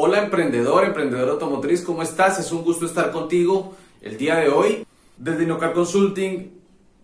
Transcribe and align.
Hola 0.00 0.22
emprendedor, 0.22 0.84
emprendedor 0.84 1.30
automotriz, 1.30 1.82
¿cómo 1.82 2.04
estás? 2.04 2.38
Es 2.38 2.52
un 2.52 2.62
gusto 2.62 2.86
estar 2.86 3.10
contigo 3.10 3.74
el 4.00 4.16
día 4.16 4.36
de 4.36 4.48
hoy. 4.48 4.86
Desde 5.16 5.42
Inocar 5.42 5.72
Consulting 5.72 6.52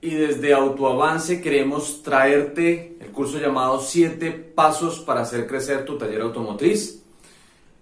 y 0.00 0.10
desde 0.10 0.55
Autoavance 0.55 1.41
queremos 1.41 2.04
traerte 2.04 2.96
el 3.00 3.10
curso 3.10 3.41
llamado 3.41 3.80
7 3.80 4.30
pasos 4.54 5.00
para 5.00 5.22
hacer 5.22 5.49
crecer 5.49 5.84
tu 5.84 5.99
taller 5.99 6.20
automotriz. 6.20 7.02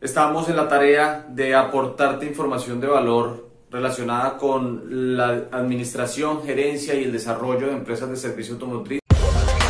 Estamos 0.00 0.48
en 0.48 0.56
la 0.56 0.66
tarea 0.66 1.26
de 1.28 1.54
aportarte 1.54 2.24
información 2.24 2.80
de 2.80 2.86
valor 2.86 3.50
relacionada 3.70 4.38
con 4.38 5.14
la 5.14 5.44
administración, 5.52 6.42
gerencia 6.42 6.94
y 6.94 7.04
el 7.04 7.12
desarrollo 7.12 7.66
de 7.66 7.74
empresas 7.74 8.08
de 8.08 8.16
servicio 8.16 8.54
automotriz. 8.54 9.02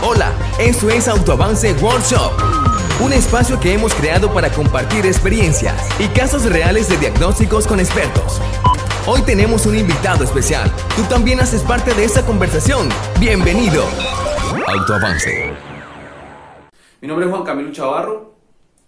Hola, 0.05 0.33
esto 0.61 0.89
es 0.89 1.09
Autoavance 1.09 1.73
Workshop, 1.83 2.33
un 3.03 3.12
espacio 3.12 3.59
que 3.59 3.73
hemos 3.73 3.93
creado 3.95 4.32
para 4.32 4.48
compartir 4.53 5.05
experiencias 5.07 5.89
y 5.98 6.07
casos 6.16 6.45
reales 6.45 6.89
de 6.89 6.96
diagnósticos 6.99 7.67
con 7.67 7.81
expertos. 7.81 8.40
Hoy 9.08 9.21
tenemos 9.22 9.67
un 9.67 9.77
invitado 9.77 10.22
especial. 10.22 10.71
Tú 10.94 11.03
también 11.11 11.41
haces 11.41 11.63
parte 11.63 11.94
de 11.94 12.04
esta 12.04 12.25
conversación. 12.25 12.89
Bienvenido. 13.18 13.82
Autoavance. 14.68 15.53
Mi 17.00 17.08
nombre 17.08 17.27
es 17.27 17.32
Juan 17.32 17.43
Camilo 17.43 17.72
Chavarro, 17.72 18.36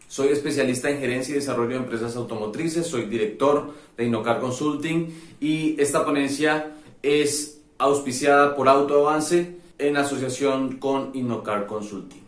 soy 0.06 0.28
especialista 0.28 0.88
en 0.90 1.00
gerencia 1.00 1.32
y 1.32 1.38
desarrollo 1.38 1.70
de 1.70 1.76
empresas 1.78 2.14
automotrices, 2.14 2.86
soy 2.86 3.06
director 3.06 3.74
de 3.96 4.04
Inocar 4.04 4.38
Consulting 4.38 5.12
y 5.40 5.74
esta 5.80 6.04
ponencia 6.04 6.72
es 7.02 7.58
auspiciada 7.78 8.54
por 8.54 8.68
Autoavance 8.68 9.56
en 9.78 9.96
asociación 9.96 10.76
con 10.76 11.10
Innocar 11.14 11.66
Consulting. 11.66 12.23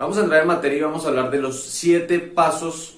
Vamos 0.00 0.16
a 0.16 0.22
entrar 0.22 0.40
en 0.40 0.48
materia 0.48 0.78
y 0.78 0.80
vamos 0.80 1.04
a 1.04 1.08
hablar 1.08 1.30
de 1.30 1.42
los 1.42 1.62
siete 1.62 2.20
pasos 2.20 2.96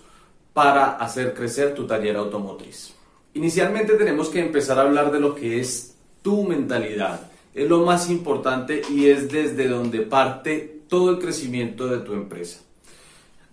para 0.53 0.99
hacer 0.99 1.35
crecer 1.35 1.75
tu 1.75 1.85
taller 1.85 2.15
automotriz. 2.15 2.95
Inicialmente 3.35 3.95
tenemos 3.95 4.29
que 4.29 4.39
empezar 4.39 4.79
a 4.79 4.83
hablar 4.83 5.11
de 5.11 5.19
lo 5.19 5.35
que 5.35 5.59
es 5.59 5.97
tu 6.23 6.45
mentalidad. 6.45 7.29
Es 7.57 7.69
lo 7.69 7.85
más 7.85 8.09
importante 8.09 8.83
y 8.89 9.09
es 9.09 9.33
desde 9.33 9.67
donde 9.67 10.03
parte 10.03 10.83
todo 10.89 11.11
el 11.11 11.19
crecimiento 11.19 11.89
de 11.89 11.99
tu 11.99 12.13
empresa. 12.13 12.61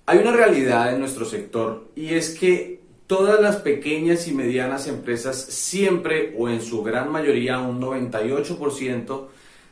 Hay 0.05 0.19
una 0.19 0.31
realidad 0.31 0.93
en 0.93 0.99
nuestro 0.99 1.25
sector 1.25 1.87
y 1.95 2.13
es 2.13 2.37
que 2.37 2.81
todas 3.07 3.41
las 3.41 3.55
pequeñas 3.55 4.27
y 4.27 4.33
medianas 4.35 4.85
empresas 4.85 5.35
siempre 5.43 6.35
o 6.37 6.49
en 6.49 6.61
su 6.61 6.83
gran 6.83 7.11
mayoría, 7.11 7.57
un 7.57 7.81
98%, 7.81 9.27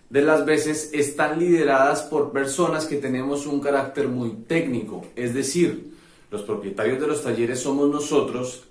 de 0.09 0.22
las 0.22 0.45
veces 0.45 0.91
están 0.94 1.39
lideradas 1.39 2.03
por 2.03 2.31
personas 2.31 2.86
que 2.86 2.97
tenemos 2.97 3.45
un 3.45 3.59
carácter 3.59 4.08
muy 4.08 4.31
técnico, 4.47 5.05
es 5.16 5.33
decir, 5.33 5.91
los 6.31 6.44
propietarios 6.44 6.99
de 6.99 7.08
los 7.08 7.23
talleres 7.23 7.59
somos 7.59 7.89
nosotros, 7.89 8.64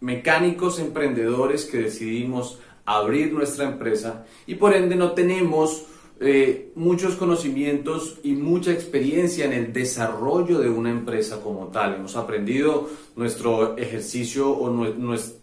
mecánicos 0.00 0.78
emprendedores 0.78 1.64
que 1.64 1.78
decidimos 1.78 2.58
abrir 2.84 3.32
nuestra 3.32 3.64
empresa 3.64 4.24
y 4.46 4.54
por 4.54 4.74
ende 4.74 4.96
no 4.96 5.12
tenemos 5.12 5.84
eh, 6.20 6.72
muchos 6.74 7.14
conocimientos 7.14 8.18
y 8.24 8.32
mucha 8.32 8.72
experiencia 8.72 9.44
en 9.44 9.52
el 9.52 9.72
desarrollo 9.72 10.58
de 10.58 10.68
una 10.68 10.90
empresa 10.90 11.40
como 11.40 11.68
tal. 11.68 11.94
Hemos 11.94 12.16
aprendido 12.16 12.88
nuestro 13.14 13.76
ejercicio 13.76 14.50
o 14.50 14.68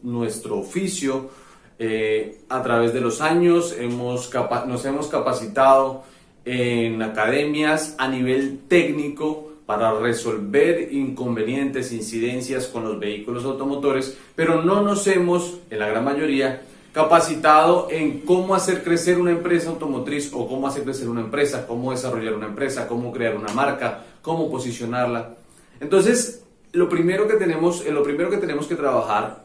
nuestro 0.04 0.60
oficio 0.60 1.30
eh, 1.78 2.42
a 2.50 2.64
través 2.64 2.94
de 2.94 3.02
los 3.02 3.22
años 3.22 3.76
hemos 3.78 4.32
nos 4.68 4.86
hemos 4.86 5.08
capacitado 5.08 6.04
en 6.46 7.02
academias 7.02 7.96
a 7.98 8.08
nivel 8.08 8.60
técnico 8.68 9.52
para 9.66 10.00
resolver 10.00 10.94
inconvenientes, 10.94 11.92
incidencias 11.92 12.68
con 12.68 12.84
los 12.84 13.00
vehículos 13.00 13.44
automotores, 13.46 14.18
pero 14.36 14.62
no 14.62 14.82
nos 14.82 15.08
hemos, 15.08 15.58
en 15.72 15.80
la 15.80 15.88
gran 15.88 16.06
mayoría, 16.06 16.62
capacitado 16.94 17.88
en 17.90 18.22
cómo 18.22 18.56
hacer 18.56 18.84
crecer 18.84 19.18
una 19.18 19.32
empresa 19.32 19.70
automotriz 19.70 20.32
o 20.34 20.48
cómo 20.48 20.68
hacer 20.68 20.84
crecer 20.84 21.10
una 21.10 21.22
empresa, 21.22 21.66
cómo 21.68 21.92
desarrollar 21.92 22.36
una 22.36 22.46
empresa, 22.46 22.88
cómo 22.88 23.12
crear 23.12 23.36
una 23.36 23.52
marca, 23.54 24.06
cómo 24.22 24.50
posicionarla. 24.50 25.36
Entonces, 25.80 26.44
lo 26.72 26.88
primero 26.88 27.28
que 27.28 27.36
tenemos, 27.36 27.86
lo 27.86 28.04
primero 28.04 28.30
que 28.30 28.38
tenemos 28.38 28.68
que 28.68 28.76
trabajar 28.76 29.45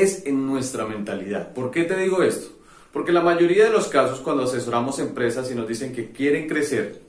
es 0.00 0.26
en 0.26 0.46
nuestra 0.46 0.86
mentalidad. 0.86 1.52
¿Por 1.52 1.70
qué 1.70 1.84
te 1.84 1.96
digo 1.96 2.22
esto? 2.22 2.50
Porque 2.92 3.12
la 3.12 3.22
mayoría 3.22 3.64
de 3.64 3.70
los 3.70 3.88
casos 3.88 4.20
cuando 4.20 4.44
asesoramos 4.44 4.98
empresas 4.98 5.50
y 5.50 5.54
nos 5.54 5.68
dicen 5.68 5.92
que 5.92 6.10
quieren 6.10 6.48
crecer, 6.48 7.02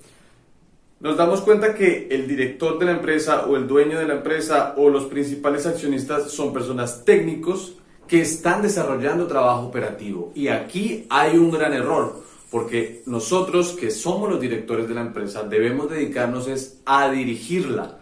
nos 0.99 1.17
damos 1.17 1.41
cuenta 1.41 1.75
que 1.75 2.07
el 2.11 2.27
director 2.27 2.79
de 2.79 2.85
la 2.85 2.93
empresa 2.93 3.45
o 3.45 3.57
el 3.57 3.67
dueño 3.67 3.99
de 3.99 4.07
la 4.07 4.13
empresa 4.13 4.73
o 4.77 4.89
los 4.89 5.05
principales 5.05 5.65
accionistas 5.65 6.31
son 6.31 6.53
personas 6.53 7.03
técnicos 7.03 7.75
que 8.07 8.21
están 8.21 8.61
desarrollando 8.61 9.27
trabajo 9.27 9.63
operativo. 9.67 10.31
Y 10.33 10.47
aquí 10.47 11.05
hay 11.09 11.37
un 11.37 11.51
gran 11.51 11.73
error, 11.73 12.23
porque 12.49 13.01
nosotros 13.05 13.73
que 13.73 13.91
somos 13.91 14.29
los 14.29 14.39
directores 14.39 14.87
de 14.87 14.93
la 14.93 15.01
empresa 15.01 15.43
debemos 15.43 15.89
dedicarnos 15.89 16.47
es 16.47 16.79
a 16.85 17.09
dirigirla. 17.09 17.99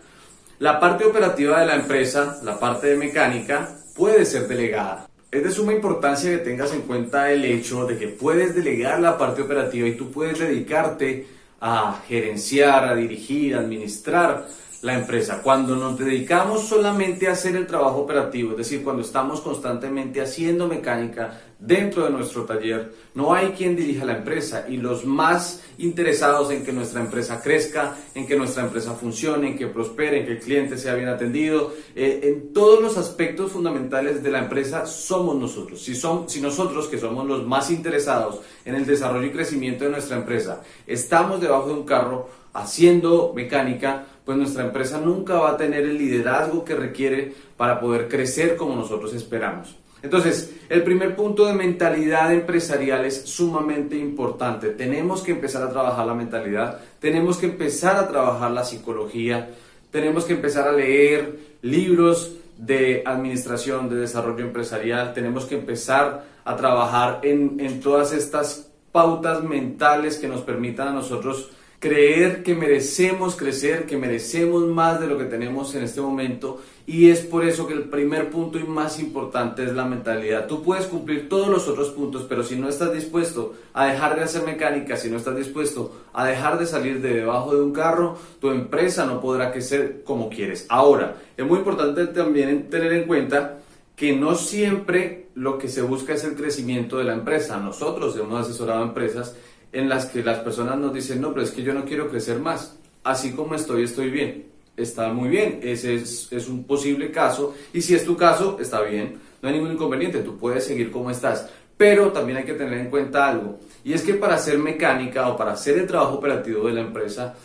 La 0.59 0.80
parte 0.80 1.06
operativa 1.06 1.59
de 1.59 1.66
la 1.66 1.78
empresa, 1.78 2.40
la 2.44 2.59
parte 2.59 2.86
de 2.86 2.98
mecánica, 2.98 3.81
puede 3.96 4.25
ser 4.25 4.47
delegada. 4.47 5.07
Es 5.31 5.44
de 5.44 5.52
suma 5.52 5.74
importancia 5.74 6.31
que 6.31 6.40
tengas 6.40 6.74
en 6.74 6.81
cuenta 6.81 7.31
el 7.31 7.46
hecho 7.46 7.85
de 7.85 7.97
que 7.97 8.09
puedes 8.09 8.53
delegar 8.53 9.00
la 9.00 9.18
parte 9.18 9.41
operativa 9.41 9.88
y 9.88 9.96
tú 9.96 10.12
puedes 10.12 10.40
dedicarte 10.40 11.25
a 11.62 12.01
gerenciar, 12.07 12.85
a 12.85 12.96
dirigir, 12.96 13.56
a 13.56 13.59
administrar 13.59 14.47
la 14.81 14.97
empresa. 14.97 15.42
Cuando 15.44 15.75
nos 15.75 15.97
dedicamos 15.97 16.68
solamente 16.68 17.28
a 17.28 17.34
hacer 17.34 17.56
el 17.56 17.68
trabajo 17.68 18.00
operativo, 18.00 18.52
es 18.52 18.58
decir, 18.58 18.84
cuando 18.84 19.03
estamos 19.03 19.42
constantemente 19.42 20.22
haciendo 20.22 20.68
mecánica 20.68 21.40
dentro 21.59 22.06
de 22.06 22.09
nuestro 22.09 22.46
taller, 22.46 22.92
no 23.14 23.34
hay 23.34 23.50
quien 23.50 23.75
dirija 23.75 24.06
la 24.06 24.18
empresa 24.18 24.66
y 24.68 24.78
los 24.78 25.06
más 25.06 25.62
interesados 25.78 26.50
en 26.50 26.66
que 26.66 26.74
nuestra 26.74 27.02
empresa 27.02 27.40
crezca, 27.42 27.96
en 28.16 28.25
que 28.25 28.36
nuestra 28.36 28.64
empresa 28.64 28.94
funcione, 28.94 29.50
en 29.50 29.58
que 29.58 29.68
prospere, 29.68 30.22
en 30.22 30.25
que 30.25 30.31
el 30.34 30.40
cliente 30.40 30.78
sea 30.78 30.96
bien 30.96 31.09
atendido, 31.09 31.74
eh, 31.96 32.22
en 32.24 32.52
todos 32.52 32.81
los 32.81 32.98
aspectos 32.98 33.52
fundamentales 33.52 34.24
de 34.24 34.31
la 34.31 34.40
empresa 34.40 34.88
somos 34.88 35.36
nosotros. 35.36 35.80
Si, 35.80 35.94
son, 35.94 36.28
si 36.28 36.42
nosotros, 36.42 36.88
que 36.88 36.98
somos 36.98 37.28
los 37.28 37.46
más 37.46 37.69
interesados 37.69 38.42
en 38.66 38.74
el 38.74 38.88
desarrollo 38.88 39.28
y 39.28 39.31
crecimiento 39.31 39.84
de 39.84 39.92
nuestra 39.92 40.18
empresa, 40.18 40.63
estamos 40.88 41.40
debajo 41.40 41.68
de 41.68 41.74
un 41.74 41.86
carro 41.86 42.42
haciendo 42.53 43.31
mecánica, 43.36 44.06
pues 44.31 44.40
nuestra 44.40 44.64
empresa 44.64 44.97
nunca 44.97 45.34
va 45.40 45.52
a 45.52 45.58
tener 45.58 45.84
el 45.84 45.97
liderazgo 45.97 46.64
que 46.64 46.74
requiere 46.74 47.34
para 47.58 47.81
poder 47.81 48.08
crecer 48.08 48.56
como 48.56 48.78
nosotros 48.78 49.14
esperamos. 49.14 49.75
Entonces, 50.02 50.56
el 50.69 50.84
primer 50.84 51.18
punto 51.18 51.46
de 51.46 51.53
mentalidad 51.53 52.31
empresarial 52.31 53.03
es 53.03 53.24
sumamente 53.25 53.97
importante. 53.97 54.69
Tenemos 54.69 55.22
que 55.22 55.31
empezar 55.31 55.64
a 55.64 55.69
trabajar 55.69 56.08
la 56.08 56.14
mentalidad, 56.14 56.80
tenemos 57.02 57.40
que 57.40 57.47
empezar 57.47 57.97
a 57.97 58.08
trabajar 58.08 58.52
la 58.52 58.64
psicología, 58.64 59.50
tenemos 59.92 60.24
que 60.24 60.31
empezar 60.31 60.66
a 60.66 60.72
leer 60.72 61.38
libros 61.62 62.38
de 62.58 63.03
administración, 63.06 63.90
de 63.90 63.98
desarrollo 63.98 64.46
empresarial, 64.46 65.13
tenemos 65.13 65.44
que 65.44 65.56
empezar 65.56 66.24
a 66.46 66.56
trabajar 66.56 67.19
en, 67.24 67.59
en 67.59 67.81
todas 67.81 68.13
estas 68.13 68.69
pautas 68.94 69.44
mentales 69.44 70.18
que 70.18 70.30
nos 70.30 70.40
permitan 70.40 70.88
a 70.88 70.94
nosotros 70.94 71.52
creer 71.81 72.44
que 72.44 72.53
merecemos 72.53 73.36
crecer, 73.36 73.88
que 73.88 73.97
merecemos 73.97 74.68
más 74.68 75.00
de 75.02 75.08
lo 75.08 75.18
que 75.18 75.25
tenemos 75.25 75.74
en 75.74 75.81
este 75.81 76.00
momento 76.00 76.62
y 76.86 77.09
es 77.09 77.22
por 77.22 77.44
eso 77.44 77.66
que 77.66 77.74
el 77.74 77.86
primer 77.86 78.30
punto 78.30 78.59
y 78.59 78.64
más 78.64 79.00
importante 79.00 79.64
es 79.64 79.74
la 79.74 79.86
mentalidad. 79.86 80.46
Tú 80.46 80.62
puedes 80.62 80.86
cumplir 80.86 81.28
todos 81.28 81.47
los 81.47 81.68
otros 81.68 81.90
puntos, 81.90 82.28
pero 82.30 82.44
si 82.44 82.56
no 82.56 82.69
estás 82.69 82.94
dispuesto 82.94 83.56
a 83.74 83.88
dejar 83.88 84.16
de 84.16 84.24
hacer 84.25 84.44
mecánica, 84.44 84.96
si 84.96 85.09
no 85.09 85.18
estás 85.18 85.36
dispuesto 85.36 86.03
a 86.14 86.24
dejar 86.24 86.59
de 86.59 86.68
salir 86.68 87.02
de 87.02 87.16
debajo 87.16 87.56
de 87.56 87.64
un 87.64 87.74
carro, 87.74 88.16
tu 88.40 88.52
empresa 88.52 89.08
no 89.08 89.19
podrá 89.19 89.52
crecer 89.52 90.03
como 90.03 90.30
quieres. 90.30 90.68
Ahora, 90.69 91.16
es 91.36 91.44
muy 91.44 91.58
importante 91.58 92.06
también 92.06 92.69
tener 92.69 92.94
en 92.94 93.07
cuenta 93.07 93.57
que 93.95 94.16
no 94.16 94.36
siempre 94.36 95.30
lo 95.33 95.57
que 95.57 95.68
se 95.68 95.81
busca 95.81 96.13
es 96.13 96.24
el 96.25 96.36
crecimiento 96.36 97.00
de 97.00 97.06
la 97.06 97.13
empresa. 97.13 97.57
Nosotros 97.57 98.16
hemos 98.18 98.39
asesorado 98.39 98.83
a 98.83 98.88
empresas 98.88 99.36
en 99.71 99.89
las 99.89 100.07
que 100.07 100.23
las 100.23 100.39
personas 100.39 100.77
nos 100.77 100.94
dicen, 100.94 101.21
no, 101.21 101.29
pero 101.31 101.44
es 101.44 101.51
que 101.51 101.63
yo 101.63 101.73
no 101.73 101.85
quiero 101.85 102.09
crecer 102.09 102.39
más, 102.39 102.77
así 103.03 103.31
como 103.31 103.56
estoy, 103.56 103.83
estoy 103.83 104.09
bien. 104.09 104.51
Está 104.77 105.12
muy 105.12 105.29
bien, 105.29 105.59
ese 105.62 105.95
es, 105.95 106.27
es 106.31 106.47
un 106.47 106.63
posible 106.63 107.12
caso. 107.12 107.53
Y 107.73 107.81
si 107.81 107.94
es 107.94 108.06
tu 108.06 108.15
caso, 108.15 108.57
está 108.59 108.81
bien, 108.81 109.19
no 109.41 109.50
hay 109.50 109.56
ningún 109.56 109.73
inconveniente, 109.73 110.19
tú 110.19 110.38
puedes 110.38 110.63
seguir 110.63 110.91
como 110.91 111.12
estás. 111.12 111.50
Pero 111.77 112.12
también 112.12 112.38
hay 112.38 112.44
que 112.45 112.53
tener 112.53 112.79
en 112.79 112.89
cuenta 112.89 113.27
algo, 113.27 113.59
y 113.83 113.94
es 113.94 114.03
que 114.03 114.13
para 114.13 114.35
hacer 114.35 114.57
mecánica 114.57 115.27
o 115.27 115.35
para 115.35 115.53
hacer 115.53 115.77
el 115.77 115.88
trabajo 115.88 116.15
operativo 116.15 116.68
de 116.68 116.73
la 116.73 116.81
empresa, 116.81 117.35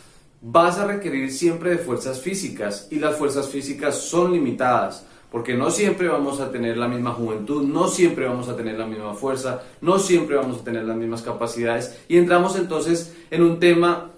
vas 0.40 0.78
a 0.78 0.87
requerir 0.87 1.32
siempre 1.32 1.70
de 1.70 1.78
fuerzas 1.78 2.20
físicas. 2.20 2.88
Y 2.90 2.99
las 2.99 3.17
fuerzas 3.17 3.49
físicas 3.49 3.96
son 3.96 4.32
limitadas 4.32 5.06
porque 5.37 5.53
no 5.53 5.71
siempre 5.71 6.09
vamos 6.09 6.41
a 6.41 6.50
tener 6.50 6.79
la 6.79 6.88
misma 6.88 7.12
juventud, 7.12 7.62
no 7.62 7.88
siempre 7.88 8.25
vamos 8.25 8.49
a 8.49 8.56
tener 8.56 8.79
la 8.79 8.87
misma 8.87 9.12
fuerza, 9.12 9.65
no 9.83 9.99
siempre 9.99 10.35
vamos 10.35 10.61
a 10.61 10.65
tener 10.65 10.85
las 10.85 10.97
mismas 10.97 11.21
capacidades 11.21 11.99
y 12.09 12.17
entramos 12.17 12.56
entonces 12.56 13.15
en 13.31 13.43
un 13.43 13.61
tema 13.61 14.12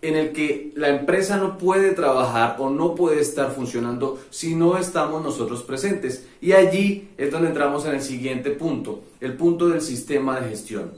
en 0.00 0.16
el 0.16 0.32
que 0.32 0.72
la 0.74 0.88
empresa 0.88 1.36
no 1.36 1.58
puede 1.58 1.90
trabajar 1.90 2.56
o 2.58 2.70
no 2.70 2.94
puede 2.94 3.20
estar 3.20 3.50
funcionando 3.50 4.18
si 4.30 4.54
no 4.54 4.78
estamos 4.78 5.22
nosotros 5.22 5.62
presentes. 5.62 6.26
Y 6.40 6.52
allí 6.52 7.10
es 7.18 7.30
donde 7.30 7.48
entramos 7.48 7.84
en 7.84 7.96
el 7.96 8.00
siguiente 8.00 8.48
punto, 8.52 9.02
el 9.20 9.34
punto 9.34 9.68
del 9.68 9.82
sistema 9.82 10.40
de 10.40 10.48
gestión. 10.48 10.92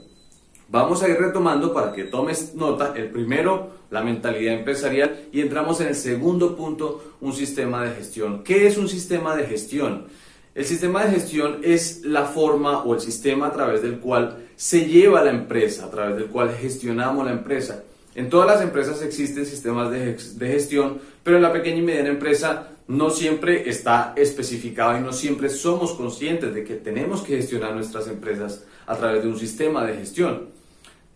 Vamos 0.67 1.03
a 1.03 1.09
ir 1.09 1.17
retomando 1.17 1.73
para 1.73 1.93
que 1.93 2.05
tomes 2.05 2.55
nota. 2.55 2.93
El 2.95 3.09
primero, 3.09 3.71
la 3.91 4.01
mentalidad 4.01 4.55
empresarial 4.55 5.27
y 5.31 5.41
entramos 5.41 5.79
en 5.81 5.87
el 5.87 5.95
segundo 5.95 6.55
punto, 6.55 7.15
un 7.21 7.33
sistema 7.33 7.83
de 7.83 7.95
gestión. 7.95 8.43
¿Qué 8.43 8.67
es 8.67 8.77
un 8.77 8.89
sistema 8.89 9.35
de 9.35 9.45
gestión? 9.45 10.07
El 10.55 10.65
sistema 10.65 11.05
de 11.05 11.11
gestión 11.11 11.59
es 11.63 12.03
la 12.03 12.25
forma 12.25 12.83
o 12.83 12.95
el 12.95 13.01
sistema 13.01 13.47
a 13.47 13.51
través 13.51 13.81
del 13.81 13.99
cual 13.99 14.37
se 14.55 14.85
lleva 14.85 15.23
la 15.23 15.31
empresa, 15.31 15.85
a 15.85 15.91
través 15.91 16.15
del 16.15 16.27
cual 16.27 16.55
gestionamos 16.55 17.25
la 17.25 17.33
empresa. 17.33 17.83
En 18.15 18.29
todas 18.29 18.47
las 18.47 18.61
empresas 18.61 19.01
existen 19.01 19.45
sistemas 19.45 19.91
de, 19.91 20.17
gestión, 20.39 20.99
pero 21.21 21.35
en 21.35 21.43
la 21.43 21.51
pequeña 21.51 21.79
y 21.79 21.81
mediana 21.81 22.09
empresa 22.09 22.69
no 22.87 23.09
siempre 23.09 23.69
está 23.69 24.13
especificado 24.15 24.97
y 24.97 25.01
no 25.01 25.11
siempre 25.11 25.49
somos 25.49 25.93
conscientes 25.93 26.53
de 26.53 26.63
que 26.63 26.75
tenemos 26.75 27.21
que 27.21 27.35
gestionar 27.35 27.75
nuestras 27.75 28.07
empresas 28.07 28.63
a 28.87 28.95
través 28.95 29.23
de 29.23 29.27
un 29.27 29.37
sistema 29.37 29.85
de 29.85 29.97
gestión. 29.97 30.54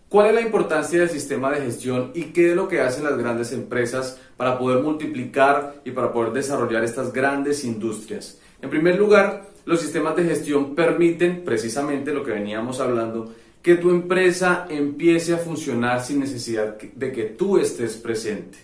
¿Cuál 0.09 0.29
es 0.29 0.33
la 0.33 0.41
importancia 0.41 0.99
del 0.99 1.09
sistema 1.11 1.51
de 1.51 1.61
gestión 1.61 2.09
y 2.15 2.23
qué 2.33 2.49
es 2.49 2.55
lo 2.55 2.67
que 2.67 2.81
hacen 2.81 3.03
las 3.03 3.15
grandes 3.15 3.51
empresas 3.51 4.19
para 4.37 4.57
poder 4.57 4.81
multiplicar 4.81 5.81
y 5.85 5.91
para 5.91 6.11
poder 6.11 6.33
desarrollar 6.33 6.83
estas 6.83 7.13
grandes 7.13 7.63
industrias? 7.63 8.39
En 8.59 8.71
primer 8.71 8.97
lugar, 8.97 9.49
los 9.65 9.79
sistemas 9.79 10.15
de 10.15 10.23
gestión 10.23 10.73
permiten 10.73 11.43
precisamente 11.45 12.11
lo 12.11 12.23
que 12.23 12.31
veníamos 12.31 12.79
hablando, 12.79 13.31
que 13.61 13.75
tu 13.75 13.91
empresa 13.91 14.65
empiece 14.67 15.35
a 15.35 15.37
funcionar 15.37 16.03
sin 16.03 16.21
necesidad 16.21 16.75
de 16.79 17.11
que 17.11 17.25
tú 17.25 17.59
estés 17.59 17.95
presente. 17.95 18.57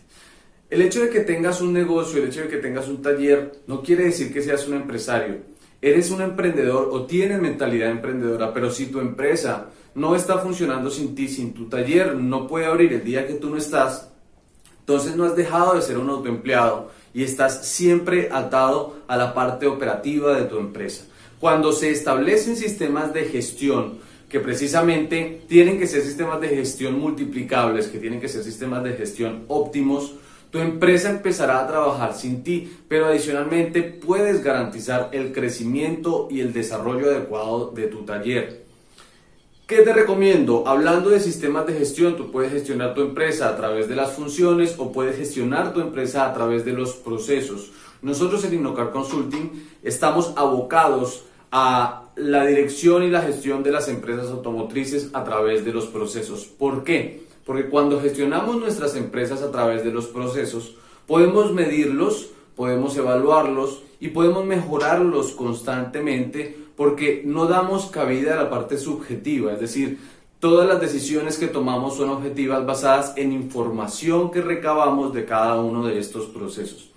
El 0.71 0.81
hecho 0.81 0.99
de 1.01 1.11
que 1.11 1.19
tengas 1.19 1.61
un 1.61 1.73
negocio, 1.73 2.23
el 2.23 2.29
hecho 2.29 2.41
de 2.41 2.47
que 2.47 2.57
tengas 2.57 2.87
un 2.87 3.03
taller, 3.03 3.51
no 3.67 3.83
quiere 3.83 4.05
decir 4.05 4.33
que 4.33 4.41
seas 4.41 4.67
un 4.67 4.73
empresario. 4.73 5.41
Eres 5.79 6.09
un 6.09 6.23
emprendedor 6.23 6.89
o 6.91 7.05
tienes 7.05 7.39
mentalidad 7.39 7.91
emprendedora, 7.91 8.51
pero 8.51 8.71
si 8.71 8.87
tu 8.87 8.99
empresa 8.99 9.69
no 9.95 10.15
está 10.15 10.39
funcionando 10.39 10.89
sin 10.91 11.15
ti, 11.15 11.27
sin 11.27 11.53
tu 11.53 11.65
taller, 11.65 12.15
no 12.15 12.47
puede 12.47 12.65
abrir 12.65 12.93
el 12.93 13.03
día 13.03 13.25
que 13.25 13.33
tú 13.33 13.49
no 13.49 13.57
estás, 13.57 14.09
entonces 14.81 15.15
no 15.15 15.23
has 15.23 15.35
dejado 15.35 15.75
de 15.75 15.81
ser 15.81 15.97
un 15.97 16.09
autoempleado 16.09 16.91
y 17.13 17.23
estás 17.23 17.65
siempre 17.65 18.29
atado 18.31 18.97
a 19.07 19.15
la 19.15 19.33
parte 19.33 19.65
operativa 19.67 20.35
de 20.35 20.43
tu 20.43 20.59
empresa. 20.59 21.05
Cuando 21.39 21.71
se 21.71 21.91
establecen 21.91 22.57
sistemas 22.57 23.13
de 23.13 23.25
gestión, 23.25 23.99
que 24.29 24.39
precisamente 24.41 25.43
tienen 25.47 25.79
que 25.79 25.87
ser 25.87 26.01
sistemas 26.01 26.41
de 26.41 26.49
gestión 26.49 26.99
multiplicables, 26.99 27.87
que 27.87 27.99
tienen 27.99 28.19
que 28.19 28.27
ser 28.27 28.43
sistemas 28.43 28.83
de 28.83 28.93
gestión 28.93 29.45
óptimos, 29.47 30.15
tu 30.49 30.59
empresa 30.59 31.09
empezará 31.09 31.61
a 31.61 31.67
trabajar 31.67 32.13
sin 32.13 32.43
ti, 32.43 32.69
pero 32.87 33.05
adicionalmente 33.05 33.81
puedes 33.81 34.43
garantizar 34.43 35.09
el 35.13 35.31
crecimiento 35.31 36.27
y 36.29 36.41
el 36.41 36.51
desarrollo 36.51 37.11
adecuado 37.11 37.71
de 37.71 37.87
tu 37.87 38.03
taller. 38.03 38.64
¿Qué 39.67 39.77
te 39.77 39.93
recomiendo? 39.93 40.67
Hablando 40.67 41.09
de 41.09 41.19
sistemas 41.19 41.65
de 41.65 41.73
gestión, 41.73 42.15
tú 42.15 42.29
puedes 42.29 42.51
gestionar 42.51 42.93
tu 42.93 43.01
empresa 43.01 43.49
a 43.49 43.57
través 43.57 43.89
de 43.89 43.95
las 43.95 44.11
funciones 44.11 44.75
o 44.77 44.91
puedes 44.91 45.17
gestionar 45.17 45.73
tu 45.73 45.81
empresa 45.81 46.29
a 46.29 46.35
través 46.35 46.63
de 46.65 46.73
los 46.73 46.93
procesos. 46.93 47.71
Nosotros 48.03 48.43
en 48.43 48.53
Innocar 48.53 48.91
Consulting 48.91 49.49
estamos 49.81 50.33
abocados 50.35 51.23
a 51.51 52.03
la 52.15 52.45
dirección 52.45 53.01
y 53.01 53.09
la 53.09 53.23
gestión 53.23 53.63
de 53.63 53.71
las 53.71 53.87
empresas 53.87 54.27
automotrices 54.27 55.09
a 55.13 55.23
través 55.23 55.65
de 55.65 55.73
los 55.73 55.87
procesos. 55.87 56.45
¿Por 56.45 56.83
qué? 56.83 57.23
Porque 57.43 57.67
cuando 57.67 57.99
gestionamos 57.99 58.57
nuestras 58.57 58.95
empresas 58.95 59.41
a 59.41 59.49
través 59.49 59.83
de 59.83 59.91
los 59.91 60.05
procesos, 60.05 60.75
podemos 61.07 61.51
medirlos, 61.53 62.29
podemos 62.55 62.95
evaluarlos 62.97 63.81
y 63.99 64.09
podemos 64.09 64.45
mejorarlos 64.45 65.31
constantemente 65.31 66.64
porque 66.75 67.23
no 67.25 67.47
damos 67.47 67.87
cabida 67.87 68.33
a 68.33 68.43
la 68.43 68.49
parte 68.49 68.77
subjetiva, 68.77 69.53
es 69.53 69.59
decir, 69.59 69.99
todas 70.39 70.67
las 70.67 70.81
decisiones 70.81 71.37
que 71.37 71.47
tomamos 71.47 71.97
son 71.97 72.09
objetivas 72.09 72.65
basadas 72.65 73.13
en 73.15 73.31
información 73.31 74.31
que 74.31 74.41
recabamos 74.41 75.13
de 75.13 75.25
cada 75.25 75.59
uno 75.61 75.87
de 75.87 75.99
estos 75.99 76.25
procesos. 76.27 76.91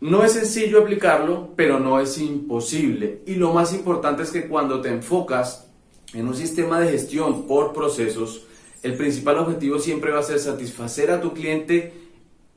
No 0.00 0.22
es 0.22 0.32
sencillo 0.32 0.80
aplicarlo, 0.80 1.48
pero 1.56 1.80
no 1.80 1.98
es 1.98 2.18
imposible. 2.18 3.22
Y 3.26 3.34
lo 3.34 3.52
más 3.52 3.74
importante 3.74 4.22
es 4.22 4.30
que 4.30 4.46
cuando 4.46 4.80
te 4.80 4.90
enfocas 4.90 5.66
en 6.14 6.28
un 6.28 6.36
sistema 6.36 6.78
de 6.78 6.90
gestión 6.92 7.48
por 7.48 7.72
procesos, 7.72 8.46
el 8.84 8.94
principal 8.96 9.38
objetivo 9.38 9.80
siempre 9.80 10.12
va 10.12 10.20
a 10.20 10.22
ser 10.22 10.38
satisfacer 10.38 11.10
a 11.10 11.20
tu 11.20 11.32
cliente 11.32 11.92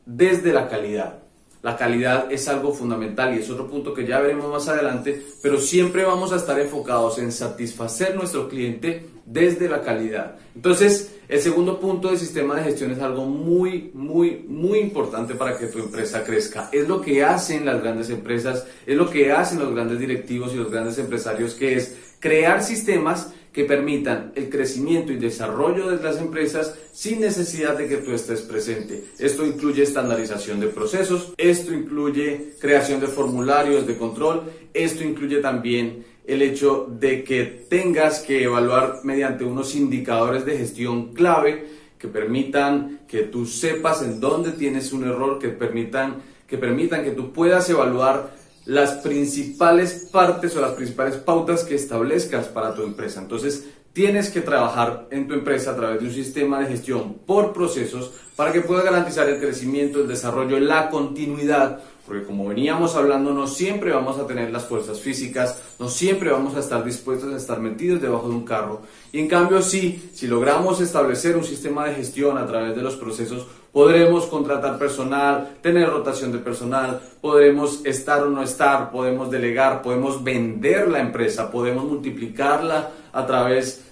desde 0.06 0.54
la 0.54 0.70
calidad. 0.70 1.24
La 1.64 1.78
calidad 1.78 2.32
es 2.32 2.48
algo 2.48 2.74
fundamental 2.74 3.36
y 3.36 3.40
es 3.40 3.50
otro 3.50 3.68
punto 3.68 3.94
que 3.94 4.08
ya 4.08 4.20
veremos 4.20 4.52
más 4.52 4.68
adelante, 4.68 5.22
pero 5.44 5.60
siempre 5.60 6.04
vamos 6.04 6.32
a 6.32 6.38
estar 6.38 6.60
enfocados 6.60 7.20
en 7.20 7.32
satisfacer 7.32 8.16
nuestro 8.16 8.50
cliente 8.50 9.06
desde 9.26 9.70
la 9.70 9.82
calidad. 9.82 10.38
Entonces, 10.56 11.16
el 11.28 11.40
segundo 11.40 11.80
punto 11.80 12.10
del 12.10 12.18
sistema 12.18 12.56
de 12.56 12.64
gestión 12.64 12.92
es 12.92 13.00
algo 13.00 13.26
muy, 13.26 13.92
muy, 13.94 14.44
muy 14.48 14.80
importante 14.80 15.36
para 15.36 15.58
que 15.58 15.68
tu 15.68 15.80
empresa 15.80 16.24
crezca. 16.24 16.70
Es 16.72 16.88
lo 16.88 17.00
que 17.00 17.24
hacen 17.24 17.66
las 17.66 17.82
grandes 17.82 18.10
empresas, 18.10 18.66
es 18.86 18.98
lo 18.98 19.10
que 19.10 19.32
hacen 19.32 19.60
los 19.60 19.74
grandes 19.74 20.00
directivos 20.00 20.54
y 20.54 20.58
los 20.58 20.72
grandes 20.72 20.98
empresarios, 20.98 21.54
que 21.54 21.76
es 21.76 21.96
crear 22.20 22.64
sistemas 22.64 23.34
que 23.52 23.66
permitan 23.66 24.32
el 24.36 24.50
crecimiento 24.50 25.12
y 25.12 25.18
desarrollo 25.18 25.90
de 25.90 26.02
las 26.02 26.18
empresas 26.18 26.76
sin 26.94 27.20
necesidad 27.20 27.78
de 27.78 27.88
que 27.88 27.98
tú 27.98 28.14
estés 28.14 28.42
presente. 28.42 29.04
Esto 29.20 29.46
incluye 29.46 29.84
estandarización 29.84 30.60
de 30.60 30.68
procesos, 30.68 31.34
esto 31.38 31.74
incluye 31.74 32.54
creación 32.60 33.02
de 33.02 33.08
formularios 33.08 33.86
de 33.86 33.98
control, 33.98 34.44
esto 34.74 35.04
incluye 35.04 35.40
también 35.40 36.06
el 36.26 36.42
hecho 36.42 36.88
de 37.00 37.24
que 37.24 37.66
tengas 37.68 38.20
que 38.20 38.44
evaluar 38.44 39.02
mediante 39.04 39.44
unos 39.44 39.76
indicadores 39.76 40.46
de 40.46 40.58
gestión 40.58 41.14
clave 41.14 41.66
que 41.98 42.08
permitan 42.08 43.02
que 43.08 43.24
tú 43.24 43.46
sepas 43.46 44.02
en 44.02 44.20
dónde 44.20 44.54
tienes 44.54 44.94
un 44.94 45.04
error, 45.04 45.40
que 45.40 45.50
permitan 45.50 46.16
que, 46.48 46.58
permitan 46.58 47.04
que 47.04 47.12
tú 47.12 47.32
puedas 47.32 47.70
evaluar 47.70 48.36
las 48.66 48.92
principales 48.94 50.10
partes 50.12 50.56
o 50.56 50.62
las 50.62 50.72
principales 50.72 51.16
pautas 51.16 51.64
que 51.64 51.76
establezcas 51.76 52.48
para 52.48 52.74
tu 52.74 52.84
empresa. 52.84 53.22
Entonces, 53.22 53.66
tienes 53.94 54.30
que 54.30 54.42
trabajar 54.42 55.08
en 55.12 55.28
tu 55.28 55.34
empresa 55.34 55.72
a 55.72 55.76
través 55.76 56.00
de 56.00 56.08
un 56.08 56.14
sistema 56.14 56.60
de 56.60 56.68
gestión 56.68 57.16
por 57.26 57.54
procesos 57.54 58.12
para 58.36 58.52
que 58.52 58.62
pueda 58.62 58.84
garantizar 58.84 59.28
el 59.30 59.40
crecimiento, 59.40 60.02
el 60.02 60.08
desarrollo, 60.08 60.60
la 60.60 60.90
continuidad, 60.90 61.80
porque 62.12 62.26
como 62.26 62.46
veníamos 62.46 62.98
hablando, 62.98 63.34
no 63.34 63.48
siempre 63.48 63.94
vamos 63.94 64.20
a 64.20 64.28
tener 64.28 64.52
las 64.52 64.66
fuerzas 64.66 65.00
físicas, 65.00 65.62
no 65.80 65.88
siempre 65.88 66.30
vamos 66.30 66.58
a 66.58 66.60
estar 66.60 66.84
dispuestos 66.84 67.34
a 67.34 67.38
estar 67.38 67.62
metidos 67.62 68.02
debajo 68.02 68.28
de 68.28 68.36
un 68.36 68.44
carro. 68.44 68.82
Y 69.14 69.20
en 69.22 69.30
cambio, 69.30 69.62
sí, 69.62 70.12
si 70.14 70.28
logramos 70.28 70.82
establecer 70.82 71.38
un 71.38 71.46
sistema 71.46 71.86
de 71.86 71.96
gestión 71.96 72.38
a 72.38 72.46
través 72.46 72.76
de 72.76 72.82
los 72.82 72.98
procesos, 72.98 73.48
podremos 73.72 74.26
contratar 74.26 74.78
personal, 74.78 75.56
tener 75.62 75.90
rotación 75.90 76.34
de 76.34 76.40
personal, 76.40 77.00
podremos 77.22 77.80
estar 77.86 78.24
o 78.24 78.30
no 78.30 78.44
estar, 78.44 78.92
podemos 78.92 79.32
delegar, 79.32 79.82
podemos 79.82 80.22
vender 80.22 80.90
la 80.90 81.00
empresa, 81.00 81.50
podemos 81.50 81.86
multiplicarla 81.86 82.92
a 83.14 83.26
través 83.26 83.86
de 83.86 83.91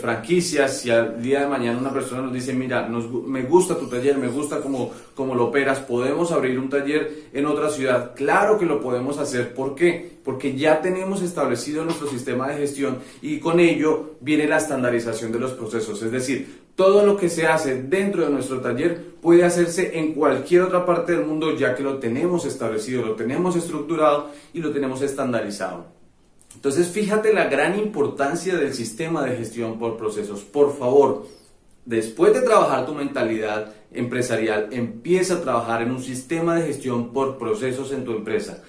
franquicias. 0.00 0.78
Si 0.78 0.90
al 0.90 1.20
día 1.22 1.40
de 1.40 1.48
mañana 1.48 1.78
una 1.78 1.92
persona 1.92 2.22
nos 2.22 2.32
dice, 2.32 2.52
mira, 2.52 2.88
me 2.88 3.42
gusta 3.42 3.78
tu 3.78 3.88
taller, 3.88 4.16
me 4.16 4.28
gusta 4.28 4.60
cómo, 4.60 4.92
cómo 5.14 5.34
lo 5.34 5.46
operas, 5.46 5.80
podemos 5.80 6.30
abrir 6.32 6.58
un 6.58 6.68
taller 6.68 7.24
en 7.32 7.46
otra 7.46 7.68
ciudad. 7.70 8.14
Claro 8.14 8.58
que 8.58 8.66
lo 8.66 8.80
podemos 8.80 9.18
hacer. 9.18 9.54
¿Por 9.54 9.74
qué? 9.74 10.18
Porque 10.24 10.56
ya 10.56 10.80
tenemos 10.80 11.22
establecido 11.22 11.84
nuestro 11.84 12.08
sistema 12.08 12.48
de 12.48 12.58
gestión 12.58 12.98
y 13.22 13.38
con 13.40 13.58
ello 13.58 14.16
viene 14.20 14.46
la 14.46 14.58
estandarización 14.58 15.32
de 15.32 15.40
los 15.40 15.52
procesos. 15.52 16.02
Es 16.02 16.12
decir, 16.12 16.60
todo 16.76 17.04
lo 17.04 17.16
que 17.16 17.28
se 17.28 17.46
hace 17.46 17.82
dentro 17.82 18.24
de 18.24 18.30
nuestro 18.30 18.60
taller 18.60 19.14
puede 19.20 19.44
hacerse 19.44 19.98
en 19.98 20.14
cualquier 20.14 20.62
otra 20.62 20.86
parte 20.86 21.12
del 21.12 21.26
mundo 21.26 21.56
ya 21.56 21.74
que 21.74 21.82
lo 21.82 21.98
tenemos 21.98 22.46
establecido, 22.46 23.04
lo 23.04 23.16
tenemos 23.16 23.56
estructurado 23.56 24.30
y 24.54 24.60
lo 24.60 24.70
tenemos 24.70 25.02
estandarizado. 25.02 25.99
Entonces 26.60 26.88
fíjate 26.88 27.32
la 27.32 27.46
gran 27.46 27.78
importancia 27.78 28.54
del 28.54 28.74
sistema 28.74 29.24
de 29.24 29.34
gestión 29.34 29.78
por 29.78 29.96
procesos. 29.96 30.42
Por 30.42 30.76
favor, 30.76 31.26
después 31.86 32.34
de 32.34 32.42
trabajar 32.42 32.84
tu 32.84 32.94
mentalidad 32.94 33.72
empresarial, 33.90 34.68
empieza 34.70 35.36
a 35.36 35.40
trabajar 35.40 35.80
en 35.80 35.90
un 35.90 36.02
sistema 36.02 36.56
de 36.56 36.66
gestión 36.66 37.14
por 37.14 37.38
procesos 37.38 37.92
en 37.92 38.04
tu 38.04 38.12
empresa. 38.12 38.62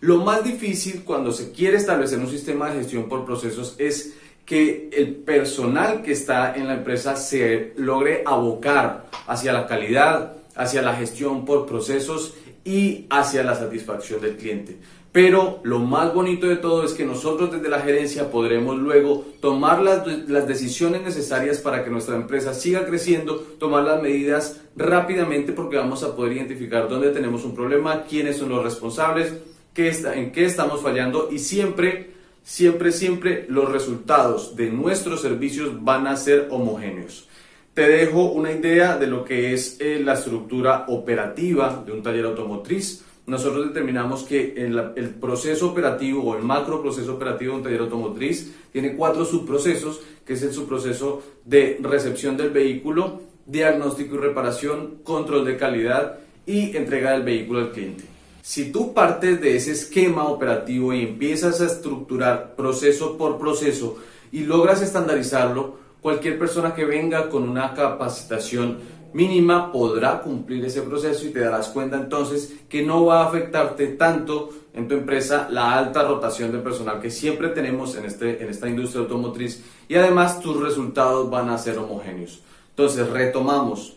Lo 0.00 0.24
más 0.24 0.42
difícil 0.42 1.04
cuando 1.04 1.30
se 1.30 1.52
quiere 1.52 1.76
establecer 1.76 2.18
un 2.18 2.28
sistema 2.28 2.68
de 2.68 2.80
gestión 2.80 3.08
por 3.08 3.24
procesos 3.24 3.76
es 3.78 4.14
que 4.44 4.90
el 4.92 5.14
personal 5.14 6.02
que 6.02 6.10
está 6.10 6.52
en 6.56 6.66
la 6.66 6.74
empresa 6.74 7.14
se 7.14 7.74
logre 7.76 8.24
abocar 8.26 9.06
hacia 9.28 9.52
la 9.52 9.68
calidad, 9.68 10.34
hacia 10.56 10.82
la 10.82 10.96
gestión 10.96 11.44
por 11.44 11.64
procesos 11.64 12.34
y 12.64 13.06
hacia 13.08 13.44
la 13.44 13.54
satisfacción 13.54 14.20
del 14.20 14.36
cliente. 14.36 14.78
Pero 15.16 15.60
lo 15.62 15.78
más 15.78 16.12
bonito 16.12 16.46
de 16.46 16.56
todo 16.56 16.84
es 16.84 16.92
que 16.92 17.06
nosotros 17.06 17.50
desde 17.50 17.70
la 17.70 17.80
gerencia 17.80 18.30
podremos 18.30 18.76
luego 18.76 19.24
tomar 19.40 19.80
las, 19.80 20.06
las, 20.28 20.46
decisiones 20.46 21.00
necesarias 21.00 21.56
para 21.56 21.82
que 21.82 21.88
nuestra 21.88 22.16
empresa 22.16 22.52
siga 22.52 22.84
creciendo, 22.84 23.36
tomar 23.58 23.84
las 23.84 24.02
medidas 24.02 24.60
rápidamente 24.76 25.54
porque 25.54 25.78
vamos 25.78 26.02
a 26.02 26.14
poder 26.14 26.34
identificar 26.34 26.86
dónde 26.90 27.12
tenemos 27.12 27.46
un 27.46 27.54
problema, 27.54 28.02
quiénes 28.02 28.36
son 28.36 28.50
los 28.50 28.62
responsables, 28.62 29.32
qué 29.72 29.88
está, 29.88 30.14
en 30.14 30.32
qué 30.32 30.44
estamos 30.44 30.82
fallando 30.82 31.30
y 31.32 31.38
siempre, 31.38 32.10
siempre, 32.44 32.92
siempre 32.92 33.46
los 33.48 33.72
resultados 33.72 34.54
de 34.54 34.68
nuestros 34.68 35.22
servicios 35.22 35.82
van 35.82 36.08
a 36.08 36.16
ser 36.18 36.48
homogéneos. 36.50 37.26
Te 37.72 37.88
dejo 37.88 38.32
una 38.32 38.52
idea 38.52 38.98
de 38.98 39.06
lo 39.06 39.24
que 39.24 39.54
es 39.54 39.78
eh, 39.80 39.98
la 39.98 40.12
estructura 40.12 40.84
operativa 40.88 41.82
de 41.86 41.92
un 41.92 42.02
taller 42.02 42.26
automotriz 42.26 43.02
nosotros 43.26 43.66
determinamos 43.66 44.22
que 44.22 44.54
el, 44.56 45.10
proceso 45.20 45.70
operativo 45.70 46.22
o 46.22 46.36
el 46.36 46.44
macro 46.44 46.80
proceso 46.80 47.14
operativo 47.14 47.52
de 47.52 47.58
un 47.58 47.64
taller 47.64 47.80
automotriz 47.80 48.52
tiene 48.72 48.94
cuatro 48.94 49.24
subprocesos, 49.24 50.00
que 50.24 50.34
es 50.34 50.42
el 50.42 50.52
subproceso 50.52 51.22
de 51.44 51.78
recepción 51.82 52.36
del 52.36 52.50
vehículo, 52.50 53.20
diagnóstico 53.44 54.14
y 54.14 54.18
reparación, 54.18 54.98
control 55.02 55.44
de 55.44 55.56
calidad 55.56 56.18
y 56.46 56.76
entrega 56.76 57.12
del 57.12 57.24
vehículo 57.24 57.60
al 57.60 57.72
cliente. 57.72 58.04
Si 58.42 58.70
tú 58.70 58.94
partes 58.94 59.40
de 59.40 59.56
ese 59.56 59.72
esquema 59.72 60.28
operativo 60.28 60.92
y 60.92 61.02
empiezas 61.02 61.60
a 61.60 61.66
estructurar 61.66 62.54
proceso 62.54 63.16
por 63.18 63.38
proceso 63.38 63.98
y 64.30 64.44
logras 64.44 64.82
estandarizarlo, 64.82 65.78
cualquier 66.00 66.38
persona 66.38 66.72
que 66.72 66.84
venga 66.84 67.28
con 67.28 67.48
una 67.48 67.74
capacitación 67.74 68.78
mínima 69.12 69.72
podrá 69.72 70.20
cumplir 70.20 70.64
ese 70.64 70.82
proceso 70.82 71.26
y 71.26 71.30
te 71.30 71.40
darás 71.40 71.68
cuenta 71.68 71.96
entonces 71.96 72.54
que 72.68 72.82
no 72.82 73.04
va 73.04 73.22
a 73.22 73.28
afectarte 73.28 73.88
tanto 73.88 74.50
en 74.74 74.88
tu 74.88 74.94
empresa 74.94 75.48
la 75.50 75.76
alta 75.76 76.06
rotación 76.06 76.52
de 76.52 76.58
personal 76.58 77.00
que 77.00 77.10
siempre 77.10 77.48
tenemos 77.48 77.96
en, 77.96 78.04
este, 78.04 78.42
en 78.42 78.50
esta 78.50 78.68
industria 78.68 79.02
automotriz 79.02 79.64
y 79.88 79.94
además 79.94 80.40
tus 80.40 80.60
resultados 80.60 81.30
van 81.30 81.48
a 81.48 81.58
ser 81.58 81.78
homogéneos. 81.78 82.42
Entonces 82.70 83.08
retomamos 83.08 83.96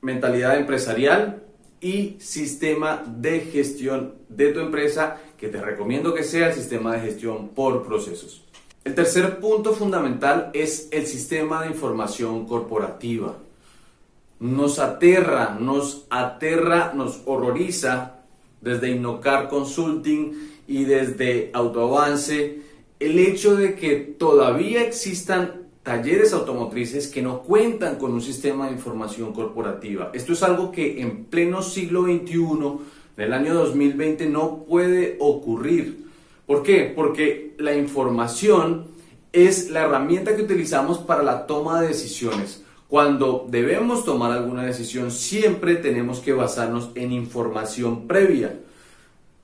mentalidad 0.00 0.58
empresarial 0.58 1.42
y 1.80 2.16
sistema 2.20 3.02
de 3.06 3.40
gestión 3.40 4.14
de 4.28 4.52
tu 4.52 4.60
empresa 4.60 5.18
que 5.36 5.48
te 5.48 5.60
recomiendo 5.60 6.14
que 6.14 6.22
sea 6.22 6.48
el 6.48 6.54
sistema 6.54 6.94
de 6.94 7.00
gestión 7.00 7.48
por 7.48 7.84
procesos. 7.84 8.44
El 8.84 8.94
tercer 8.94 9.40
punto 9.40 9.72
fundamental 9.72 10.50
es 10.52 10.88
el 10.92 11.06
sistema 11.06 11.62
de 11.62 11.68
información 11.68 12.46
corporativa 12.46 13.34
nos 14.40 14.78
aterra, 14.78 15.56
nos 15.58 16.06
aterra, 16.10 16.92
nos 16.94 17.22
horroriza 17.24 18.16
desde 18.60 18.90
Innocar 18.90 19.48
Consulting 19.48 20.32
y 20.66 20.84
desde 20.84 21.50
Autoavance 21.52 22.62
el 22.98 23.18
hecho 23.18 23.56
de 23.56 23.74
que 23.74 23.96
todavía 23.96 24.82
existan 24.82 25.64
talleres 25.82 26.32
automotrices 26.32 27.08
que 27.08 27.20
no 27.20 27.42
cuentan 27.42 27.96
con 27.96 28.14
un 28.14 28.22
sistema 28.22 28.66
de 28.66 28.72
información 28.72 29.32
corporativa. 29.34 30.10
Esto 30.14 30.32
es 30.32 30.42
algo 30.42 30.72
que 30.72 31.02
en 31.02 31.26
pleno 31.26 31.62
siglo 31.62 32.04
XXI, 32.04 32.38
en 33.16 33.22
el 33.22 33.32
año 33.34 33.54
2020, 33.54 34.26
no 34.26 34.64
puede 34.64 35.18
ocurrir. 35.20 36.06
¿Por 36.46 36.62
qué? 36.62 36.90
Porque 36.94 37.54
la 37.58 37.74
información 37.76 38.86
es 39.32 39.68
la 39.70 39.82
herramienta 39.82 40.34
que 40.34 40.42
utilizamos 40.42 40.98
para 40.98 41.22
la 41.22 41.46
toma 41.46 41.82
de 41.82 41.88
decisiones. 41.88 42.63
Cuando 42.94 43.44
debemos 43.48 44.04
tomar 44.04 44.30
alguna 44.30 44.62
decisión, 44.62 45.10
siempre 45.10 45.74
tenemos 45.74 46.20
que 46.20 46.32
basarnos 46.32 46.90
en 46.94 47.10
información 47.10 48.06
previa. 48.06 48.60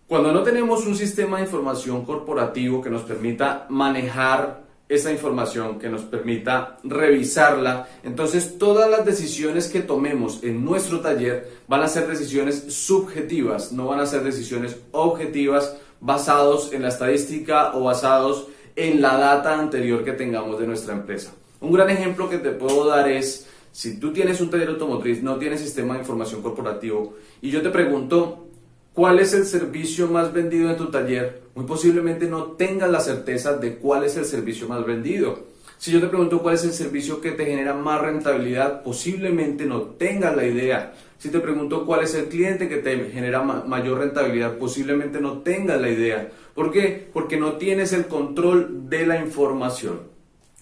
Cuando 0.06 0.30
no 0.30 0.44
tenemos 0.44 0.86
un 0.86 0.94
sistema 0.94 1.38
de 1.38 1.46
información 1.46 2.04
corporativo 2.04 2.80
que 2.80 2.90
nos 2.90 3.02
permita 3.02 3.66
manejar 3.68 4.62
esa 4.88 5.10
información, 5.10 5.80
que 5.80 5.88
nos 5.88 6.02
permita 6.02 6.78
revisarla, 6.84 7.88
entonces 8.04 8.56
todas 8.56 8.88
las 8.88 9.04
decisiones 9.04 9.66
que 9.66 9.80
tomemos 9.80 10.44
en 10.44 10.64
nuestro 10.64 11.00
taller 11.00 11.50
van 11.66 11.82
a 11.82 11.88
ser 11.88 12.06
decisiones 12.06 12.72
subjetivas, 12.72 13.72
no 13.72 13.88
van 13.88 13.98
a 13.98 14.06
ser 14.06 14.22
decisiones 14.22 14.78
objetivas 14.92 15.76
basados 15.98 16.72
en 16.72 16.82
la 16.82 16.88
estadística 16.90 17.74
o 17.74 17.82
basados 17.82 18.46
en 18.76 19.02
la 19.02 19.16
data 19.16 19.58
anterior 19.58 20.04
que 20.04 20.12
tengamos 20.12 20.60
de 20.60 20.68
nuestra 20.68 20.94
empresa. 20.94 21.32
Un 21.60 21.72
gran 21.72 21.90
ejemplo 21.90 22.30
que 22.30 22.38
te 22.38 22.50
puedo 22.50 22.86
dar 22.86 23.08
es, 23.08 23.46
si 23.70 24.00
tú 24.00 24.12
tienes 24.12 24.40
un 24.40 24.50
taller 24.50 24.70
automotriz, 24.70 25.22
no 25.22 25.36
tienes 25.36 25.60
sistema 25.60 25.94
de 25.94 26.00
información 26.00 26.40
corporativo, 26.40 27.14
y 27.42 27.50
yo 27.50 27.60
te 27.60 27.70
pregunto, 27.70 28.46
¿cuál 28.94 29.18
es 29.18 29.34
el 29.34 29.44
servicio 29.44 30.08
más 30.08 30.32
vendido 30.32 30.70
en 30.70 30.76
tu 30.76 30.90
taller? 30.90 31.42
Muy 31.54 31.66
posiblemente 31.66 32.26
no 32.26 32.52
tengas 32.52 32.90
la 32.90 33.00
certeza 33.00 33.58
de 33.58 33.76
cuál 33.76 34.04
es 34.04 34.16
el 34.16 34.24
servicio 34.24 34.68
más 34.68 34.86
vendido. 34.86 35.50
Si 35.76 35.90
yo 35.90 36.00
te 36.00 36.08
pregunto 36.08 36.42
cuál 36.42 36.56
es 36.56 36.64
el 36.64 36.72
servicio 36.72 37.20
que 37.20 37.32
te 37.32 37.46
genera 37.46 37.74
más 37.74 38.00
rentabilidad, 38.00 38.82
posiblemente 38.82 39.64
no 39.64 39.80
tengas 39.82 40.36
la 40.36 40.46
idea. 40.46 40.94
Si 41.16 41.30
te 41.30 41.40
pregunto 41.40 41.86
cuál 41.86 42.04
es 42.04 42.14
el 42.14 42.26
cliente 42.26 42.68
que 42.68 42.78
te 42.78 43.10
genera 43.10 43.42
mayor 43.42 43.98
rentabilidad, 43.98 44.58
posiblemente 44.58 45.20
no 45.20 45.38
tengas 45.38 45.80
la 45.80 45.88
idea. 45.88 46.30
¿Por 46.54 46.70
qué? 46.70 47.08
Porque 47.12 47.38
no 47.38 47.54
tienes 47.54 47.92
el 47.92 48.06
control 48.06 48.90
de 48.90 49.06
la 49.06 49.22
información. 49.22 50.00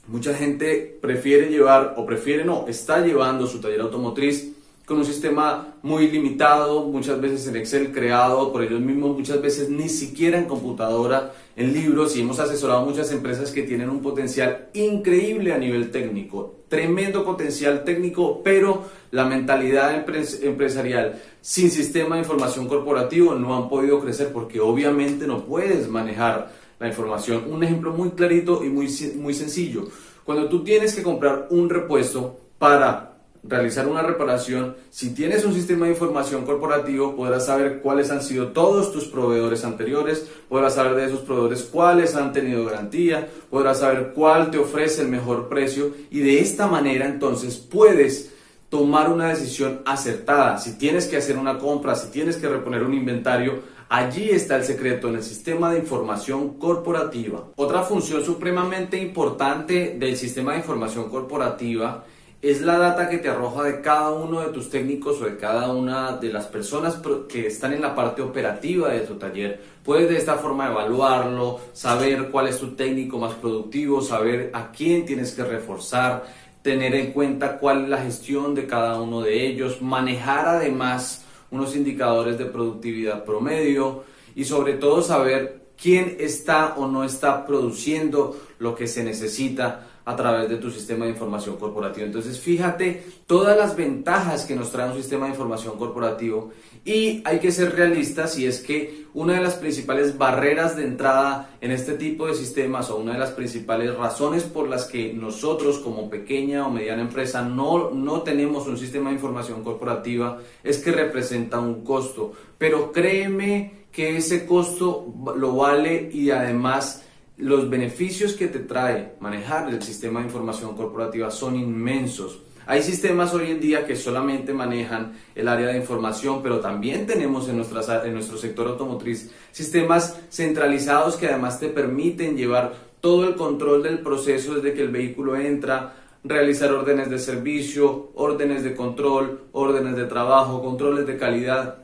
Mucha 0.08 0.32
gente 0.32 0.98
prefiere 1.02 1.50
llevar, 1.50 1.94
o 1.98 2.06
prefiere 2.06 2.42
no, 2.42 2.66
está 2.66 3.04
llevando 3.04 3.46
su 3.46 3.60
taller 3.60 3.82
automotriz 3.82 4.52
con 4.86 4.96
un 4.96 5.04
sistema 5.04 5.74
muy 5.82 6.08
limitado, 6.08 6.84
muchas 6.84 7.20
veces 7.20 7.46
en 7.46 7.56
Excel 7.56 7.92
creado 7.92 8.50
por 8.50 8.62
ellos 8.62 8.80
mismos, 8.80 9.14
muchas 9.14 9.42
veces 9.42 9.68
ni 9.68 9.90
siquiera 9.90 10.38
en 10.38 10.46
computadora, 10.46 11.34
en 11.56 11.74
libros, 11.74 12.16
y 12.16 12.22
hemos 12.22 12.40
asesorado 12.40 12.86
muchas 12.86 13.12
empresas 13.12 13.50
que 13.50 13.64
tienen 13.64 13.90
un 13.90 14.00
potencial 14.00 14.68
increíble 14.72 15.52
a 15.52 15.58
nivel 15.58 15.90
técnico, 15.90 16.54
tremendo 16.68 17.22
potencial 17.22 17.84
técnico, 17.84 18.40
pero 18.42 18.84
la 19.10 19.26
mentalidad 19.26 19.94
empresarial 20.42 21.20
sin 21.42 21.70
sistema 21.70 22.14
de 22.14 22.22
información 22.22 22.66
corporativo 22.66 23.34
no 23.34 23.58
han 23.58 23.68
podido 23.68 24.00
crecer 24.00 24.32
porque 24.32 24.58
obviamente 24.58 25.26
no 25.26 25.44
puedes 25.44 25.86
manejar 25.86 26.50
la 26.78 26.88
información. 26.88 27.44
Un 27.50 27.62
ejemplo 27.64 27.92
muy 27.92 28.11
clarito 28.11 28.64
y 28.64 28.68
muy, 28.68 28.88
muy 29.16 29.35
sencillo. 29.35 29.88
Cuando 30.25 30.49
tú 30.49 30.62
tienes 30.62 30.94
que 30.94 31.02
comprar 31.02 31.47
un 31.50 31.70
repuesto 31.70 32.38
para 32.58 33.08
realizar 33.42 33.87
una 33.87 34.02
reparación, 34.02 34.76
si 34.90 35.14
tienes 35.14 35.44
un 35.44 35.54
sistema 35.54 35.87
de 35.87 35.92
información 35.92 36.44
corporativo, 36.44 37.16
podrás 37.16 37.47
saber 37.47 37.80
cuáles 37.80 38.11
han 38.11 38.23
sido 38.23 38.49
todos 38.49 38.92
tus 38.92 39.06
proveedores 39.06 39.64
anteriores, 39.64 40.28
podrás 40.49 40.75
saber 40.75 40.97
de 40.97 41.06
esos 41.06 41.20
proveedores 41.20 41.62
cuáles 41.62 42.14
han 42.14 42.32
tenido 42.32 42.64
garantía, 42.64 43.28
podrás 43.49 43.80
saber 43.80 44.12
cuál 44.14 44.50
te 44.50 44.58
ofrece 44.58 45.02
el 45.02 45.08
mejor 45.08 45.49
precio 45.49 45.94
y 46.11 46.20
de 46.20 46.40
esta 46.40 46.66
manera 46.66 47.06
entonces 47.06 47.56
puedes 47.56 48.32
tomar 48.68 49.11
una 49.11 49.28
decisión 49.28 49.80
acertada. 49.87 50.58
Si 50.58 50.76
tienes 50.76 51.06
que 51.06 51.16
hacer 51.16 51.38
una 51.38 51.58
compra, 51.58 51.94
si 51.94 52.11
tienes 52.11 52.37
que 52.37 52.49
reponer 52.49 52.82
un 52.82 52.92
inventario, 52.92 53.62
allí 53.88 54.30
está 54.30 54.57
el 54.57 54.64
secreto 54.64 55.09
en 55.09 55.16
el 55.16 55.23
sistema 55.23 55.73
de 55.73 55.80
información 55.80 56.59
corporativa. 56.59 57.45
Otra 57.57 57.83
función 57.83 58.25
supremamente 58.25 58.99
importante 58.99 59.97
del 59.99 60.16
sistema 60.16 60.52
de 60.52 60.59
información 60.59 61.09
corporativa 61.09 62.04
es 62.40 62.62
la 62.62 62.78
data 62.78 63.09
que 63.09 63.18
te 63.18 63.28
arroja 63.28 63.64
de 63.64 63.80
cada 63.80 64.12
uno 64.12 64.40
de 64.40 64.52
tus 64.52 64.71
técnicos 64.71 65.21
o 65.21 65.25
de 65.25 65.37
cada 65.37 65.73
una 65.73 66.12
de 66.16 66.33
las 66.33 66.47
personas 66.47 67.00
que 67.28 67.49
están 67.49 67.73
en 67.73 67.83
la 67.83 67.97
parte 67.97 68.23
operativa 68.23 68.90
de 68.90 69.00
tu 69.00 69.14
taller. 69.14 69.61
Puedes 69.83 70.09
de 70.09 70.18
esta 70.18 70.37
forma 70.37 70.68
evaluarlo, 70.68 71.59
saber 71.73 72.28
cuál 72.30 72.47
es 72.47 72.59
tu 72.59 72.76
técnico 72.76 73.18
más 73.18 73.35
productivo, 73.35 74.00
saber 74.02 74.50
a 74.52 74.71
quién 74.71 75.04
tienes 75.04 75.33
que 75.33 75.42
reforzar, 75.42 76.26
tener 76.62 76.95
en 76.95 77.12
cuenta 77.12 77.59
cuál 77.59 77.85
es 77.85 77.88
la 77.88 77.99
gestión 77.99 78.54
de 78.54 78.66
cada 78.68 79.00
uno 79.00 79.21
de 79.21 79.47
ellos, 79.49 79.83
manejar 79.83 80.47
además 80.47 81.25
unos 81.50 81.74
indicadores 81.74 82.38
de 82.38 82.46
productividad 82.46 83.24
promedio 83.24 84.04
y 84.34 84.44
sobre 84.44 84.74
todo 84.74 85.02
saber 85.02 85.68
quién 85.80 86.16
está 86.18 86.74
o 86.76 86.86
no 86.86 87.04
está 87.04 87.46
produciendo 87.46 88.36
lo 88.58 88.74
que 88.74 88.86
se 88.86 89.04
necesita 89.04 89.86
a 90.04 90.16
través 90.16 90.48
de 90.48 90.56
tu 90.56 90.70
sistema 90.70 91.04
de 91.04 91.10
información 91.10 91.56
corporativo. 91.56 92.06
Entonces, 92.06 92.40
fíjate 92.40 93.04
todas 93.26 93.56
las 93.56 93.76
ventajas 93.76 94.46
que 94.46 94.56
nos 94.56 94.70
trae 94.70 94.88
un 94.88 94.96
sistema 94.96 95.26
de 95.26 95.32
información 95.32 95.76
corporativo 95.76 96.50
y 96.85 97.23
hay 97.25 97.38
que 97.38 97.52
ser 97.52 97.75
realistas 97.75 98.38
y 98.38 98.47
es 98.47 98.61
que 98.61 99.06
una 99.14 99.35
de 99.35 99.40
las 99.40 99.54
principales 99.54 100.16
barreras 100.16 100.76
de 100.76 100.85
entrada 100.85 101.50
en 101.61 101.70
este 101.70 101.94
tipo 101.94 102.26
de 102.26 102.35
sistemas 102.35 102.90
o 102.90 102.97
una 102.97 103.14
de 103.14 103.18
las 103.18 103.30
principales 103.30 103.94
razones 103.97 104.44
por 104.44 104.68
las 104.68 104.85
que 104.85 105.12
nosotros 105.12 105.78
como 105.78 106.08
pequeña 106.08 106.66
o 106.66 106.70
mediana 106.70 107.02
empresa 107.02 107.42
no, 107.42 107.90
no 107.90 108.23
tenemos 108.23 108.66
un 108.66 108.78
sistema 108.78 109.11
de 109.11 109.16
información 109.16 109.64
corporativa 109.64 110.38
es 110.62 110.78
que 110.78 110.92
representa 110.92 111.58
un 111.58 111.82
costo. 111.82 112.32
Pero 112.58 112.92
créeme 112.92 113.87
que 113.90 114.16
ese 114.16 114.47
costo 114.47 115.12
lo 115.37 115.56
vale 115.56 116.11
y 116.12 116.30
además 116.30 117.04
los 117.38 117.70
beneficios 117.70 118.35
que 118.35 118.49
te 118.49 118.58
trae 118.58 119.14
manejar 119.20 119.68
el 119.68 119.82
sistema 119.82 120.20
de 120.20 120.26
información 120.26 120.76
corporativa 120.76 121.30
son 121.30 121.56
inmensos. 121.56 122.40
Hay 122.68 122.82
sistemas 122.82 123.32
hoy 123.32 123.50
en 123.50 123.60
día 123.60 123.87
que 123.87 123.96
solamente 123.96 124.52
manejan 124.52 125.14
el 125.34 125.48
área 125.48 125.68
de 125.68 125.78
información, 125.78 126.42
pero 126.42 126.60
también 126.60 127.06
tenemos 127.06 127.48
en, 127.48 127.54
en 127.54 128.12
nuestro 128.12 128.37
sector 128.37 128.68
automotriz 128.68 129.30
sistemas 129.52 130.20
centralizados 130.28 131.16
que 131.16 131.28
además 131.28 131.58
te 131.58 131.70
permiten 131.70 132.37
llevar 132.37 132.75
todo 133.00 133.26
el 133.26 133.37
control 133.37 133.82
del 133.82 134.00
proceso 134.00 134.56
desde 134.56 134.75
que 134.75 134.82
el 134.82 134.90
vehículo 134.90 135.34
entra, 135.37 135.94
realizar 136.22 136.70
órdenes 136.70 137.08
de 137.08 137.18
servicio, 137.18 138.10
órdenes 138.14 138.62
de 138.62 138.75
control, 138.75 139.44
órdenes 139.52 139.96
de 139.96 140.04
trabajo, 140.04 140.62
controles 140.62 141.06
de 141.06 141.16
calidad. 141.16 141.76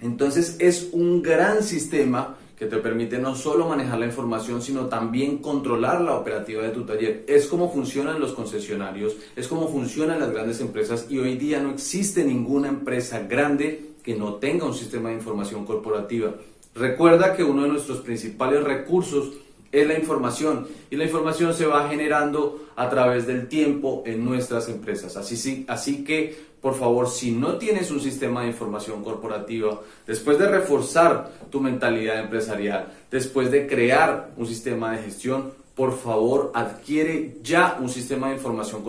Entonces 0.00 0.56
es 0.58 0.88
un 0.90 1.22
gran 1.22 1.62
sistema 1.62 2.38
que 2.56 2.66
te 2.66 2.76
permite 2.78 3.18
no 3.18 3.34
solo 3.34 3.68
manejar 3.68 3.98
la 3.98 4.06
información, 4.06 4.62
sino 4.62 4.86
también 4.86 5.38
controlar 5.38 6.00
la 6.00 6.16
operativa 6.16 6.62
de 6.62 6.70
tu 6.70 6.84
taller. 6.84 7.24
Es 7.26 7.46
como 7.46 7.72
funcionan 7.72 8.20
los 8.20 8.32
concesionarios, 8.32 9.16
es 9.34 9.48
como 9.48 9.68
funcionan 9.68 10.20
las 10.20 10.30
grandes 10.30 10.60
empresas 10.60 11.06
y 11.10 11.18
hoy 11.18 11.36
día 11.36 11.60
no 11.60 11.70
existe 11.70 12.24
ninguna 12.24 12.68
empresa 12.68 13.20
grande 13.20 13.94
que 14.02 14.14
no 14.14 14.34
tenga 14.34 14.66
un 14.66 14.74
sistema 14.74 15.08
de 15.08 15.16
información 15.16 15.64
corporativa. 15.64 16.34
Recuerda 16.74 17.34
que 17.34 17.44
uno 17.44 17.62
de 17.62 17.68
nuestros 17.68 18.00
principales 18.00 18.62
recursos 18.62 19.32
es 19.72 19.86
la 19.86 19.98
información 19.98 20.66
y 20.90 20.96
la 20.96 21.04
información 21.04 21.54
se 21.54 21.66
va 21.66 21.88
generando 21.88 22.66
a 22.76 22.88
través 22.88 23.26
del 23.26 23.48
tiempo 23.48 24.02
en 24.06 24.24
nuestras 24.24 24.68
empresas. 24.68 25.16
Así, 25.16 25.64
así 25.68 26.04
que, 26.04 26.53
por 26.64 26.76
favor, 26.76 27.10
si 27.10 27.30
no 27.30 27.58
tienes 27.58 27.90
un 27.90 28.00
sistema 28.00 28.40
de 28.40 28.46
información 28.46 29.04
corporativa, 29.04 29.82
después 30.06 30.38
de 30.38 30.48
reforzar 30.48 31.30
tu 31.50 31.60
mentalidad 31.60 32.18
empresarial, 32.18 32.90
después 33.10 33.50
de 33.50 33.66
crear 33.66 34.30
un 34.38 34.46
sistema 34.46 34.92
de 34.92 35.02
gestión, 35.02 35.52
por 35.74 35.94
favor, 35.94 36.52
adquiere 36.54 37.36
ya 37.42 37.76
un 37.78 37.90
sistema 37.90 38.28
de 38.28 38.36
información 38.36 38.82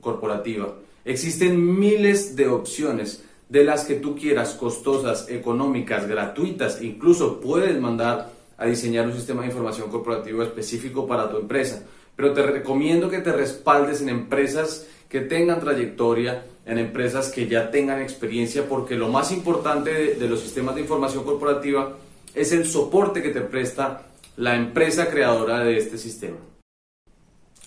corporativa. 0.00 0.76
Existen 1.04 1.78
miles 1.78 2.36
de 2.36 2.48
opciones 2.48 3.22
de 3.50 3.64
las 3.64 3.84
que 3.84 3.96
tú 3.96 4.16
quieras, 4.16 4.54
costosas, 4.54 5.28
económicas, 5.28 6.08
gratuitas, 6.08 6.80
incluso 6.80 7.38
puedes 7.38 7.78
mandar 7.78 8.30
a 8.56 8.64
diseñar 8.64 9.06
un 9.06 9.12
sistema 9.12 9.42
de 9.42 9.48
información 9.48 9.90
corporativo 9.90 10.42
específico 10.42 11.06
para 11.06 11.28
tu 11.28 11.36
empresa. 11.36 11.84
Pero 12.16 12.32
te 12.32 12.40
recomiendo 12.46 13.10
que 13.10 13.18
te 13.18 13.32
respaldes 13.32 14.00
en 14.00 14.08
empresas 14.08 14.86
que 15.10 15.20
tengan 15.20 15.60
trayectoria, 15.60 16.46
en 16.66 16.78
empresas 16.78 17.30
que 17.30 17.46
ya 17.46 17.70
tengan 17.70 18.00
experiencia, 18.00 18.68
porque 18.68 18.94
lo 18.94 19.08
más 19.08 19.32
importante 19.32 20.14
de, 20.14 20.28
los 20.28 20.40
sistemas 20.40 20.74
de 20.74 20.80
información 20.80 21.24
corporativa 21.24 21.96
es 22.34 22.52
el 22.52 22.66
soporte 22.66 23.22
que 23.22 23.30
te 23.30 23.42
presta 23.42 24.06
la 24.36 24.56
empresa 24.56 25.08
creadora 25.08 25.60
de 25.60 25.76
este 25.76 25.98
sistema. 25.98 26.38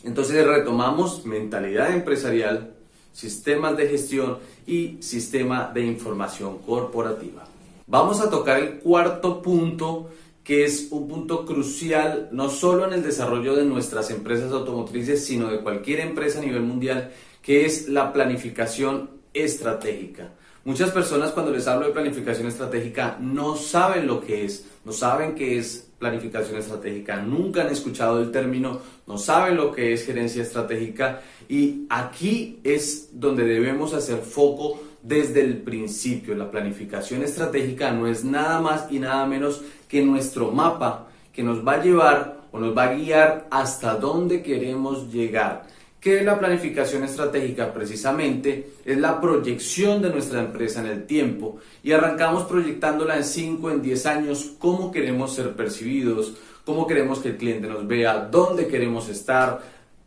Entonces 0.04 0.46
retomamos 0.46 1.25
mentalidad 1.25 1.94
empresarial, 1.94 2.74
sistemas 3.13 3.77
de 3.77 3.88
gestión 3.88 4.39
y 4.66 4.98
sistema 5.01 5.72
de 5.74 5.86
información 5.86 6.60
corporativa. 6.60 7.44
Vamos 7.88 8.20
a 8.20 8.30
tocar 8.30 8.60
el 8.60 8.80
cuarto 8.80 9.42
punto 9.42 10.10
que 10.44 10.63
es 10.63 10.88
un 10.92 11.10
punto 11.10 11.46
crucial 11.46 12.30
no 12.32 12.50
solo 12.50 12.88
en 12.88 12.94
el 12.94 13.04
desarrollo 13.04 13.54
de 13.54 13.66
nuestras 13.66 14.10
empresas 14.12 14.51
automotrices, 14.54 15.25
sino 15.25 15.50
de 15.50 15.60
cualquier 15.60 16.00
empresa 16.00 16.39
a 16.39 16.42
nivel 16.42 16.62
mundial, 16.62 17.12
que 17.48 17.66
es 17.66 17.88
la 17.88 18.12
planificación 18.12 19.10
estratégica. 19.34 20.34
Muchas 20.66 20.92
personas 20.92 21.32
cuando 21.32 21.54
les 21.54 21.66
hablo 21.66 21.88
de 21.88 21.94
planificación 21.94 22.46
estratégica 22.46 23.18
no 23.22 23.56
saben 23.56 24.06
lo 24.06 24.20
que 24.20 24.44
es, 24.44 24.66
no 24.84 24.92
saben 24.92 25.34
qué 25.34 25.58
es 25.58 25.88
planificación 25.98 26.58
estratégica, 26.58 27.22
nunca 27.22 27.62
han 27.62 27.70
escuchado 27.70 28.20
el 28.20 28.32
término, 28.32 28.82
no 29.08 29.18
saben 29.18 29.56
lo 29.56 29.72
que 29.72 29.94
es 29.94 30.06
gerencia 30.06 30.44
estratégica 30.44 31.22
y 31.48 31.86
aquí 31.89 32.60
es 32.66 33.12
donde 33.13 33.46
debemos 33.46 33.94
hacer 33.94 34.18
foco 34.18 34.82
desde 35.01 35.39
el 35.39 35.60
principio. 35.60 36.36
La 36.36 36.51
planificación 36.51 37.24
estratégica 37.24 37.92
no 37.92 38.08
es 38.08 38.25
nada 38.25 38.60
más 38.60 38.92
y 38.92 39.00
nada 39.00 39.25
menos 39.25 39.62
que 39.88 40.01
nuestro 40.01 40.51
mapa 40.51 41.08
que 41.32 41.44
nos 41.44 41.66
va 41.66 41.75
a 41.75 41.82
llevar 41.82 42.42
o 42.51 42.60
nos 42.60 42.77
va 42.77 42.89
a 42.89 42.94
guiar 42.94 43.48
hasta 43.51 43.96
dónde 43.96 44.44
queremos 44.44 45.13
llegar. 45.13 45.77
¿Qué 46.08 46.20
es 46.20 46.24
la 46.24 46.40
planificación 46.40 47.04
estratégica? 47.04 47.74
Precisamente 47.74 48.76
es 48.86 48.98
la 48.98 49.20
proyección 49.20 50.02
de 50.02 50.10
nuestra 50.10 50.40
empresa 50.40 50.80
en 50.80 50.86
el 50.86 51.06
tiempo 51.06 51.58
y 51.84 51.92
arrancamos 51.92 52.44
proyectándola 52.46 53.18
en 53.18 53.26
5, 53.26 53.72
en 53.72 53.82
10 53.82 54.06
años, 54.06 54.54
cómo 54.58 54.90
queremos 54.90 55.36
ser 55.36 55.54
percibidos, 55.58 56.38
cómo 56.64 56.88
queremos 56.88 57.20
que 57.20 57.32
el 57.32 57.36
cliente 57.36 57.68
nos 57.68 57.86
vea, 57.86 58.30
dónde 58.32 58.67
queremos 58.67 59.10
estar, 59.10 59.62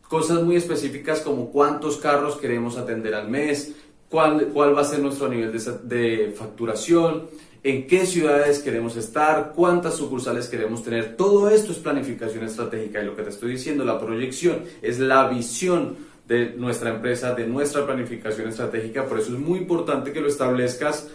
cosas 0.08 0.42
muy 0.42 0.56
específicas 0.56 1.20
como 1.20 1.50
cuántos 1.50 1.98
carros 1.98 2.38
queremos 2.38 2.78
atender 2.78 3.14
al 3.14 3.28
mes, 3.28 3.74
cuál, 4.08 4.46
cuál 4.54 4.74
va 4.74 4.80
a 4.80 4.84
ser 4.84 5.00
nuestro 5.00 5.28
nivel 5.28 5.52
de 5.52 6.34
facturación, 6.34 7.28
en 7.62 7.86
qué 7.86 8.06
ciudades 8.06 8.60
queremos 8.60 8.96
estar, 8.96 9.52
cuántas 9.54 9.94
sucursales 9.96 10.48
queremos 10.48 10.82
tener. 10.82 11.16
Todo 11.16 11.50
esto 11.50 11.72
es 11.72 11.78
planificación 11.78 12.44
estratégica 12.44 13.02
y 13.02 13.06
lo 13.06 13.14
que 13.14 13.22
te 13.22 13.30
estoy 13.30 13.52
diciendo, 13.52 13.84
la 13.84 13.98
proyección, 14.00 14.64
es 14.80 14.98
la 14.98 15.28
visión 15.28 15.96
de 16.26 16.54
nuestra 16.54 16.90
empresa, 16.90 17.34
de 17.34 17.46
nuestra 17.46 17.84
planificación 17.84 18.48
estratégica. 18.48 19.06
Por 19.06 19.18
eso 19.18 19.32
es 19.32 19.38
muy 19.38 19.58
importante 19.58 20.12
que 20.12 20.20
lo 20.20 20.28
establezcas 20.28 21.08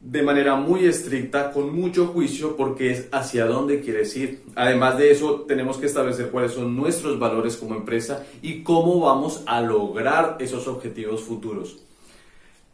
de 0.00 0.22
manera 0.22 0.54
muy 0.54 0.84
estricta, 0.84 1.50
con 1.50 1.74
mucho 1.74 2.06
juicio, 2.06 2.56
porque 2.56 2.92
es 2.92 3.08
hacia 3.10 3.46
dónde 3.46 3.80
quieres 3.80 4.16
ir. 4.16 4.42
Además 4.54 4.96
de 4.96 5.10
eso, 5.10 5.44
tenemos 5.48 5.76
que 5.76 5.86
establecer 5.86 6.30
cuáles 6.30 6.52
son 6.52 6.76
nuestros 6.76 7.18
valores 7.18 7.56
como 7.56 7.74
empresa 7.74 8.24
y 8.40 8.62
cómo 8.62 9.00
vamos 9.00 9.42
a 9.46 9.60
lograr 9.60 10.36
esos 10.38 10.68
objetivos 10.68 11.22
futuros. 11.22 11.87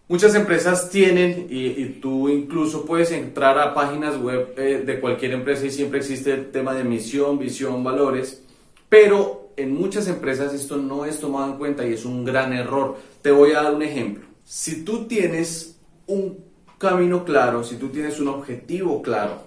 Muchas 0.06 0.34
empresas 0.34 0.90
tienen, 0.90 1.46
y, 1.48 1.82
tú 2.00 2.28
incluso 2.28 2.84
puedes 2.84 3.10
entrar 3.10 3.58
a 3.58 3.72
páginas 3.72 4.20
web 4.20 4.52
eh, 4.58 4.82
de 4.84 5.00
cualquier 5.00 5.32
empresa 5.32 5.64
y 5.64 5.70
siempre 5.70 6.00
existe 6.00 6.32
el 6.32 6.50
tema 6.50 6.74
de 6.74 6.84
misión, 6.84 7.38
visión, 7.38 7.82
valores, 7.82 8.42
pero 8.90 9.48
en 9.56 9.72
muchas 9.72 10.06
empresas 10.08 10.52
esto 10.52 10.76
no 10.76 11.06
es 11.06 11.20
tomado 11.20 11.52
en 11.52 11.58
cuenta 11.58 11.86
y 11.86 11.94
es 11.94 12.04
un 12.04 12.22
gran 12.22 12.52
error. 12.52 12.98
Te 13.22 13.30
voy 13.30 13.52
a 13.52 13.62
dar 13.62 13.74
un 13.74 13.82
ejemplo. 13.82 14.26
Si 14.44 14.84
tú 14.84 15.06
tienes 15.06 15.78
un 16.06 16.38
camino 16.76 17.24
claro, 17.24 17.64
si 17.64 17.76
tú 17.76 17.88
tienes 17.88 18.20
un 18.20 18.28
objetivo 18.28 19.00
claro, 19.00 19.43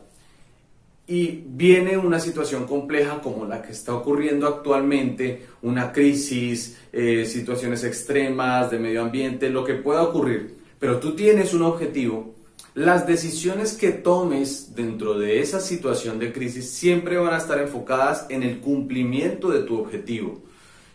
y 1.08 1.43
viene 1.48 1.98
una 1.98 2.20
situación 2.20 2.67
compleja 2.67 3.22
como 3.22 3.46
la 3.46 3.62
que 3.62 3.72
está 3.72 3.96
ocurriendo 3.96 4.46
actualmente, 4.46 5.46
una 5.62 5.93
crisis, 5.93 6.78
eh, 6.91 7.26
situaciones 7.26 7.86
extremas 7.86 8.70
de 8.70 8.80
medio 8.80 9.02
ambiente, 9.02 9.50
lo 9.50 9.63
que 9.63 9.76
pueda 9.76 10.04
ocurrir, 10.04 10.58
pero 10.80 11.00
tú 11.00 11.15
tienes 11.15 11.54
un 11.54 11.62
objetivo, 11.62 12.36
las 12.74 13.08
decisiones 13.08 13.74
que 13.74 13.91
tomes 13.91 14.76
dentro 14.76 15.17
de 15.17 15.39
esa 15.39 15.62
situación 15.62 16.20
de 16.20 16.32
crisis 16.32 16.70
siempre 16.70 17.17
van 17.17 17.34
a 17.34 17.38
estar 17.38 17.60
enfocadas 17.60 18.28
en 18.30 18.43
el 18.43 18.60
cumplimiento 18.60 19.50
de 19.50 19.63
tu 19.63 19.80
objetivo. 19.80 20.43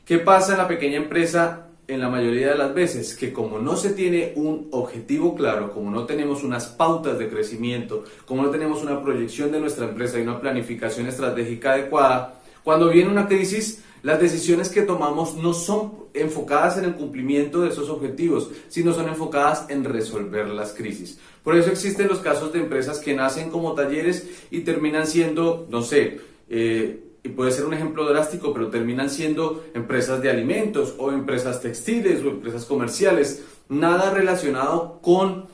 ¿Qué 0.04 0.18
pasa 0.18 0.52
en 0.52 0.58
la 0.58 0.68
pequeña 0.68 0.98
empresa? 0.98 1.71
En 1.88 2.00
la 2.00 2.08
mayoría 2.08 2.50
de 2.50 2.58
las 2.58 2.74
veces 2.74 3.14
que 3.16 3.32
como 3.32 3.58
no 3.58 3.76
se 3.76 3.90
tiene 3.90 4.32
un 4.36 4.68
objetivo 4.70 5.34
claro, 5.34 5.72
como 5.72 5.90
no 5.90 6.04
tenemos 6.06 6.42
unas 6.42 6.66
pautas 6.66 7.18
de 7.18 7.28
crecimiento, 7.28 8.04
como 8.24 8.42
no 8.42 8.50
tenemos 8.50 8.82
una 8.82 9.02
proyección 9.02 9.50
de 9.50 9.60
nuestra 9.60 9.88
empresa 9.88 10.18
y 10.18 10.22
una 10.22 10.40
planificación 10.40 11.06
estratégica 11.06 11.72
adecuada, 11.72 12.40
cuando 12.62 12.88
viene 12.88 13.10
una 13.10 13.26
crisis, 13.26 13.82
las 14.02 14.20
decisiones 14.20 14.68
que 14.68 14.82
tomamos 14.82 15.36
no 15.36 15.52
son 15.52 16.02
enfocadas 16.14 16.78
en 16.78 16.84
el 16.84 16.94
cumplimiento 16.94 17.62
de 17.62 17.70
esos 17.70 17.88
objetivos, 17.88 18.50
sino 18.68 18.92
son 18.92 19.08
enfocadas 19.08 19.66
en 19.68 19.84
resolver 19.84 20.48
las 20.48 20.72
crisis. 20.72 21.18
Por 21.42 21.56
eso 21.56 21.70
existen 21.70 22.08
los 22.08 22.18
casos 22.18 22.52
de 22.52 22.60
empresas 22.60 22.98
que 22.98 23.14
nacen 23.14 23.50
como 23.50 23.74
talleres 23.74 24.28
y 24.50 24.60
terminan 24.60 25.06
siendo, 25.06 25.66
no 25.70 25.82
sé, 25.82 26.20
eh, 26.48 27.11
y 27.24 27.28
puede 27.28 27.52
ser 27.52 27.66
un 27.66 27.74
ejemplo 27.74 28.04
drástico, 28.04 28.52
pero 28.52 28.68
terminan 28.68 29.08
siendo 29.08 29.64
empresas 29.74 30.20
de 30.20 30.30
alimentos 30.30 30.94
o 30.98 31.12
empresas 31.12 31.60
textiles 31.60 32.22
o 32.24 32.30
empresas 32.30 32.64
comerciales, 32.64 33.44
nada 33.68 34.12
relacionado 34.12 34.98
con 35.00 35.46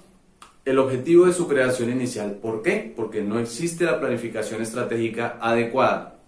el 0.65 0.79
objetivo 0.79 1.27
de 1.27 1.33
su 1.33 1.47
creación 1.47 1.91
inicial. 1.91 2.39
¿Por 2.43 2.63
qué? 2.63 2.93
Porque 2.95 3.23
no 3.23 3.39
existe 3.39 3.85
la 3.85 4.01
planificación 4.01 4.63
estratégica 4.63 5.39
adecuada. 5.41 6.21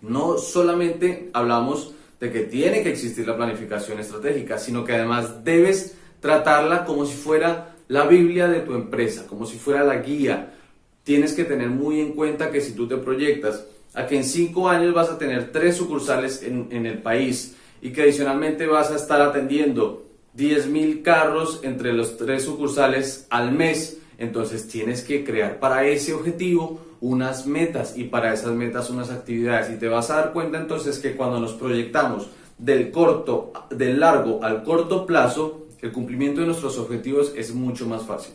No 0.00 0.36
solamente 0.36 1.30
hablamos 1.32 1.94
de 2.20 2.30
que 2.30 2.40
tiene 2.40 2.82
que 2.82 2.90
existir 2.90 3.26
la 3.26 3.36
planificación 3.36 3.98
estratégica, 3.98 4.58
sino 4.58 4.84
que 4.84 4.94
además 4.94 5.44
debes 5.44 5.96
tratarla 6.20 6.84
como 6.84 7.04
si 7.04 7.14
fuera 7.14 7.76
la 7.88 8.06
Biblia 8.06 8.46
de 8.46 8.60
tu 8.60 8.74
empresa, 8.74 9.26
como 9.26 9.46
si 9.46 9.58
fuera 9.58 9.84
la 9.84 9.96
guía. 9.96 10.54
Tienes 11.02 11.32
que 11.32 11.44
tener 11.44 11.68
muy 11.68 12.00
en 12.00 12.12
cuenta 12.12 12.50
que 12.50 12.60
si 12.60 12.72
tú 12.72 12.86
te 12.86 12.96
proyectas 12.96 13.66
a 13.94 14.06
que 14.06 14.16
en 14.16 14.24
cinco 14.24 14.68
años 14.68 14.94
vas 14.94 15.10
a 15.10 15.18
tener 15.18 15.52
tres 15.52 15.76
sucursales 15.76 16.42
en, 16.42 16.86
el 16.86 16.98
país 16.98 17.56
y 17.80 17.90
que 17.90 18.02
adicionalmente 18.02 18.66
vas 18.66 18.90
a 18.90 18.96
estar 18.96 19.20
atendiendo 19.20 20.06
10.000 20.36 21.02
carros 21.02 21.60
entre 21.62 21.92
los 21.92 22.16
tres 22.16 22.44
sucursales 22.44 23.26
al 23.28 23.52
mes. 23.52 23.98
Entonces 24.18 24.68
tienes 24.68 25.02
que 25.02 25.24
crear 25.24 25.58
para 25.58 25.86
ese 25.86 26.14
objetivo 26.14 26.80
unas 27.00 27.46
metas 27.46 27.94
y 27.96 28.04
para 28.04 28.32
esas 28.32 28.52
metas 28.52 28.88
unas 28.88 29.10
actividades. 29.10 29.70
Y 29.70 29.78
te 29.78 29.88
vas 29.88 30.10
a 30.10 30.16
dar 30.16 30.32
cuenta 30.32 30.58
entonces 30.58 30.98
que 30.98 31.16
cuando 31.16 31.38
nos 31.38 31.52
proyectamos 31.52 32.28
del 32.56 32.90
corto, 32.90 33.52
del 33.70 34.00
largo 34.00 34.42
al 34.42 34.62
corto 34.62 35.04
plazo, 35.04 35.66
el 35.82 35.90
cumplimiento 35.90 36.40
de 36.40 36.46
nuestros 36.46 36.78
objetivos 36.78 37.32
es 37.36 37.52
mucho 37.52 37.86
más 37.86 38.04
fácil. 38.04 38.34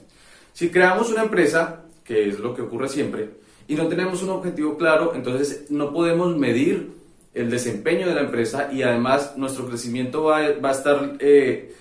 Si 0.53 0.69
creamos 0.69 1.09
una 1.09 1.23
empresa, 1.23 1.83
que 2.03 2.27
es 2.27 2.39
lo 2.39 2.53
que 2.53 2.63
ocurre 2.63 2.89
siempre, 2.89 3.29
y 3.67 3.75
no 3.75 3.87
tenemos 3.87 4.23
un 4.23 4.29
objetivo 4.29 4.77
claro, 4.77 5.13
entonces 5.15 5.69
no 5.69 5.91
podemos 5.91 6.35
medir 6.37 6.91
el 7.33 7.49
desempeño 7.49 8.07
de 8.07 8.15
la 8.15 8.21
empresa 8.21 8.69
y 8.71 8.81
además 8.81 9.33
nuestro 9.37 9.67
crecimiento 9.67 10.23
va, 10.23 10.37
a 10.37 10.71
estar 10.71 11.17
eh, 11.19 11.75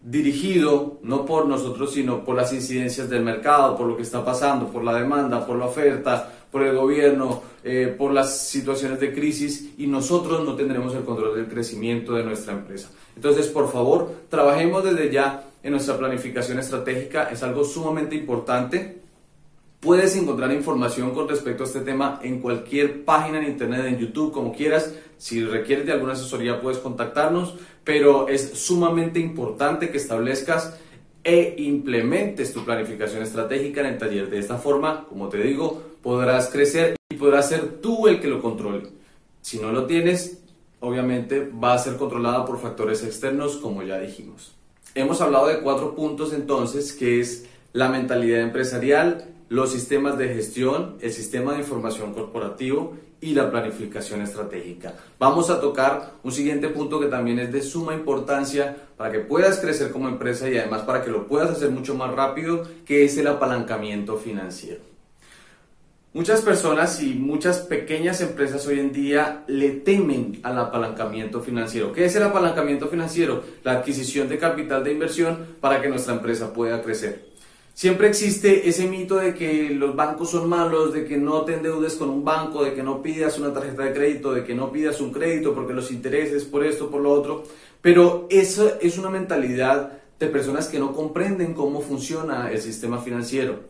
dirigido 0.00 0.98
no 1.02 1.26
por 1.26 1.46
nosotros, 1.46 1.92
sino 1.92 2.24
por 2.24 2.36
las 2.36 2.52
incidencias 2.52 3.08
del 3.08 3.22
mercado, 3.22 3.76
por 3.76 3.86
lo 3.86 3.96
que 3.96 4.02
está 4.02 4.24
pasando, 4.24 4.68
por 4.68 4.82
la 4.82 4.94
demanda, 4.94 5.46
por 5.46 5.56
la 5.56 5.66
oferta, 5.66 6.32
por 6.50 6.62
el 6.62 6.74
gobierno, 6.76 7.42
eh, 7.62 7.94
por 7.96 8.12
las 8.12 8.48
situaciones 8.48 8.98
de 8.98 9.12
crisis 9.12 9.70
y 9.78 9.86
nosotros 9.86 10.44
no 10.44 10.56
tendremos 10.56 10.94
el 10.94 11.04
control 11.04 11.36
del 11.36 11.46
crecimiento 11.46 12.14
de 12.14 12.24
nuestra 12.24 12.54
empresa. 12.54 12.90
Entonces, 13.14 13.46
por 13.48 13.70
favor, 13.70 14.12
trabajemos 14.28 14.82
desde 14.82 15.10
ya 15.12 15.44
en 15.62 15.72
nuestra 15.72 15.98
planificación 15.98 16.58
estratégica, 16.58 17.28
es 17.30 17.42
algo 17.42 17.64
sumamente 17.64 18.16
importante. 18.16 18.99
Puedes 19.80 20.14
encontrar 20.14 20.52
información 20.52 21.12
con 21.12 21.26
respecto 21.26 21.64
a 21.64 21.66
este 21.66 21.80
tema 21.80 22.20
en 22.22 22.40
cualquier 22.40 23.02
página 23.02 23.38
en 23.38 23.48
internet, 23.48 23.86
en 23.86 23.98
YouTube, 23.98 24.30
como 24.30 24.52
quieras. 24.52 24.92
Si 25.16 25.42
requieres 25.42 25.86
de 25.86 25.92
alguna 25.92 26.12
asesoría 26.12 26.60
puedes 26.60 26.78
contactarnos, 26.80 27.54
pero 27.82 28.28
es 28.28 28.58
sumamente 28.58 29.20
importante 29.20 29.88
que 29.88 29.96
establezcas 29.96 30.78
e 31.24 31.54
implementes 31.56 32.52
tu 32.52 32.62
planificación 32.62 33.22
estratégica 33.22 33.80
en 33.80 33.86
el 33.86 33.98
taller. 33.98 34.28
De 34.28 34.38
esta 34.38 34.58
forma, 34.58 35.06
como 35.08 35.30
te 35.30 35.38
digo, 35.38 35.82
podrás 36.02 36.50
crecer 36.50 36.96
y 37.08 37.14
podrás 37.14 37.48
ser 37.48 37.80
tú 37.80 38.06
el 38.06 38.20
que 38.20 38.28
lo 38.28 38.42
controle. 38.42 38.82
Si 39.40 39.58
no 39.58 39.72
lo 39.72 39.86
tienes, 39.86 40.42
obviamente 40.80 41.48
va 41.48 41.72
a 41.72 41.78
ser 41.78 41.96
controlada 41.96 42.44
por 42.44 42.60
factores 42.60 43.02
externos, 43.02 43.56
como 43.56 43.82
ya 43.82 43.98
dijimos. 43.98 44.54
Hemos 44.94 45.22
hablado 45.22 45.46
de 45.46 45.60
cuatro 45.60 45.94
puntos 45.94 46.34
entonces, 46.34 46.92
que 46.92 47.20
es 47.20 47.46
la 47.72 47.88
mentalidad 47.88 48.40
empresarial, 48.40 49.26
los 49.50 49.72
sistemas 49.72 50.16
de 50.16 50.28
gestión, 50.28 50.96
el 51.00 51.12
sistema 51.12 51.52
de 51.52 51.58
información 51.58 52.14
corporativo 52.14 52.96
y 53.20 53.34
la 53.34 53.50
planificación 53.50 54.22
estratégica. 54.22 54.94
Vamos 55.18 55.50
a 55.50 55.60
tocar 55.60 56.12
un 56.22 56.30
siguiente 56.30 56.68
punto 56.68 57.00
que 57.00 57.06
también 57.06 57.40
es 57.40 57.52
de 57.52 57.60
suma 57.60 57.92
importancia 57.92 58.76
para 58.96 59.10
que 59.10 59.18
puedas 59.18 59.58
crecer 59.58 59.90
como 59.90 60.08
empresa 60.08 60.48
y 60.48 60.56
además 60.56 60.82
para 60.82 61.02
que 61.02 61.10
lo 61.10 61.26
puedas 61.26 61.50
hacer 61.50 61.70
mucho 61.70 61.96
más 61.96 62.14
rápido, 62.14 62.62
que 62.86 63.04
es 63.04 63.18
el 63.18 63.26
apalancamiento 63.26 64.16
financiero. 64.16 64.82
Muchas 66.12 66.42
personas 66.42 67.02
y 67.02 67.14
muchas 67.14 67.58
pequeñas 67.58 68.20
empresas 68.20 68.64
hoy 68.68 68.78
en 68.78 68.92
día 68.92 69.42
le 69.48 69.70
temen 69.70 70.38
al 70.44 70.58
apalancamiento 70.58 71.40
financiero. 71.40 71.92
¿Qué 71.92 72.04
es 72.04 72.14
el 72.14 72.22
apalancamiento 72.22 72.86
financiero? 72.86 73.42
La 73.64 73.72
adquisición 73.72 74.28
de 74.28 74.38
capital 74.38 74.84
de 74.84 74.92
inversión 74.92 75.56
para 75.60 75.82
que 75.82 75.88
nuestra 75.88 76.14
empresa 76.14 76.52
pueda 76.52 76.82
crecer. 76.82 77.29
Siempre 77.80 78.08
existe 78.08 78.68
ese 78.68 78.86
mito 78.86 79.16
de 79.16 79.32
que 79.32 79.70
los 79.70 79.96
bancos 79.96 80.32
son 80.32 80.50
malos, 80.50 80.92
de 80.92 81.06
que 81.06 81.16
no 81.16 81.46
te 81.46 81.54
endeudes 81.54 81.94
con 81.94 82.10
un 82.10 82.22
banco, 82.22 82.62
de 82.62 82.74
que 82.74 82.82
no 82.82 83.00
pidas 83.00 83.38
una 83.38 83.54
tarjeta 83.54 83.84
de 83.84 83.94
crédito, 83.94 84.34
de 84.34 84.44
que 84.44 84.54
no 84.54 84.70
pidas 84.70 85.00
un 85.00 85.10
crédito 85.10 85.54
porque 85.54 85.72
los 85.72 85.90
intereses 85.90 86.44
por 86.44 86.62
esto, 86.62 86.90
por 86.90 87.00
lo 87.00 87.10
otro. 87.10 87.44
Pero 87.80 88.26
eso 88.28 88.74
es 88.82 88.98
una 88.98 89.08
mentalidad 89.08 89.92
de 90.18 90.26
personas 90.26 90.68
que 90.68 90.78
no 90.78 90.92
comprenden 90.92 91.54
cómo 91.54 91.80
funciona 91.80 92.52
el 92.52 92.60
sistema 92.60 92.98
financiero. 92.98 93.60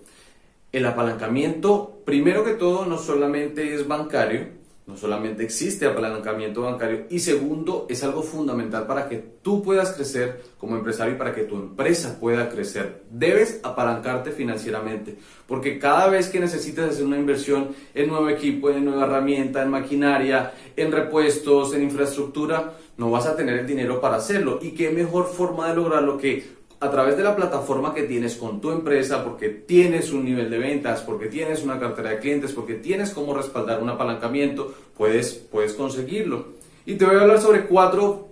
El 0.73 0.87
apalancamiento, 0.87 2.01
primero 2.05 2.45
que 2.45 2.55
todo, 2.55 2.87
no 2.87 2.99
solamente 2.99 3.77
es 3.77 3.87
bancario, 3.87 4.49
no 4.91 4.97
solamente 4.97 5.45
existe 5.45 5.87
apalancamiento 5.87 6.63
bancario 6.63 7.07
y 7.11 7.21
segundo, 7.21 7.87
es 7.89 8.03
algo 8.03 8.23
fundamental 8.23 8.89
para 8.89 9.09
que 9.09 9.19
tú 9.41 9.63
puedas 9.63 9.93
crecer 9.93 10.43
como 10.59 10.77
empresario 10.77 11.15
y 11.15 11.17
para 11.17 11.33
que 11.33 11.45
tu 11.45 11.55
empresa 11.55 12.19
pueda 12.19 12.49
crecer. 12.49 13.03
Debes 13.09 13.61
apalancarte 13.63 14.33
financieramente 14.33 15.17
porque 15.47 15.79
cada 15.79 16.09
vez 16.09 16.29
que 16.29 16.41
necesites 16.41 16.91
hacer 16.91 17.05
una 17.05 17.19
inversión 17.19 17.69
en 17.95 18.09
nuevo 18.09 18.29
equipo, 18.29 18.71
en 18.71 18.85
nueva 18.85 19.05
herramienta, 19.05 19.63
en 19.63 19.71
maquinaria, 19.71 20.53
en 20.75 20.91
repuestos, 20.91 21.73
en 21.73 21.85
infraestructura, 21.85 22.73
no 22.97 23.13
vas 23.13 23.27
a 23.27 23.37
tener 23.37 23.61
el 23.61 23.67
dinero 23.67 24.01
para 24.01 24.17
hacerlo. 24.17 24.59
¿Y 24.61 24.73
qué 24.73 24.91
mejor 24.91 25.27
forma 25.27 25.69
de 25.69 25.77
lograrlo 25.77 26.19
que 26.19 26.60
a 26.81 26.91
través 26.91 27.17
de 27.19 27.23
la 27.23 27.37
plataforma 27.37 27.95
que 27.95 28.05
tienes 28.05 28.37
con 28.37 28.61
tu 28.61 28.71
empresa, 28.71 29.23
porque 29.23 29.51
tienes 29.51 30.13
un 30.13 30.25
nivel 30.25 30.49
de 30.49 30.59
ventas, 30.59 31.03
porque 31.03 31.27
tienes 31.27 31.63
una 31.63 31.79
cartera 31.79 32.11
de 32.11 32.19
clientes, 32.19 32.53
porque 32.53 32.75
tienes 32.75 33.11
cómo 33.11 33.35
respaldar 33.35 33.83
un 33.83 33.91
apalancamiento, 33.91 34.75
puedes, 34.97 35.35
puedes 35.35 35.75
conseguirlo. 35.75 36.47
Y 36.87 36.95
te 36.95 37.05
voy 37.05 37.17
a 37.17 37.21
hablar 37.21 37.41
sobre 37.41 37.67
cuatro 37.67 38.29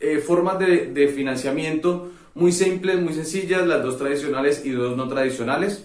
eh, 0.00 0.18
formas 0.18 0.58
de, 0.58 1.12
financiamiento 1.14 2.10
muy 2.34 2.50
simples, 2.50 3.00
muy 3.00 3.14
sencillas, 3.14 3.64
las 3.66 3.84
dos 3.84 3.98
tradicionales 3.98 4.66
y 4.66 4.70
dos 4.70 4.96
no 4.96 5.06
tradicionales. 5.06 5.84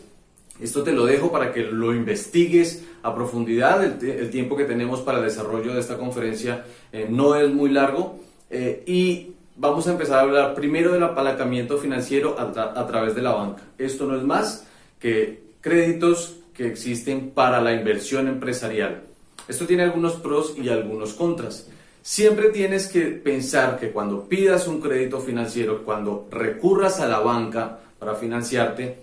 Esto 0.60 0.82
te 0.82 0.94
lo 0.94 1.06
dejo 1.06 1.32
para 1.32 1.54
que 1.54 1.62
lo 1.62 1.94
investigues 1.94 2.84
a 3.04 3.14
profundidad. 3.14 3.84
El, 3.84 4.32
tiempo 4.32 4.58
que 4.58 4.64
tenemos 4.64 5.02
para 5.02 5.20
el 5.20 5.26
desarrollo 5.26 5.72
de 5.76 5.80
esta 5.82 6.00
conferencia 6.00 6.66
eh, 6.92 7.06
no 7.08 7.36
es 7.36 7.54
muy 7.54 7.70
largo. 7.70 8.20
Eh, 8.50 8.82
y 8.88 9.37
vamos 9.58 9.88
a 9.88 9.92
empezar 9.92 10.20
a 10.20 10.22
hablar 10.22 10.56
primero 10.56 10.94
del 10.94 11.04
apalancamiento 11.04 11.78
financiero 11.78 12.36
a, 12.40 12.88
través 12.88 13.16
de 13.16 13.22
la 13.22 13.34
banca. 13.34 13.64
Esto 13.78 14.06
no 14.06 14.16
es 14.16 14.24
más 14.24 14.66
que 15.00 15.44
créditos 15.62 16.38
que 16.54 16.68
existen 16.68 17.32
para 17.32 17.62
la 17.62 17.74
inversión 17.74 18.28
empresarial. 18.28 19.04
Esto 19.48 19.66
tiene 19.66 19.84
algunos 19.84 20.14
pros 20.14 20.56
y 20.58 20.70
algunos 20.70 21.14
contras. 21.14 21.68
Siempre 22.02 22.50
tienes 22.50 22.88
que 22.88 23.02
pensar 23.08 23.80
que 23.80 23.92
cuando 23.92 24.30
pidas 24.30 24.68
un 24.68 24.80
crédito 24.80 25.20
financiero, 25.20 25.84
cuando 25.84 26.28
recurras 26.32 27.00
a 27.00 27.08
la 27.08 27.20
banca 27.20 27.80
para 28.00 28.16
financiarte, 28.16 29.00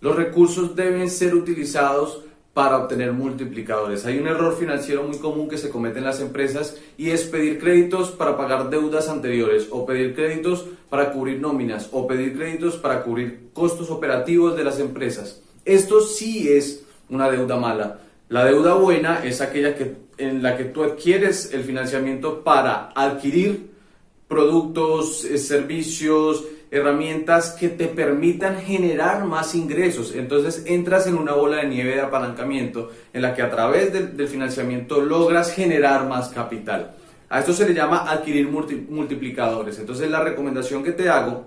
los 0.00 0.16
recursos 0.16 0.74
deben 0.74 1.08
ser 1.08 1.34
utilizados 1.34 2.22
para 2.54 2.76
obtener 2.76 3.12
multiplicadores. 3.12 4.04
Hay 4.04 4.18
un 4.18 4.26
error 4.26 4.56
financiero 4.56 5.02
muy 5.04 5.16
común 5.18 5.48
que 5.48 5.56
se 5.56 5.70
comete 5.70 5.98
en 5.98 6.04
las 6.04 6.20
empresas 6.20 6.76
y 6.98 7.10
es 7.10 7.24
pedir 7.24 7.58
créditos 7.58 8.10
para 8.10 8.36
pagar 8.36 8.68
deudas 8.68 9.08
anteriores 9.08 9.68
o 9.70 9.86
pedir 9.86 10.14
créditos 10.14 10.66
para 10.90 11.12
cubrir 11.12 11.40
nóminas 11.40 11.88
o 11.92 12.06
pedir 12.06 12.36
créditos 12.36 12.76
para 12.76 13.02
cubrir 13.02 13.48
costos 13.54 13.90
operativos 13.90 14.54
de 14.56 14.64
las 14.64 14.78
empresas. 14.78 15.40
Esto 15.64 16.02
sí 16.02 16.50
es 16.50 16.84
una 17.08 17.30
deuda 17.30 17.56
mala. 17.56 18.00
La 18.28 18.44
deuda 18.44 18.74
buena 18.74 19.24
es 19.24 19.40
aquella 19.40 19.74
que, 19.74 19.94
en 20.18 20.42
la 20.42 20.56
que 20.56 20.64
tú 20.64 20.82
adquieres 20.82 21.52
el 21.54 21.64
financiamiento 21.64 22.42
para 22.42 22.90
adquirir 22.94 23.70
productos, 24.28 25.24
eh, 25.24 25.38
servicios, 25.38 26.44
herramientas 26.72 27.50
que 27.50 27.68
te 27.68 27.86
permitan 27.86 28.56
generar 28.62 29.26
más 29.26 29.54
ingresos. 29.54 30.14
Entonces 30.14 30.64
entras 30.66 31.06
en 31.06 31.16
una 31.16 31.34
bola 31.34 31.58
de 31.58 31.68
nieve 31.68 31.94
de 31.94 32.00
apalancamiento 32.00 32.90
en 33.12 33.20
la 33.20 33.34
que 33.34 33.42
a 33.42 33.50
través 33.50 33.92
del, 33.92 34.26
financiamiento 34.26 35.02
logras 35.02 35.52
generar 35.52 36.08
más 36.08 36.30
capital. 36.30 36.94
A 37.28 37.40
esto 37.40 37.52
se 37.52 37.68
le 37.68 37.74
llama 37.74 38.10
adquirir 38.10 38.48
multiplicadores. 38.48 39.78
Entonces 39.78 40.10
la 40.10 40.24
recomendación 40.24 40.82
que 40.82 40.92
te 40.92 41.10
hago 41.10 41.46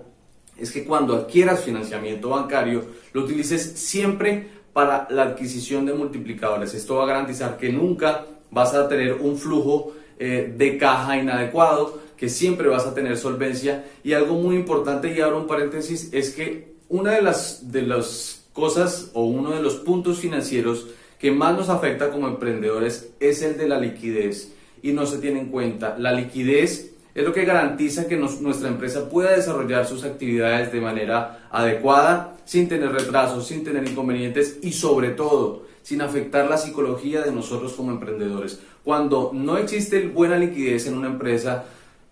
es 0.56 0.70
que 0.70 0.84
cuando 0.84 1.16
adquieras 1.16 1.64
financiamiento 1.64 2.28
bancario 2.28 2.84
lo 3.12 3.24
utilices 3.24 3.62
siempre 3.80 4.46
para 4.72 5.08
la 5.10 5.24
adquisición 5.24 5.86
de 5.86 5.92
multiplicadores. 5.92 6.72
Esto 6.72 6.96
va 6.96 7.02
a 7.02 7.08
garantizar 7.08 7.56
que 7.56 7.70
nunca 7.70 8.26
vas 8.52 8.74
a 8.74 8.88
tener 8.88 9.14
un 9.14 9.36
flujo 9.36 9.92
eh, 10.20 10.54
de 10.56 10.78
caja 10.78 11.18
inadecuado, 11.18 12.00
que 12.16 12.28
siempre 12.28 12.68
vas 12.68 12.86
a 12.86 12.94
tener 12.94 13.16
solvencia. 13.16 13.84
Y 14.02 14.12
algo 14.12 14.34
muy 14.34 14.56
importante, 14.56 15.14
y 15.14 15.20
abro 15.20 15.38
un 15.38 15.46
paréntesis, 15.46 16.10
es 16.12 16.30
que 16.30 16.74
una 16.88 17.12
de 17.12 17.22
las, 17.22 17.72
de 17.72 17.82
las 17.82 18.44
cosas 18.52 19.10
o 19.12 19.24
uno 19.24 19.50
de 19.50 19.62
los 19.62 19.76
puntos 19.76 20.18
financieros 20.18 20.86
que 21.18 21.30
más 21.30 21.56
nos 21.56 21.68
afecta 21.68 22.10
como 22.10 22.28
emprendedores 22.28 23.10
es 23.20 23.42
el 23.42 23.56
de 23.56 23.68
la 23.68 23.78
liquidez. 23.78 24.52
Y 24.82 24.92
no 24.92 25.06
se 25.06 25.18
tiene 25.18 25.40
en 25.40 25.46
cuenta. 25.46 25.96
La 25.98 26.12
liquidez 26.12 26.92
es 27.14 27.24
lo 27.24 27.32
que 27.32 27.44
garantiza 27.44 28.06
que 28.06 28.16
nuestra 28.16 28.68
empresa 28.68 29.08
pueda 29.08 29.32
desarrollar 29.32 29.86
sus 29.86 30.04
actividades 30.04 30.70
de 30.70 30.80
manera 30.80 31.48
adecuada, 31.50 32.36
sin 32.44 32.68
tener 32.68 32.92
retrasos, 32.92 33.46
sin 33.46 33.64
tener 33.64 33.88
inconvenientes 33.88 34.58
y 34.62 34.72
sobre 34.72 35.10
todo 35.10 35.66
sin 35.86 36.02
afectar 36.02 36.50
la 36.50 36.58
psicología 36.58 37.22
de 37.22 37.30
nosotros 37.30 37.74
como 37.74 37.92
emprendedores. 37.92 38.58
Cuando 38.82 39.30
no 39.32 39.56
existe 39.56 40.08
buena 40.08 40.36
liquidez 40.36 40.88
en 40.88 40.98
una 40.98 41.06
empresa, 41.06 41.64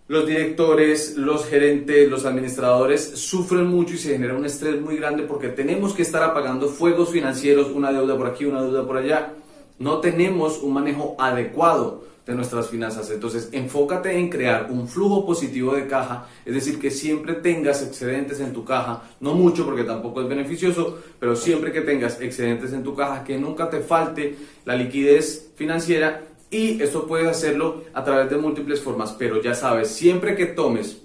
los 0.07 0.27
directores, 0.27 1.17
los 1.17 1.45
gerentes, 1.45 2.09
los 2.09 2.25
administradores 2.25 3.01
sufren 3.15 3.65
mucho 3.65 3.95
y 3.95 3.97
se 3.97 4.11
genera 4.13 4.35
un 4.35 4.45
estrés 4.45 4.79
muy 4.79 4.97
grande 4.97 5.23
porque 5.23 5.49
tenemos 5.49 5.93
que 5.93 6.03
estar 6.03 6.21
apagando 6.21 6.69
fuegos 6.69 7.09
financieros, 7.09 7.71
una 7.71 7.91
deuda 7.91 8.15
por 8.15 8.27
aquí, 8.27 8.45
una 8.45 8.61
deuda 8.61 8.85
por 8.85 8.97
allá. 8.97 9.33
No 9.79 9.99
tenemos 9.99 10.61
un 10.61 10.73
manejo 10.73 11.15
adecuado 11.17 12.03
de 12.25 12.35
nuestras 12.35 12.69
finanzas. 12.69 13.09
Entonces, 13.11 13.49
enfócate 13.51 14.17
en 14.17 14.29
crear 14.29 14.69
un 14.71 14.87
flujo 14.87 15.25
positivo 15.25 15.75
de 15.75 15.87
caja, 15.87 16.27
es 16.45 16.53
decir, 16.53 16.79
que 16.79 16.91
siempre 16.91 17.33
tengas 17.35 17.83
excedentes 17.83 18.39
en 18.39 18.53
tu 18.53 18.63
caja, 18.63 19.03
no 19.19 19.33
mucho 19.33 19.65
porque 19.65 19.83
tampoco 19.83 20.21
es 20.21 20.27
beneficioso, 20.27 20.99
pero 21.19 21.35
siempre 21.35 21.71
que 21.71 21.81
tengas 21.81 22.19
excedentes 22.21 22.73
en 22.73 22.83
tu 22.83 22.95
caja, 22.95 23.23
que 23.23 23.37
nunca 23.37 23.69
te 23.69 23.79
falte 23.79 24.35
la 24.65 24.75
liquidez 24.75 25.51
financiera 25.55 26.23
Y 26.55 26.81
esto 26.81 27.05
puedes 27.05 27.27
hacerlo 27.27 27.83
a 27.93 28.01
través 28.05 28.29
de 28.29 28.37
múltiples 28.37 28.79
formas, 28.79 29.13
pero 29.19 29.41
ya 29.41 29.53
sabes, 29.53 29.89
siempre 29.89 30.37
que 30.37 30.45
tomes 30.45 30.99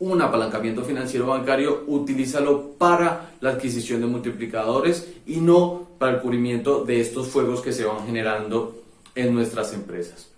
un 0.00 0.20
apalancamiento 0.20 0.82
financiero 0.82 1.24
bancario, 1.24 1.84
utilízalo 1.86 2.72
para 2.78 3.36
la 3.40 3.50
adquisición 3.50 4.00
de 4.00 4.08
multiplicadores 4.08 5.06
y 5.24 5.36
no 5.36 5.86
para 6.00 6.16
el 6.16 6.20
cubrimiento 6.20 6.84
de 6.84 7.00
estos 7.00 7.28
fuegos 7.28 7.60
que 7.60 7.72
se 7.72 7.84
van 7.84 8.04
generando 8.04 8.82
en 9.14 9.32
nuestras 9.32 9.72
empresas. 9.72 10.32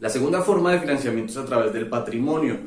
La 0.00 0.10
segunda 0.10 0.42
forma 0.42 0.72
de 0.72 0.80
financiamiento 0.80 1.32
es 1.32 1.38
a 1.38 1.46
través 1.46 1.72
del 1.72 1.88
patrimonio. 1.88 2.58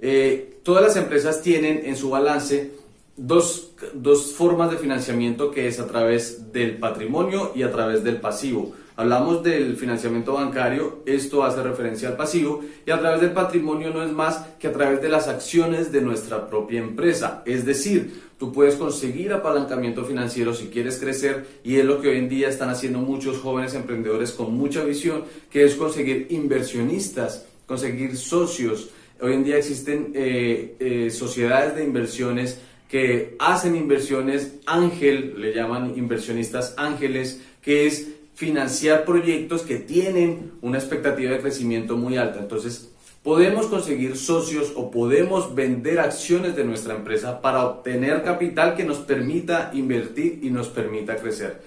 Eh, 0.00 0.58
todas 0.64 0.82
las 0.82 0.96
empresas 0.96 1.40
tienen 1.40 1.82
en 1.84 1.96
su 1.96 2.10
balance 2.10 2.72
dos, 3.16 3.70
dos 3.94 4.32
formas 4.32 4.72
de 4.72 4.78
financiamiento 4.78 5.52
que 5.52 5.68
es 5.68 5.78
a 5.78 5.86
través 5.86 6.52
del 6.52 6.78
patrimonio 6.78 7.52
y 7.54 7.62
a 7.62 7.70
través 7.70 8.02
del 8.02 8.16
pasivo. 8.16 8.74
Hablamos 9.02 9.42
del 9.42 9.76
financiamiento 9.76 10.34
bancario, 10.34 11.02
esto 11.06 11.42
hace 11.42 11.60
referencia 11.60 12.06
al 12.06 12.16
pasivo 12.16 12.60
y 12.86 12.90
a 12.92 13.00
través 13.00 13.20
del 13.20 13.32
patrimonio 13.32 13.90
no 13.90 14.00
es 14.04 14.12
más 14.12 14.44
que 14.60 14.68
a 14.68 14.72
través 14.72 15.02
de 15.02 15.08
las 15.08 15.26
acciones 15.26 15.90
de 15.90 16.02
nuestra 16.02 16.46
propia 16.46 16.78
empresa. 16.78 17.42
Es 17.44 17.66
decir, 17.66 18.22
tú 18.38 18.52
puedes 18.52 18.76
conseguir 18.76 19.32
apalancamiento 19.32 20.04
financiero 20.04 20.54
si 20.54 20.68
quieres 20.68 21.00
crecer 21.00 21.44
y 21.64 21.78
es 21.78 21.84
lo 21.84 22.00
que 22.00 22.10
hoy 22.10 22.18
en 22.18 22.28
día 22.28 22.48
están 22.48 22.70
haciendo 22.70 23.00
muchos 23.00 23.38
jóvenes 23.38 23.74
emprendedores 23.74 24.30
con 24.30 24.56
mucha 24.56 24.84
visión, 24.84 25.24
que 25.50 25.64
es 25.64 25.74
conseguir 25.74 26.28
inversionistas, 26.30 27.44
conseguir 27.66 28.16
socios. 28.16 28.90
Hoy 29.20 29.32
en 29.32 29.42
día 29.42 29.56
existen 29.56 30.12
eh, 30.14 30.76
eh, 30.78 31.10
sociedades 31.10 31.74
de 31.74 31.82
inversiones 31.82 32.60
que 32.88 33.34
hacen 33.40 33.74
inversiones 33.74 34.60
ángel, 34.64 35.34
le 35.40 35.52
llaman 35.52 35.94
inversionistas 35.96 36.74
ángeles, 36.76 37.40
que 37.62 37.86
es 37.88 38.21
financiar 38.34 39.04
proyectos 39.04 39.62
que 39.62 39.76
tienen 39.76 40.52
una 40.62 40.78
expectativa 40.78 41.32
de 41.32 41.40
crecimiento 41.40 41.96
muy 41.96 42.16
alta. 42.16 42.40
Entonces, 42.40 42.90
podemos 43.22 43.66
conseguir 43.66 44.16
socios 44.16 44.72
o 44.74 44.90
podemos 44.90 45.54
vender 45.54 46.00
acciones 46.00 46.56
de 46.56 46.64
nuestra 46.64 46.94
empresa 46.94 47.40
para 47.40 47.64
obtener 47.64 48.22
capital 48.22 48.74
que 48.74 48.84
nos 48.84 48.98
permita 48.98 49.70
invertir 49.74 50.40
y 50.42 50.50
nos 50.50 50.68
permita 50.68 51.16
crecer. 51.16 51.62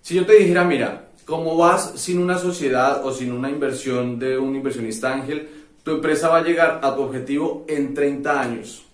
Si 0.00 0.14
yo 0.14 0.24
te 0.24 0.34
dijera, 0.34 0.64
mira, 0.64 1.08
como 1.24 1.56
vas 1.56 1.92
sin 1.96 2.18
una 2.18 2.38
sociedad 2.38 3.04
o 3.04 3.12
sin 3.12 3.32
una 3.32 3.50
inversión 3.50 4.18
de 4.18 4.38
un 4.38 4.54
inversionista 4.54 5.12
ángel, 5.12 5.48
tu 5.82 5.92
empresa 5.92 6.28
va 6.28 6.38
a 6.38 6.44
llegar 6.44 6.80
a 6.82 6.94
tu 6.94 7.02
objetivo 7.02 7.64
en 7.68 7.94
30 7.94 8.40
años. 8.40 8.84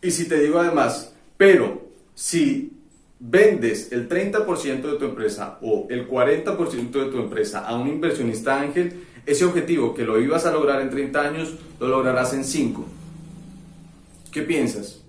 Y 0.00 0.10
si 0.10 0.28
te 0.28 0.38
digo 0.40 0.58
además, 0.58 1.12
pero 1.36 1.88
si 2.14 2.77
vendes 3.20 3.90
el 3.92 4.08
30% 4.08 4.82
de 4.82 4.98
tu 4.98 5.04
empresa 5.04 5.58
o 5.60 5.86
el 5.90 6.08
40% 6.08 6.90
de 6.90 7.10
tu 7.10 7.18
empresa 7.18 7.66
a 7.66 7.76
un 7.76 7.88
inversionista 7.88 8.60
ángel, 8.60 9.04
ese 9.26 9.44
objetivo 9.44 9.94
que 9.94 10.04
lo 10.04 10.20
ibas 10.20 10.46
a 10.46 10.52
lograr 10.52 10.80
en 10.80 10.90
30 10.90 11.20
años, 11.20 11.54
lo 11.80 11.88
lograrás 11.88 12.32
en 12.32 12.44
5. 12.44 12.84
¿Qué 14.30 14.42
piensas? 14.42 15.00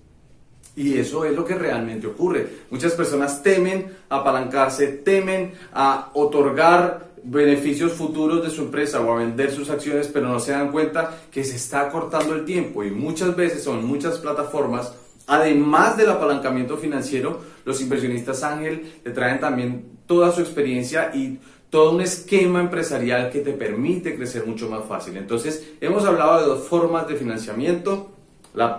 Y 0.76 0.98
eso 0.98 1.24
es 1.24 1.34
lo 1.34 1.44
que 1.44 1.54
realmente 1.54 2.06
ocurre. 2.06 2.48
Muchas 2.70 2.92
personas 2.92 3.42
temen 3.42 3.92
apalancarse, 4.08 4.86
temen 4.88 5.52
a 5.72 6.10
otorgar 6.14 7.10
beneficios 7.22 7.92
futuros 7.92 8.42
de 8.42 8.50
su 8.50 8.62
empresa 8.62 9.00
o 9.00 9.12
a 9.12 9.18
vender 9.18 9.52
sus 9.52 9.70
acciones, 9.70 10.08
pero 10.08 10.28
no 10.28 10.40
se 10.40 10.52
dan 10.52 10.72
cuenta 10.72 11.18
que 11.30 11.44
se 11.44 11.56
está 11.56 11.90
cortando 11.90 12.34
el 12.34 12.44
tiempo 12.44 12.82
y 12.82 12.90
muchas 12.90 13.36
veces 13.36 13.62
son 13.62 13.84
muchas 13.84 14.18
plataformas 14.18 14.92
Además 15.30 15.96
del 15.96 16.10
apalancamiento 16.10 16.76
financiero, 16.76 17.40
los 17.64 17.80
inversionistas 17.80 18.42
Ángel 18.42 18.94
te 19.04 19.10
traen 19.10 19.38
también 19.38 20.00
toda 20.06 20.32
su 20.32 20.40
experiencia 20.40 21.12
y 21.14 21.38
todo 21.70 21.92
un 21.92 22.00
esquema 22.00 22.58
empresarial 22.60 23.30
que 23.30 23.38
te 23.38 23.52
permite 23.52 24.16
crecer 24.16 24.44
mucho 24.44 24.68
más 24.68 24.84
fácil. 24.86 25.16
Entonces, 25.16 25.74
hemos 25.80 26.04
hablado 26.04 26.40
de 26.40 26.46
dos 26.46 26.66
formas 26.66 27.06
de 27.06 27.14
financiamiento, 27.14 28.10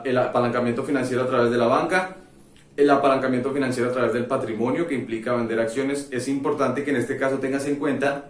el 0.03 0.17
apalancamiento 0.17 0.83
financiero 0.83 1.23
a 1.23 1.27
través 1.27 1.51
de 1.51 1.57
la 1.57 1.67
banca, 1.67 2.17
el 2.75 2.89
apalancamiento 2.89 3.53
financiero 3.53 3.89
a 3.89 3.93
través 3.93 4.11
del 4.11 4.25
patrimonio 4.25 4.85
que 4.85 4.95
implica 4.95 5.33
vender 5.33 5.57
acciones. 5.57 6.09
Es 6.11 6.27
importante 6.27 6.83
que 6.83 6.89
en 6.89 6.97
este 6.97 7.15
caso 7.15 7.37
tengas 7.37 7.65
en 7.65 7.77
cuenta 7.77 8.25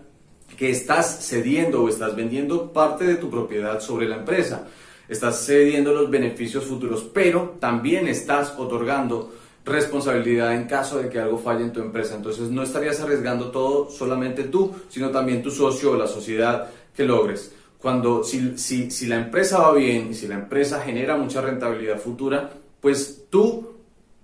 que 0.56 0.70
estás 0.70 1.26
cediendo 1.28 1.82
o 1.82 1.90
estás 1.90 2.16
vendiendo 2.16 2.72
parte 2.72 3.04
de 3.04 3.16
tu 3.16 3.32
propiedad 3.32 3.80
sobre 3.80 4.08
la 4.08 4.18
empresa 4.18 4.68
estás 5.12 5.46
cediendo 5.46 5.94
los 5.94 6.10
beneficios 6.10 6.64
futuros, 6.64 7.04
pero 7.14 7.58
también 7.60 8.08
estás 8.08 8.56
otorgando 8.58 9.34
responsabilidad 9.66 10.56
en 10.56 10.64
caso 10.68 11.00
de 11.00 11.10
que 11.10 11.20
algo 11.20 11.38
falle 11.38 11.64
en 11.64 11.74
tu 11.74 11.82
empresa. 11.82 12.16
Entonces 12.16 12.50
no 12.50 12.64
estarías 12.64 13.02
arriesgando 13.02 13.52
todo 13.52 13.92
solamente 13.92 14.46
tú, 14.46 14.74
sino 14.90 15.10
también 15.10 15.44
tu 15.44 15.52
socio 15.52 15.92
o 15.92 15.98
la 15.98 16.08
sociedad 16.08 16.70
que 16.96 17.04
logres. 17.04 17.52
Cuando 17.78 18.24
si, 18.24 18.58
si, 18.58 18.90
si 18.90 19.06
la 19.08 19.18
empresa 19.18 19.60
va 19.60 19.74
bien 19.74 20.12
y 20.12 20.14
si 20.14 20.28
la 20.28 20.36
empresa 20.36 20.80
genera 20.80 21.18
mucha 21.18 21.42
rentabilidad 21.42 22.00
futura, 22.00 22.50
pues 22.80 23.26
tú 23.30 23.70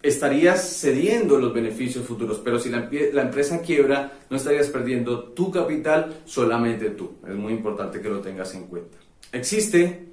estarías 0.01 0.79
cediendo 0.79 1.37
los 1.37 1.53
beneficios 1.53 2.05
futuros, 2.05 2.39
pero 2.41 2.59
si 2.59 2.69
la, 2.69 2.89
la, 3.11 3.23
empresa 3.23 3.61
quiebra, 3.61 4.19
no 4.29 4.37
estarías 4.37 4.67
perdiendo 4.67 5.23
tu 5.33 5.51
capital, 5.51 6.21
solamente 6.23 6.91
tú. 6.91 7.17
Es 7.27 7.35
muy 7.35 7.51
importante 7.51 7.99
que 7.99 8.07
lo 8.07 8.21
tengas 8.21 8.53
en 8.55 8.67
cuenta. 8.67 8.97
Existe 9.33 10.06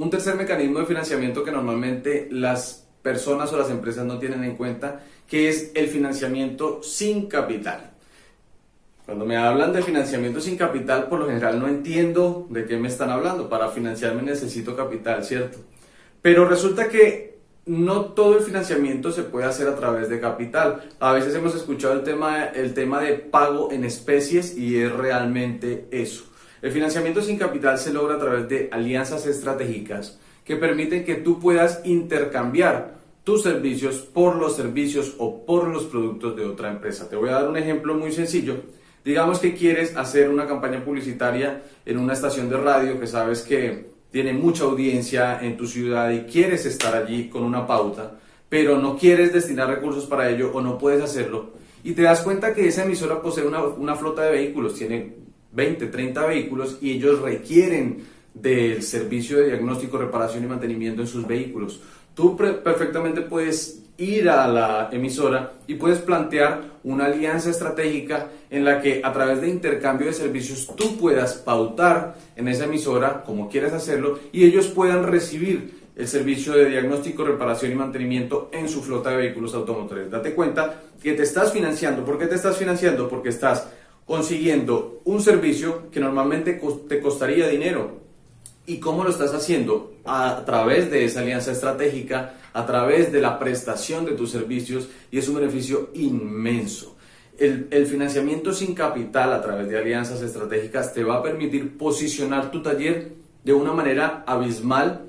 un 0.00 0.08
tercer 0.08 0.34
mecanismo 0.34 0.78
de 0.78 0.86
financiamiento 0.86 1.44
que 1.44 1.52
normalmente 1.52 2.26
las 2.30 2.88
personas 3.02 3.52
o 3.52 3.58
las 3.58 3.68
empresas 3.68 4.06
no 4.06 4.18
tienen 4.18 4.44
en 4.44 4.56
cuenta, 4.56 5.02
que 5.28 5.50
es 5.50 5.72
el 5.74 5.88
financiamiento 5.88 6.82
sin 6.82 7.26
capital. 7.26 7.90
Cuando 9.04 9.26
me 9.26 9.36
hablan 9.36 9.74
de 9.74 9.82
financiamiento 9.82 10.40
sin 10.40 10.56
capital, 10.56 11.06
por 11.06 11.18
lo 11.18 11.26
general 11.26 11.58
no 11.60 11.68
entiendo 11.68 12.46
de 12.48 12.64
qué 12.64 12.78
me 12.78 12.88
están 12.88 13.10
hablando. 13.10 13.50
Para 13.50 13.68
financiarme 13.68 14.22
necesito 14.22 14.74
capital, 14.74 15.22
¿cierto? 15.22 15.58
Pero 16.22 16.48
resulta 16.48 16.88
que 16.88 17.38
no 17.66 18.06
todo 18.06 18.38
el 18.38 18.42
financiamiento 18.42 19.12
se 19.12 19.24
puede 19.24 19.44
hacer 19.44 19.68
a 19.68 19.76
través 19.76 20.08
de 20.08 20.18
capital. 20.18 20.88
A 20.98 21.12
veces 21.12 21.34
hemos 21.34 21.54
escuchado 21.54 21.92
el 21.92 22.04
tema, 22.04 22.46
el 22.46 22.72
tema 22.72 23.02
de 23.02 23.16
pago 23.16 23.70
en 23.70 23.84
especies 23.84 24.56
y 24.56 24.80
es 24.80 24.90
realmente 24.90 25.88
eso. 25.90 26.29
El 26.62 26.72
financiamiento 26.72 27.22
sin 27.22 27.38
capital 27.38 27.78
se 27.78 27.92
logra 27.92 28.16
a 28.16 28.18
través 28.18 28.48
de 28.48 28.68
alianzas 28.70 29.26
estratégicas 29.26 30.18
que 30.44 30.56
permiten 30.56 31.04
que 31.04 31.14
tú 31.14 31.38
puedas 31.38 31.80
intercambiar 31.84 32.98
tus 33.24 33.42
servicios 33.42 33.96
por 33.96 34.36
los 34.36 34.56
servicios 34.56 35.14
o 35.18 35.44
por 35.44 35.68
los 35.68 35.84
productos 35.84 36.36
de 36.36 36.44
otra 36.44 36.70
empresa. 36.70 37.08
Te 37.08 37.16
voy 37.16 37.30
a 37.30 37.34
dar 37.34 37.48
un 37.48 37.56
ejemplo 37.56 37.94
muy 37.94 38.12
sencillo. 38.12 38.56
Digamos 39.04 39.38
que 39.38 39.54
quieres 39.54 39.96
hacer 39.96 40.28
una 40.28 40.46
campaña 40.46 40.84
publicitaria 40.84 41.62
en 41.86 41.98
una 41.98 42.12
estación 42.12 42.50
de 42.50 42.56
radio 42.58 43.00
que 43.00 43.06
sabes 43.06 43.42
que 43.42 43.90
tiene 44.10 44.32
mucha 44.32 44.64
audiencia 44.64 45.40
en 45.40 45.56
tu 45.56 45.66
ciudad 45.66 46.10
y 46.10 46.22
quieres 46.22 46.66
estar 46.66 46.94
allí 46.94 47.28
con 47.28 47.44
una 47.44 47.66
pauta, 47.66 48.18
pero 48.48 48.78
no 48.78 48.98
quieres 48.98 49.32
destinar 49.32 49.68
recursos 49.68 50.06
para 50.06 50.28
ello 50.28 50.50
o 50.52 50.60
no 50.60 50.76
puedes 50.76 51.02
hacerlo. 51.02 51.50
Y 51.84 51.92
te 51.92 52.02
das 52.02 52.20
cuenta 52.20 52.52
que 52.52 52.68
esa 52.68 52.84
emisora 52.84 53.22
posee 53.22 53.46
una, 53.46 53.62
una 53.62 53.94
flota 53.94 54.22
de 54.22 54.32
vehículos, 54.32 54.74
tiene 54.74 55.19
20, 55.52 55.86
30 55.86 56.26
vehículos 56.26 56.78
y 56.80 56.92
ellos 56.92 57.20
requieren 57.20 58.04
del 58.34 58.82
servicio 58.82 59.38
de 59.38 59.48
diagnóstico, 59.48 59.98
reparación 59.98 60.44
y 60.44 60.46
mantenimiento 60.46 61.02
en 61.02 61.08
sus 61.08 61.26
vehículos. 61.26 61.80
Tú 62.14 62.36
perfectamente 62.36 63.22
puedes 63.22 63.82
ir 63.96 64.30
a 64.30 64.48
la 64.48 64.88
emisora 64.92 65.52
y 65.66 65.74
puedes 65.74 65.98
plantear 65.98 66.62
una 66.84 67.06
alianza 67.06 67.50
estratégica 67.50 68.28
en 68.48 68.64
la 68.64 68.80
que 68.80 69.02
a 69.04 69.12
través 69.12 69.40
de 69.42 69.48
intercambio 69.48 70.06
de 70.06 70.14
servicios 70.14 70.68
tú 70.74 70.96
puedas 70.96 71.34
pautar 71.34 72.16
en 72.36 72.48
esa 72.48 72.64
emisora 72.64 73.22
como 73.24 73.48
quieras 73.50 73.74
hacerlo 73.74 74.18
y 74.32 74.44
ellos 74.44 74.68
puedan 74.68 75.04
recibir 75.04 75.80
el 75.96 76.08
servicio 76.08 76.54
de 76.54 76.70
diagnóstico, 76.70 77.24
reparación 77.24 77.72
y 77.72 77.74
mantenimiento 77.74 78.48
en 78.52 78.70
su 78.70 78.82
flota 78.82 79.10
de 79.10 79.18
vehículos 79.18 79.54
automotores. 79.54 80.10
Date 80.10 80.34
cuenta 80.34 80.80
que 81.02 81.12
te 81.12 81.24
estás 81.24 81.52
financiando. 81.52 82.04
¿Por 82.04 82.18
qué 82.18 82.26
te 82.26 82.36
estás 82.36 82.56
financiando? 82.56 83.06
Porque 83.06 83.28
estás 83.28 83.68
consiguiendo 84.10 85.02
un 85.04 85.22
servicio 85.22 85.88
que 85.92 86.00
normalmente 86.00 86.60
te 86.88 86.98
costaría 86.98 87.46
dinero. 87.46 88.00
¿Y 88.66 88.78
cómo 88.78 89.04
lo 89.04 89.10
estás 89.10 89.32
haciendo? 89.32 89.94
A 90.04 90.42
través 90.44 90.90
de 90.90 91.04
esa 91.04 91.20
alianza 91.20 91.52
estratégica, 91.52 92.34
a 92.52 92.66
través 92.66 93.12
de 93.12 93.20
la 93.20 93.38
prestación 93.38 94.04
de 94.04 94.14
tus 94.14 94.32
servicios 94.32 94.88
y 95.12 95.18
es 95.18 95.28
un 95.28 95.36
beneficio 95.36 95.90
inmenso. 95.94 96.96
El, 97.38 97.68
el, 97.70 97.86
financiamiento 97.86 98.52
sin 98.52 98.74
capital 98.74 99.32
a 99.32 99.40
través 99.40 99.68
de 99.68 99.78
alianzas 99.78 100.20
estratégicas 100.22 100.92
te 100.92 101.04
va 101.04 101.18
a 101.18 101.22
permitir 101.22 101.78
posicionar 101.78 102.50
tu 102.50 102.64
taller 102.64 103.12
de 103.44 103.52
una 103.52 103.72
manera 103.72 104.24
abismal 104.26 105.02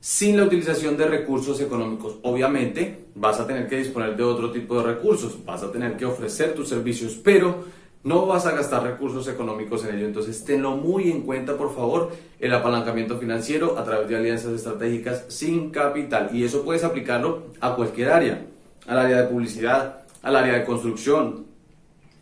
sin 0.00 0.36
la 0.36 0.42
utilización 0.42 0.96
de 0.96 1.06
recursos 1.06 1.60
económicos. 1.60 2.16
Obviamente 2.22 3.04
vas 3.14 3.38
a 3.38 3.46
tener 3.46 3.68
que 3.68 3.76
disponer 3.76 4.16
de 4.16 4.24
otro 4.24 4.50
tipo 4.50 4.76
de 4.76 4.92
recursos, 4.92 5.38
vas 5.44 5.62
a 5.62 5.70
tener 5.70 5.96
que 5.96 6.04
ofrecer 6.04 6.52
tus 6.52 6.68
servicios, 6.68 7.14
pero 7.22 7.78
no 8.02 8.26
vas 8.26 8.46
a 8.46 8.52
gastar 8.52 8.82
recursos 8.82 9.28
económicos 9.28 9.84
en 9.84 9.96
ello, 9.96 10.06
entonces 10.06 10.44
tenlo 10.44 10.72
muy 10.72 11.10
en 11.10 11.22
cuenta, 11.22 11.56
por 11.56 11.74
favor, 11.74 12.10
el 12.38 12.54
apalancamiento 12.54 13.18
financiero 13.18 13.78
a 13.78 13.84
través 13.84 14.08
de 14.08 14.16
alianzas 14.16 14.52
estratégicas 14.52 15.24
sin 15.28 15.70
capital. 15.70 16.30
Y 16.32 16.44
eso 16.44 16.64
puedes 16.64 16.82
aplicarlo 16.82 17.44
a 17.60 17.74
cualquier 17.74 18.10
área, 18.10 18.46
al 18.86 18.98
área 18.98 19.22
de 19.22 19.28
publicidad, 19.28 20.02
al 20.22 20.36
área 20.36 20.54
de 20.54 20.64
construcción, 20.64 21.46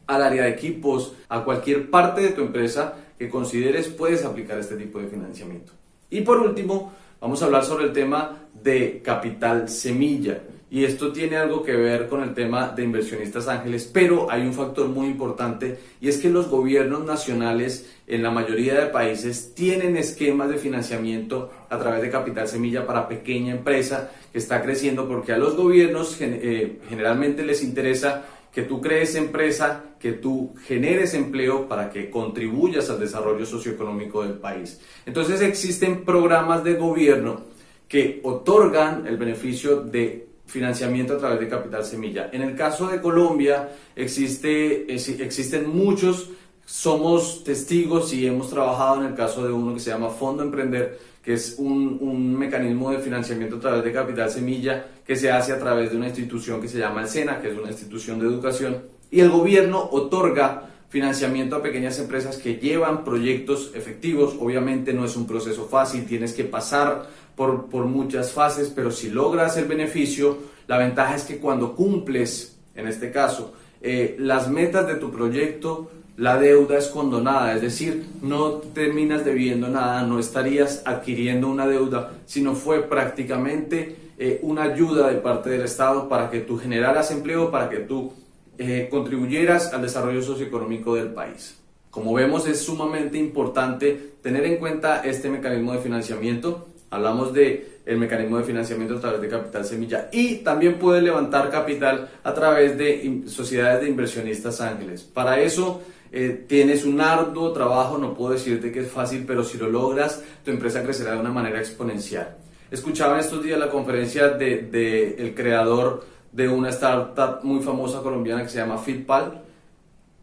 al 0.09 0.23
área 0.23 0.45
de 0.45 0.51
equipos, 0.51 1.15
a 1.29 1.45
cualquier 1.45 1.91
parte 1.91 2.23
de 2.23 2.31
tu 2.31 2.41
empresa 2.43 2.95
que 3.19 3.29
consideres 3.29 3.89
puedes 3.89 4.25
aplicar 4.25 4.59
este 4.59 4.77
tipo 4.77 4.99
de 4.99 5.07
financiamiento. 5.07 5.73
Y 6.11 6.23
por 6.23 6.39
último, 6.39 6.93
vamos 7.21 7.43
a 7.43 7.47
hablar 7.47 7.65
sobre 7.65 7.85
el 7.85 7.93
tema 7.93 8.49
de 8.53 9.01
capital 9.05 9.69
semilla. 9.69 10.41
Y 10.71 10.85
esto 10.85 11.13
tiene 11.13 11.37
algo 11.37 11.63
que 11.63 11.75
ver 11.75 12.09
con 12.09 12.23
el 12.23 12.35
tema 12.35 12.69
de 12.69 12.85
inversionistas 12.85 13.49
ángeles, 13.49 13.89
pero 13.91 14.31
hay 14.31 14.43
un 14.43 14.53
factor 14.53 14.89
muy 14.89 15.07
importante 15.07 15.79
y 15.99 16.09
es 16.09 16.19
que 16.19 16.29
los 16.29 16.49
gobiernos 16.49 17.07
nacionales 17.07 17.91
en 18.07 18.23
la 18.23 18.31
mayoría 18.31 18.75
de 18.75 18.87
países 18.87 19.55
tienen 19.55 19.97
esquemas 19.97 20.51
de 20.51 20.59
financiamiento 20.59 21.51
a 21.71 21.79
través 21.79 22.03
de 22.03 22.11
capital 22.11 22.49
semilla 22.49 22.87
para 22.87 23.09
pequeña 23.09 23.53
empresa 23.53 24.11
que 24.31 24.39
está 24.39 24.63
creciendo 24.63 25.09
porque 25.09 25.33
a 25.33 25.39
los 25.39 25.57
gobiernos 25.57 26.19
eh, 26.21 26.81
generalmente 26.91 27.45
les 27.45 27.63
interesa 27.63 28.27
que 28.53 28.63
tú 28.63 28.81
crees 28.81 29.15
empresa, 29.15 29.85
que 29.99 30.13
tú 30.13 30.55
generes 30.67 31.15
empleo 31.15 31.67
para 31.67 31.91
que 31.91 32.11
contribuyas 32.11 32.91
al 32.91 33.01
desarrollo 33.01 33.47
socioeconómico 33.47 34.23
del 34.23 34.35
país. 34.35 34.81
Entonces 35.07 35.41
existen 35.41 36.05
programas 36.05 36.63
de 36.63 36.75
gobierno 36.75 37.43
que 37.89 38.21
otorgan 38.23 39.07
el 39.07 39.17
beneficio 39.17 39.81
de 39.81 40.28
financiamiento 40.49 41.15
a 41.15 41.19
través 41.19 41.39
de 41.41 41.49
Capital 41.49 41.85
Semilla. 41.85 42.31
En 42.33 42.43
el 42.43 42.57
caso 42.57 42.89
de 42.89 43.01
Colombia 43.01 43.69
existe, 43.95 44.93
existen 44.93 45.69
muchos, 45.69 46.31
somos 46.65 47.45
testigos 47.45 48.13
y 48.13 48.27
hemos 48.27 48.51
trabajado 48.51 49.03
en 49.03 49.09
el 49.09 49.15
caso 49.15 49.47
de 49.47 49.53
uno 49.53 49.75
que 49.75 49.81
se 49.81 49.91
llama 49.91 50.09
Fondo 50.11 50.43
Emprender, 50.43 50.99
que 51.23 51.35
es 51.35 51.57
un, 51.59 51.99
un, 52.01 52.37
mecanismo 52.37 52.91
de 52.91 52.99
financiamiento 52.99 53.57
a 53.57 53.61
través 53.61 53.85
de 53.85 53.93
Capital 53.93 54.31
Semilla 54.31 54.87
que 55.07 55.15
se 55.15 55.31
hace 55.31 55.53
a 55.53 55.59
través 55.59 55.91
de 55.91 55.97
una 55.97 56.07
institución 56.07 56.61
que 56.61 56.69
se 56.69 56.79
llama 56.79 57.03
el 57.03 57.09
SENA, 57.09 57.41
que 57.41 57.51
es 57.51 57.59
una 57.59 57.69
institución 57.69 58.19
de 58.19 58.27
educación, 58.27 58.83
y 59.11 59.21
el 59.21 59.31
gobierno 59.31 59.89
otorga 59.93 60.69
financiamiento 60.89 61.57
a 61.57 61.63
pequeñas 61.63 61.99
empresas 61.99 62.39
que 62.39 62.57
llevan 62.57 63.05
proyectos 63.05 63.73
efectivos. 63.75 64.37
Obviamente 64.41 64.93
no 64.93 65.05
es 65.05 65.17
un 65.17 65.27
proceso 65.27 65.67
fácil, 65.67 66.07
tienes 66.07 66.33
que 66.33 66.45
pasar 66.45 67.09
por, 67.39 67.67
por 67.67 67.87
muchas 67.87 68.33
fases, 68.33 68.71
pero 68.75 68.91
si 68.91 69.11
logras 69.11 69.57
el 69.57 69.67
beneficio, 69.67 70.37
la 70.67 70.77
ventaja 70.77 71.15
es 71.15 71.23
que 71.23 71.39
cuando 71.39 71.75
cumples, 71.77 72.59
en 72.75 72.89
este 72.89 73.13
caso, 73.13 73.55
eh, 73.81 74.17
las 74.19 74.51
metas 74.51 74.89
de 74.89 74.97
tu 74.97 75.13
proyecto, 75.13 75.89
la 76.17 76.37
deuda 76.37 76.77
es 76.77 76.89
condonada, 76.89 77.55
es 77.55 77.63
decir, 77.63 78.05
no 78.23 78.55
terminas 78.55 79.25
debiendo 79.25 79.69
nada, 79.69 80.03
no 80.03 80.19
estarías 80.19 80.83
adquiriendo 80.85 81.49
una 81.49 81.69
deuda, 81.69 82.13
sino 82.27 82.57
fue 82.57 82.83
prácticamente 82.83 83.97
eh, 84.19 84.41
una 84.43 84.65
ayuda 84.65 85.09
de 85.09 85.19
parte 85.19 85.49
del 85.49 85.63
Estado 85.63 86.09
para 86.09 86.29
que 86.29 86.41
tú 86.41 86.59
generaras 86.59 87.13
empleo, 87.13 87.53
para 87.53 87.71
que 87.71 87.79
tú 87.79 88.13
eh, 88.59 88.89
contribuyeras 88.91 89.73
al 89.73 89.83
desarrollo 89.83 90.21
socioeconómico 90.23 90.97
del 90.97 91.13
país. 91.13 91.57
Como 91.91 92.13
vemos, 92.13 92.47
es 92.47 92.61
sumamente 92.61 93.17
importante 93.17 94.15
tener 94.23 94.45
en 94.45 94.57
cuenta 94.57 95.03
este 95.05 95.31
mecanismo 95.31 95.73
de 95.73 95.79
financiamiento. 95.79 96.68
Hablamos 96.91 97.33
de 97.33 97.79
el 97.85 97.97
mecanismo 97.97 98.39
de 98.39 98.45
financiamiento 98.45 98.97
a 98.97 99.01
través 99.01 99.21
de 99.21 99.29
Capital 99.29 99.65
Semilla 99.65 100.09
y 100.13 100.37
también 100.37 100.79
puedes 100.79 101.03
levantar 101.03 101.51
capital 101.51 102.09
a 102.23 102.35
través 102.35 102.77
de 102.77 103.23
sociedades 103.27 103.83
de 103.83 103.89
inversionistas 103.89 104.61
ángeles. 104.61 105.03
Para 105.03 105.41
eso 105.41 105.83
eh, 106.13 106.45
tienes 106.47 106.85
un 106.85 107.01
arduo 107.01 107.53
trabajo, 107.53 107.99
no 107.99 108.15
puedo 108.15 108.33
decirte 108.33 108.73
que 108.73 108.81
es 108.81 108.91
fácil, 108.91 109.25
pero 109.27 109.45
si 109.45 109.59
lo 109.59 109.69
logras, 109.69 110.23
tu 110.45 110.51
empresa 110.51 110.83
crecerá 110.83 111.13
de 111.13 111.21
una 111.21 111.33
manera 111.33 111.59
exponencial. 111.59 112.37
Escuchaba 112.71 113.19
estos 113.21 113.43
días 113.43 113.59
la 113.59 113.71
conferencia 113.71 114.29
del 114.29 114.71
de, 114.71 115.15
el 115.19 115.35
creador 115.35 116.05
de 116.33 116.49
una 116.49 116.69
startup 116.71 117.43
muy 117.43 117.63
famosa 117.63 118.03
colombiana 118.03 118.43
que 118.43 118.51
se 118.51 118.59
llama 118.59 118.79
Fitpal 118.79 119.43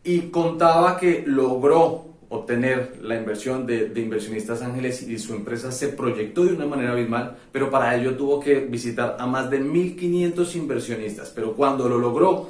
y 0.04 0.30
contaba 0.30 0.97
que 0.97 1.23
logró 1.25 2.06
obtener 2.36 3.00
la 3.02 3.15
inversión 3.15 3.65
de, 3.65 3.91
inversionistas 3.95 4.62
ángeles 4.62 5.02
y 5.04 5.17
su 5.19 5.34
empresa 5.34 5.71
se 5.71 5.89
proyectó 5.89 6.45
de 6.45 6.54
una 6.54 6.65
manera 6.65 6.91
abismal, 6.91 7.38
pero 7.52 7.69
para 7.69 7.95
ello 7.95 8.15
tuvo 8.15 8.39
que 8.39 8.60
visitar 8.60 9.17
a 9.19 9.26
más 9.26 9.50
de 9.50 9.62
1.500 9.62 10.56
inversionistas. 10.56 11.32
Pero 11.34 11.54
cuando 11.54 11.89
lo 11.89 11.98
logró, 11.98 12.50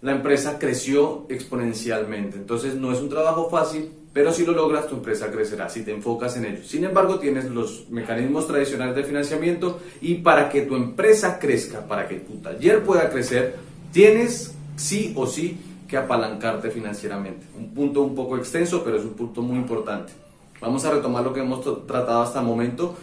la 0.00 0.12
empresa 0.12 0.58
creció 0.58 1.26
exponencialmente. 1.28 2.36
Entonces 2.36 2.74
no 2.74 2.92
es 2.92 3.00
un 3.00 3.08
trabajo 3.08 3.48
fácil, 3.50 3.90
pero 4.12 4.32
si 4.32 4.44
lo 4.44 4.52
logras, 4.52 4.88
tu 4.88 4.96
empresa 4.96 5.30
crecerá, 5.30 5.68
si 5.68 5.82
te 5.82 5.92
enfocas 5.92 6.36
en 6.36 6.46
ello. 6.46 6.64
Sin 6.64 6.84
embargo, 6.84 7.18
tienes 7.18 7.44
los 7.46 7.88
mecanismos 7.90 8.46
tradicionales 8.46 8.96
de 8.96 9.04
financiamiento 9.04 9.80
y 10.00 10.16
para 10.16 10.48
que 10.48 10.62
tu 10.62 10.76
empresa 10.76 11.38
crezca, 11.38 11.86
para 11.86 12.08
que 12.08 12.16
tu 12.16 12.34
taller 12.36 12.82
pueda 12.82 13.10
crecer, 13.10 13.56
tienes 13.92 14.54
sí 14.76 15.12
o 15.16 15.26
sí 15.26 15.58
que 15.88 15.96
apalancarte 15.96 16.70
financieramente. 16.70 17.46
Un 17.56 17.72
punto 17.72 18.02
un 18.02 18.14
poco 18.14 18.36
extenso, 18.36 18.84
pero 18.84 18.98
es 18.98 19.04
un 19.04 19.14
punto 19.14 19.42
muy 19.42 19.56
importante. 19.56 20.12
Vamos 20.60 20.84
a 20.84 20.90
retomar 20.90 21.24
lo 21.24 21.32
que 21.32 21.40
hemos 21.40 21.86
tratado 21.86 22.22
hasta 22.22 22.40
el 22.40 22.46
momento. 22.46 22.96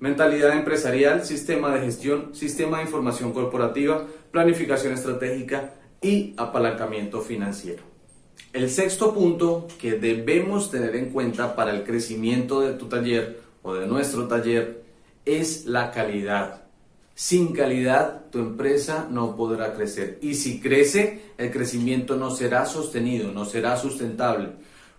Mentalidad 0.00 0.56
empresarial, 0.56 1.24
sistema 1.24 1.72
de 1.72 1.80
gestión, 1.80 2.34
sistema 2.34 2.78
de 2.78 2.84
información 2.84 3.32
corporativa, 3.32 4.04
planificación 4.32 4.94
estratégica 4.94 5.74
y 6.00 6.34
apalancamiento 6.36 7.20
financiero. 7.20 7.84
El 8.52 8.68
sexto 8.68 9.14
punto 9.14 9.68
que 9.80 9.92
debemos 9.92 10.70
tener 10.70 10.96
en 10.96 11.10
cuenta 11.10 11.54
para 11.54 11.70
el 11.70 11.84
crecimiento 11.84 12.60
de 12.60 12.74
tu 12.74 12.86
taller 12.86 13.40
o 13.62 13.74
de 13.74 13.86
nuestro 13.86 14.26
taller 14.26 14.82
es 15.24 15.66
la 15.66 15.92
calidad. 15.92 16.61
Sin 17.14 17.52
calidad 17.52 18.30
tu 18.30 18.38
empresa 18.38 19.06
no 19.10 19.36
podrá 19.36 19.74
crecer 19.74 20.18
y 20.22 20.34
si 20.34 20.60
crece 20.60 21.32
el 21.38 21.50
crecimiento 21.50 22.16
no 22.16 22.30
será 22.30 22.64
sostenido, 22.66 23.32
no 23.32 23.44
será 23.44 23.76
sustentable. 23.76 24.50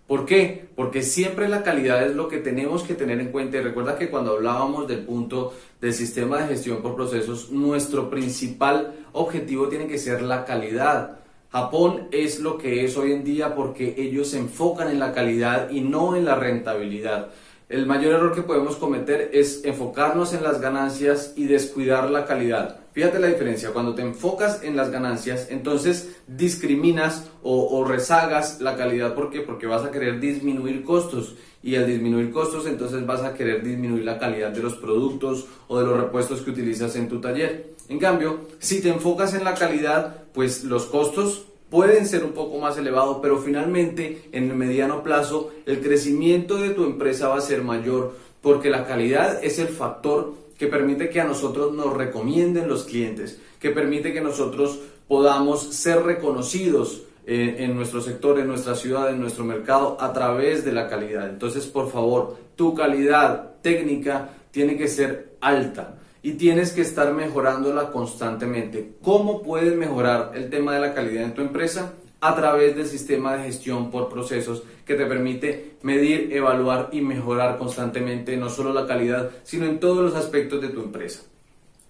¿Por 0.07 0.25
qué? 0.25 0.69
Porque 0.75 1.01
siempre 1.01 1.47
la 1.47 1.63
calidad 1.63 2.05
es 2.05 2.15
lo 2.15 2.27
que 2.27 2.37
tenemos 2.37 2.83
que 2.83 2.93
tener 2.93 3.19
en 3.19 3.31
cuenta 3.31 3.57
y 3.57 3.61
recuerda 3.61 3.97
que 3.97 4.09
cuando 4.09 4.33
hablábamos 4.33 4.87
del 4.87 5.05
punto 5.05 5.53
del 5.81 5.93
sistema 5.93 6.39
de 6.39 6.49
gestión 6.49 6.81
por 6.81 6.95
procesos, 6.95 7.49
nuestro 7.51 8.09
principal 8.09 8.93
objetivo 9.13 9.69
tiene 9.69 9.87
que 9.87 9.97
ser 9.97 10.21
la 10.21 10.45
calidad 10.45 11.23
Japón 11.53 12.07
es 12.09 12.39
lo 12.39 12.57
que 12.57 12.83
es 12.83 12.97
hoy 12.97 13.11
en 13.11 13.23
día 13.23 13.53
porque 13.53 13.93
ellos 13.95 14.29
se 14.29 14.39
enfocan 14.39 14.89
en 14.89 14.97
la 14.97 15.13
calidad 15.13 15.69
y 15.69 15.81
no 15.81 16.15
en 16.15 16.25
la 16.25 16.33
rentabilidad. 16.33 17.29
El 17.69 17.85
mayor 17.85 18.13
error 18.13 18.35
que 18.35 18.41
podemos 18.41 18.75
cometer 18.75 19.29
es 19.33 19.63
enfocarnos 19.63 20.33
en 20.33 20.43
las 20.43 20.59
ganancias 20.59 21.33
y 21.35 21.45
descuidar 21.45 22.09
la 22.09 22.25
calidad. 22.25 22.79
Fíjate 22.93 23.17
la 23.17 23.27
diferencia, 23.27 23.71
cuando 23.71 23.95
te 23.95 24.03
enfocas 24.03 24.61
en 24.61 24.75
las 24.75 24.91
ganancias, 24.91 25.47
entonces 25.49 26.15
discriminas 26.27 27.31
o, 27.41 27.83
rezagas 27.83 28.61
la 28.61 28.75
calidad. 28.75 29.15
¿Por 29.15 29.31
qué? 29.31 29.41
Porque 29.41 29.65
vas 29.65 29.83
a 29.83 29.89
querer 29.89 30.19
disminuir 30.19 30.83
costos 30.83 31.35
y 31.63 31.75
al 31.75 31.87
disminuir 31.87 32.31
costos, 32.31 32.67
entonces 32.67 33.03
vas 33.05 33.21
a 33.21 33.33
querer 33.33 33.63
disminuir 33.63 34.03
la 34.03 34.19
calidad 34.19 34.51
de 34.51 34.61
los 34.61 34.75
productos 34.75 35.47
o 35.67 35.79
de 35.79 35.85
los 35.85 35.99
repuestos 35.99 36.41
que 36.41 36.51
utilizas 36.51 36.95
en 36.95 37.09
tu 37.09 37.19
taller. 37.19 37.73
En 37.89 37.97
cambio, 37.97 38.41
si 38.59 38.81
te 38.81 38.89
enfocas 38.89 39.33
en 39.33 39.43
la 39.43 39.55
calidad, 39.55 40.25
pues 40.33 40.63
los 40.63 40.85
costos 40.85 41.45
pueden 41.73 42.05
ser 42.05 42.23
un 42.23 42.33
poco 42.33 42.59
más 42.59 42.77
elevados, 42.77 43.17
pero 43.19 43.39
finalmente 43.39 44.29
en 44.31 44.51
el 44.51 44.55
mediano 44.55 45.01
plazo 45.01 45.49
el 45.65 45.81
crecimiento 45.81 46.57
de 46.57 46.69
tu 46.69 46.83
empresa 46.83 47.29
va 47.29 47.37
a 47.37 47.41
ser 47.41 47.63
mayor 47.63 48.15
porque 48.43 48.69
la 48.69 48.85
calidad 48.85 49.43
es 49.43 49.57
el 49.57 49.69
factor 49.69 50.35
que 50.55 50.67
permite 50.67 51.09
que 51.09 51.19
a 51.19 51.23
nosotros 51.23 51.73
nos 51.73 51.97
recomienden 51.97 52.67
los 52.67 52.83
clientes, 52.83 53.39
que 53.59 53.71
permite 53.71 54.13
que 54.13 54.21
nosotros 54.21 54.81
podamos 55.07 55.73
ser 55.73 56.03
reconocidos 56.03 57.01
eh, 57.25 57.55
en 57.57 57.75
nuestro 57.75 58.01
sector, 58.01 58.37
en 58.37 58.49
nuestra 58.49 58.75
ciudad, 58.75 59.09
en 59.09 59.19
nuestro 59.19 59.43
mercado 59.43 59.97
a 59.99 60.13
través 60.13 60.63
de 60.63 60.73
la 60.73 60.87
calidad. 60.87 61.27
Entonces, 61.27 61.65
por 61.65 61.89
favor, 61.89 62.37
tu 62.55 62.75
calidad 62.75 63.55
técnica 63.63 64.29
tiene 64.51 64.77
que 64.77 64.87
ser 64.87 65.37
alta 65.41 65.95
y 66.23 66.31
tienes 66.31 66.71
que 66.71 66.81
estar 66.81 67.13
mejorándola 67.13 67.91
constantemente. 67.91 68.93
¿Cómo 69.03 69.43
puedes 69.43 69.75
mejorar 69.75 70.31
el 70.33 70.49
tema 70.49 70.73
de 70.73 70.79
la 70.79 70.93
calidad 70.93 71.25
en 71.25 71.33
tu 71.33 71.41
empresa? 71.41 71.93
A 72.21 72.33
través 72.33 72.77
del 72.77 72.87
sistema 72.87 73.35
de 73.35 73.43
gestión 73.43 73.91
por 73.91 74.07
procesos 74.07 74.63
que 74.85 74.95
te 74.95 75.05
permite 75.05 75.75
medir, 75.81 76.29
evaluar 76.31 76.89
y 76.93 77.01
mejorar 77.01 77.57
constantemente 77.57 78.37
no 78.37 78.49
solo 78.49 78.71
la 78.71 78.87
calidad, 78.87 79.31
sino 79.43 79.65
en 79.65 79.81
todos 79.81 79.99
los 79.99 80.15
aspectos 80.15 80.61
de 80.61 80.69
tu 80.69 80.81
empresa. 80.81 81.23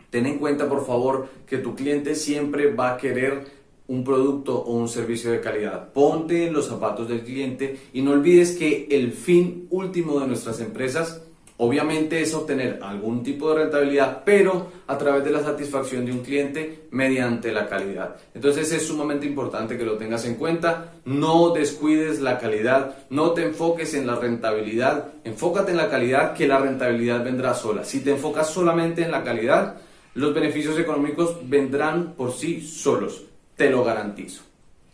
Ten 0.09 0.25
en 0.25 0.39
cuenta, 0.39 0.67
por 0.67 0.85
favor, 0.85 1.27
que 1.45 1.59
tu 1.59 1.75
cliente 1.75 2.15
siempre 2.15 2.73
va 2.73 2.93
a 2.93 2.97
querer 2.97 3.45
un 3.87 4.03
producto 4.03 4.57
o 4.57 4.73
un 4.73 4.89
servicio 4.89 5.31
de 5.31 5.41
calidad. 5.41 5.93
Ponte 5.93 6.47
en 6.47 6.53
los 6.53 6.67
zapatos 6.67 7.07
del 7.07 7.21
cliente 7.21 7.77
y 7.93 8.01
no 8.01 8.11
olvides 8.11 8.57
que 8.57 8.87
el 8.89 9.11
fin 9.11 9.67
último 9.69 10.19
de 10.19 10.27
nuestras 10.27 10.59
empresas 10.59 11.21
Obviamente 11.65 12.21
es 12.21 12.33
obtener 12.33 12.79
algún 12.81 13.23
tipo 13.23 13.49
de 13.49 13.63
rentabilidad, 13.63 14.23
pero 14.25 14.67
a 14.85 14.97
través 14.97 15.23
de 15.23 15.31
la 15.31 15.41
satisfacción 15.41 16.05
de 16.05 16.11
un 16.11 16.19
cliente 16.19 16.87
mediante 16.91 17.53
la 17.53 17.69
calidad. 17.69 18.17
Entonces 18.33 18.69
es 18.73 18.85
sumamente 18.85 19.25
importante 19.25 19.77
que 19.77 19.85
lo 19.85 19.95
tengas 19.95 20.25
en 20.25 20.35
cuenta. 20.35 20.95
No 21.05 21.51
descuides 21.51 22.19
la 22.19 22.37
calidad, 22.37 22.97
no 23.09 23.31
te 23.31 23.43
enfoques 23.43 23.93
en 23.93 24.05
la 24.05 24.17
rentabilidad, 24.17 25.13
enfócate 25.23 25.71
en 25.71 25.77
la 25.77 25.89
calidad 25.89 26.33
que 26.33 26.47
la 26.47 26.59
rentabilidad 26.59 27.23
vendrá 27.23 27.53
sola. 27.53 27.85
Si 27.85 28.01
te 28.01 28.11
enfocas 28.11 28.49
solamente 28.49 29.01
en 29.01 29.11
la 29.11 29.23
calidad, 29.23 29.77
los 30.15 30.33
beneficios 30.33 30.77
económicos 30.77 31.37
vendrán 31.45 32.11
por 32.11 32.33
sí 32.33 32.59
solos, 32.59 33.23
te 33.55 33.69
lo 33.69 33.85
garantizo. 33.85 34.43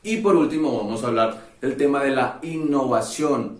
Y 0.03 0.17
por 0.17 0.35
último 0.35 0.77
vamos 0.77 1.03
a 1.03 1.07
hablar 1.07 1.49
del 1.59 1.75
tema 1.75 2.03
de 2.03 2.11
la 2.11 2.37
innovación. 2.43 3.57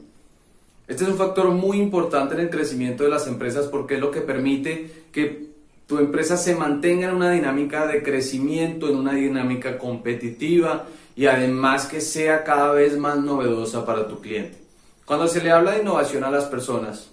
Este 0.89 1.03
es 1.03 1.09
un 1.11 1.17
factor 1.17 1.51
muy 1.51 1.77
importante 1.77 2.33
en 2.33 2.41
el 2.41 2.49
crecimiento 2.49 3.03
de 3.03 3.11
las 3.11 3.27
empresas 3.27 3.67
porque 3.67 3.93
es 3.93 4.01
lo 4.01 4.09
que 4.09 4.21
permite 4.21 5.05
que 5.11 5.49
tu 5.85 5.99
empresa 5.99 6.35
se 6.35 6.55
mantenga 6.55 7.09
en 7.09 7.15
una 7.15 7.29
dinámica 7.29 7.85
de 7.85 8.01
crecimiento, 8.01 8.89
en 8.89 8.95
una 8.95 9.13
dinámica 9.13 9.77
competitiva 9.77 10.87
y 11.15 11.27
además 11.27 11.85
que 11.85 12.01
sea 12.01 12.43
cada 12.43 12.71
vez 12.71 12.97
más 12.97 13.19
novedosa 13.19 13.85
para 13.85 14.07
tu 14.07 14.19
cliente. 14.19 14.57
Cuando 15.05 15.27
se 15.27 15.43
le 15.43 15.51
habla 15.51 15.73
de 15.73 15.83
innovación 15.83 16.23
a 16.23 16.31
las 16.31 16.45
personas, 16.45 17.11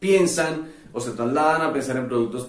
piensan 0.00 0.72
o 0.96 1.00
se 1.00 1.10
trasladan 1.10 1.60
a 1.60 1.72
pensar 1.74 1.98
en 1.98 2.08
productos 2.08 2.48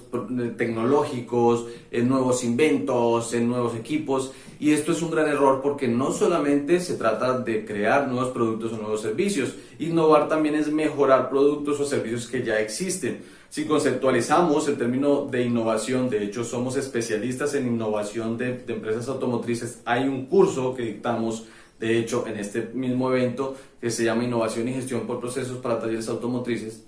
tecnológicos, 0.55 1.65
en 1.91 2.07
nuevos 2.07 2.45
inventos, 2.45 3.33
en 3.33 3.49
nuevos 3.49 3.75
equipos. 3.75 4.31
Y 4.57 4.71
esto 4.71 4.93
es 4.93 5.01
un 5.01 5.11
gran 5.11 5.27
error 5.27 5.59
porque 5.61 5.89
no 5.89 6.13
solamente 6.13 6.79
se 6.79 6.95
trata 6.95 7.39
de 7.39 7.65
crear 7.65 8.07
nuevos 8.07 8.29
productos 8.29 8.71
o 8.71 8.77
nuevos 8.77 9.01
servicios, 9.01 9.53
innovar 9.79 10.29
también 10.29 10.55
es 10.55 10.71
mejorar 10.71 11.29
productos 11.29 11.77
o 11.81 11.85
servicios 11.85 12.25
que 12.25 12.41
ya 12.41 12.57
existen. 12.61 13.21
Si 13.49 13.65
conceptualizamos 13.65 14.65
el 14.69 14.77
término 14.77 15.27
de 15.29 15.43
innovación, 15.43 16.09
de 16.09 16.23
hecho 16.23 16.45
somos 16.45 16.77
especialistas 16.77 17.53
en 17.53 17.67
innovación 17.67 18.37
de, 18.37 18.59
de 18.59 18.73
empresas 18.73 19.09
automotrices, 19.09 19.81
hay 19.83 20.07
un 20.07 20.27
curso 20.27 20.73
que 20.73 20.83
dictamos 20.83 21.43
de 21.79 21.99
hecho, 21.99 22.25
en 22.25 22.37
este 22.37 22.71
mismo 22.73 23.11
evento 23.11 23.55
que 23.79 23.91
se 23.91 24.03
llama 24.03 24.23
Innovación 24.23 24.67
y 24.67 24.73
Gestión 24.73 25.05
por 25.05 25.19
Procesos 25.19 25.59
para 25.59 25.79
Talleres 25.79 26.09
Automotrices, 26.09 26.83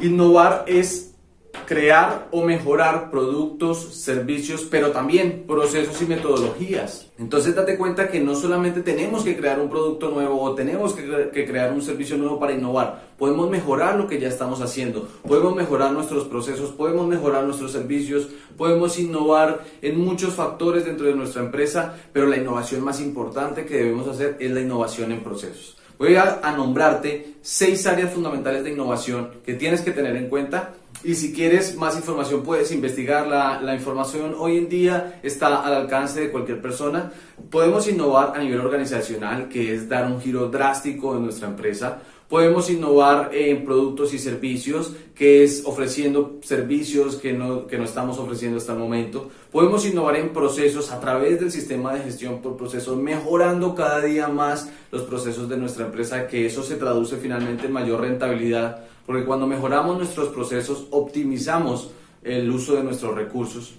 Innovar 0.00 0.64
es 0.66 1.14
crear 1.66 2.28
o 2.30 2.44
mejorar 2.44 3.10
productos, 3.10 3.94
servicios, 3.94 4.66
pero 4.70 4.90
también 4.90 5.44
procesos 5.46 6.00
y 6.02 6.06
metodologías. 6.06 7.10
Entonces 7.18 7.54
date 7.54 7.78
cuenta 7.78 8.08
que 8.08 8.20
no 8.20 8.34
solamente 8.34 8.82
tenemos 8.82 9.24
que 9.24 9.36
crear 9.36 9.60
un 9.60 9.70
producto 9.70 10.10
nuevo 10.10 10.40
o 10.42 10.54
tenemos 10.54 10.92
que, 10.94 11.30
crear 11.46 11.72
un 11.72 11.80
servicio 11.80 12.16
nuevo 12.16 12.38
para 12.38 12.52
innovar, 12.52 13.14
podemos 13.16 13.48
mejorar 13.48 13.96
lo 13.96 14.06
que 14.06 14.20
ya 14.20 14.28
estamos 14.28 14.60
haciendo, 14.60 15.08
podemos 15.26 15.54
mejorar 15.54 15.92
nuestros 15.92 16.24
procesos, 16.24 16.70
podemos 16.70 17.06
mejorar 17.06 17.44
nuestros 17.44 17.72
servicios, 17.72 18.28
podemos 18.56 18.98
innovar 18.98 19.64
en 19.80 19.98
muchos 19.98 20.34
factores 20.34 20.84
dentro 20.84 21.06
de 21.06 21.14
nuestra 21.14 21.42
empresa, 21.42 21.94
pero 22.12 22.26
la 22.26 22.36
innovación 22.36 22.82
más 22.82 23.00
importante 23.00 23.64
que 23.64 23.76
debemos 23.76 24.08
hacer 24.08 24.36
es 24.40 24.50
la 24.50 24.60
innovación 24.60 25.12
en 25.12 25.22
procesos. 25.22 25.76
Voy 25.98 26.16
a, 26.16 26.40
nombrarte 26.56 27.34
seis 27.42 27.86
áreas 27.86 28.12
fundamentales 28.12 28.64
de 28.64 28.70
innovación 28.70 29.30
que 29.44 29.54
tienes 29.54 29.80
que 29.80 29.92
tener 29.92 30.16
en 30.16 30.28
cuenta 30.28 30.74
y 31.04 31.14
si 31.14 31.32
quieres 31.32 31.76
más 31.76 31.96
información 31.96 32.42
puedes 32.42 32.72
investigar. 32.72 33.26
La, 33.26 33.60
la, 33.60 33.74
información 33.74 34.34
hoy 34.38 34.58
en 34.58 34.68
día 34.68 35.20
está 35.22 35.62
al 35.62 35.74
alcance 35.74 36.20
de 36.20 36.30
cualquier 36.30 36.60
persona. 36.60 37.12
Podemos 37.50 37.86
innovar 37.88 38.32
a 38.34 38.40
nivel 38.40 38.60
organizacional, 38.60 39.48
que 39.48 39.74
es 39.74 39.88
dar 39.88 40.06
un 40.06 40.20
giro 40.20 40.48
drástico 40.48 41.14
en 41.16 41.24
nuestra 41.24 41.48
empresa. 41.48 42.00
Podemos 42.28 42.70
innovar 42.70 43.30
en 43.34 43.64
productos 43.64 44.14
y 44.14 44.18
servicios, 44.18 44.94
que 45.14 45.44
es 45.44 45.62
ofreciendo 45.66 46.38
servicios 46.42 47.16
que 47.16 47.34
no, 47.34 47.66
que 47.66 47.76
no 47.76 47.84
estamos 47.84 48.18
ofreciendo 48.18 48.56
hasta 48.56 48.72
el 48.72 48.78
momento. 48.78 49.30
Podemos 49.52 49.86
innovar 49.86 50.16
en 50.16 50.30
procesos 50.30 50.90
a 50.90 51.00
través 51.00 51.38
del 51.38 51.52
sistema 51.52 51.94
de 51.94 52.00
gestión 52.00 52.40
por 52.40 52.56
procesos, 52.56 52.96
mejorando 52.96 53.74
cada 53.74 54.00
día 54.00 54.28
más 54.28 54.70
los 54.90 55.02
procesos 55.02 55.48
de 55.50 55.58
nuestra 55.58 55.84
empresa, 55.84 56.26
que 56.26 56.46
eso 56.46 56.62
se 56.62 56.76
traduce 56.76 57.18
finalmente 57.18 57.66
en 57.66 57.72
mayor 57.72 58.00
rentabilidad, 58.00 58.84
porque 59.06 59.26
cuando 59.26 59.46
mejoramos 59.46 59.98
nuestros 59.98 60.28
procesos, 60.28 60.86
optimizamos 60.90 61.90
el 62.22 62.50
uso 62.50 62.74
de 62.74 62.84
nuestros 62.84 63.14
recursos. 63.14 63.74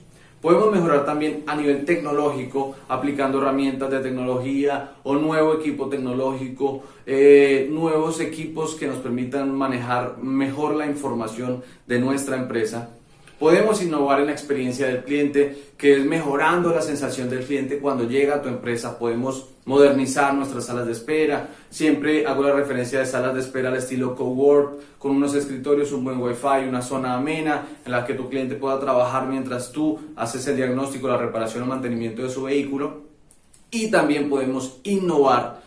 Podemos 0.45 0.71
mejorar 0.71 1.05
también 1.05 1.41
a 1.47 1.55
nivel 1.55 1.85
tecnológico, 1.85 2.75
aplicando 2.87 3.41
herramientas 3.41 3.89
de 3.89 3.99
tecnología 3.99 4.91
o 5.01 5.15
nuevo 5.15 5.55
equipo 5.55 5.89
tecnológico, 5.89 6.83
eh, 7.07 7.67
nuevos 7.71 8.19
equipos 8.19 8.75
que 8.75 8.85
nos 8.85 8.97
permitan 8.97 9.51
manejar 9.57 10.19
mejor 10.19 10.75
la 10.75 10.85
información 10.85 11.63
de 11.87 11.97
nuestra 11.97 12.37
empresa. 12.37 12.91
Podemos 13.39 13.83
innovar 13.83 14.21
en 14.21 14.27
la 14.27 14.31
experiencia 14.31 14.87
del 14.87 15.03
cliente, 15.03 15.71
que 15.77 15.97
es 15.97 16.05
mejorando 16.05 16.73
la 16.73 16.81
sensación 16.81 17.29
del 17.29 17.43
cliente 17.43 17.79
cuando 17.79 18.05
llega 18.05 18.35
a 18.35 18.41
tu 18.41 18.47
empresa. 18.47 18.97
Podemos 18.97 19.49
modernizar 19.65 20.33
nuestras 20.33 20.65
salas 20.65 20.85
de 20.85 20.93
espera. 20.93 21.49
Siempre 21.69 22.25
hago 22.25 22.43
la 22.43 22.53
referencia 22.53 22.99
de 22.99 23.05
salas 23.05 23.33
de 23.33 23.41
espera 23.41 23.69
al 23.69 23.75
estilo 23.75 24.15
cowork, 24.15 24.97
con 24.97 25.11
unos 25.11 25.35
escritorios, 25.35 25.91
un 25.91 26.05
buen 26.05 26.21
wifi, 26.21 26.67
una 26.69 26.81
zona 26.81 27.15
amena 27.15 27.67
en 27.85 27.91
la 27.91 28.05
que 28.05 28.13
tu 28.13 28.29
cliente 28.29 28.55
pueda 28.55 28.79
trabajar 28.79 29.27
mientras 29.27 29.71
tú 29.71 29.99
haces 30.15 30.47
el 30.47 30.55
diagnóstico, 30.55 31.09
la 31.09 31.17
reparación 31.17 31.63
o 31.63 31.65
mantenimiento 31.65 32.21
de 32.21 32.29
su 32.29 32.43
vehículo. 32.43 33.03
Y 33.69 33.91
también 33.91 34.29
podemos 34.29 34.77
innovar 34.83 35.61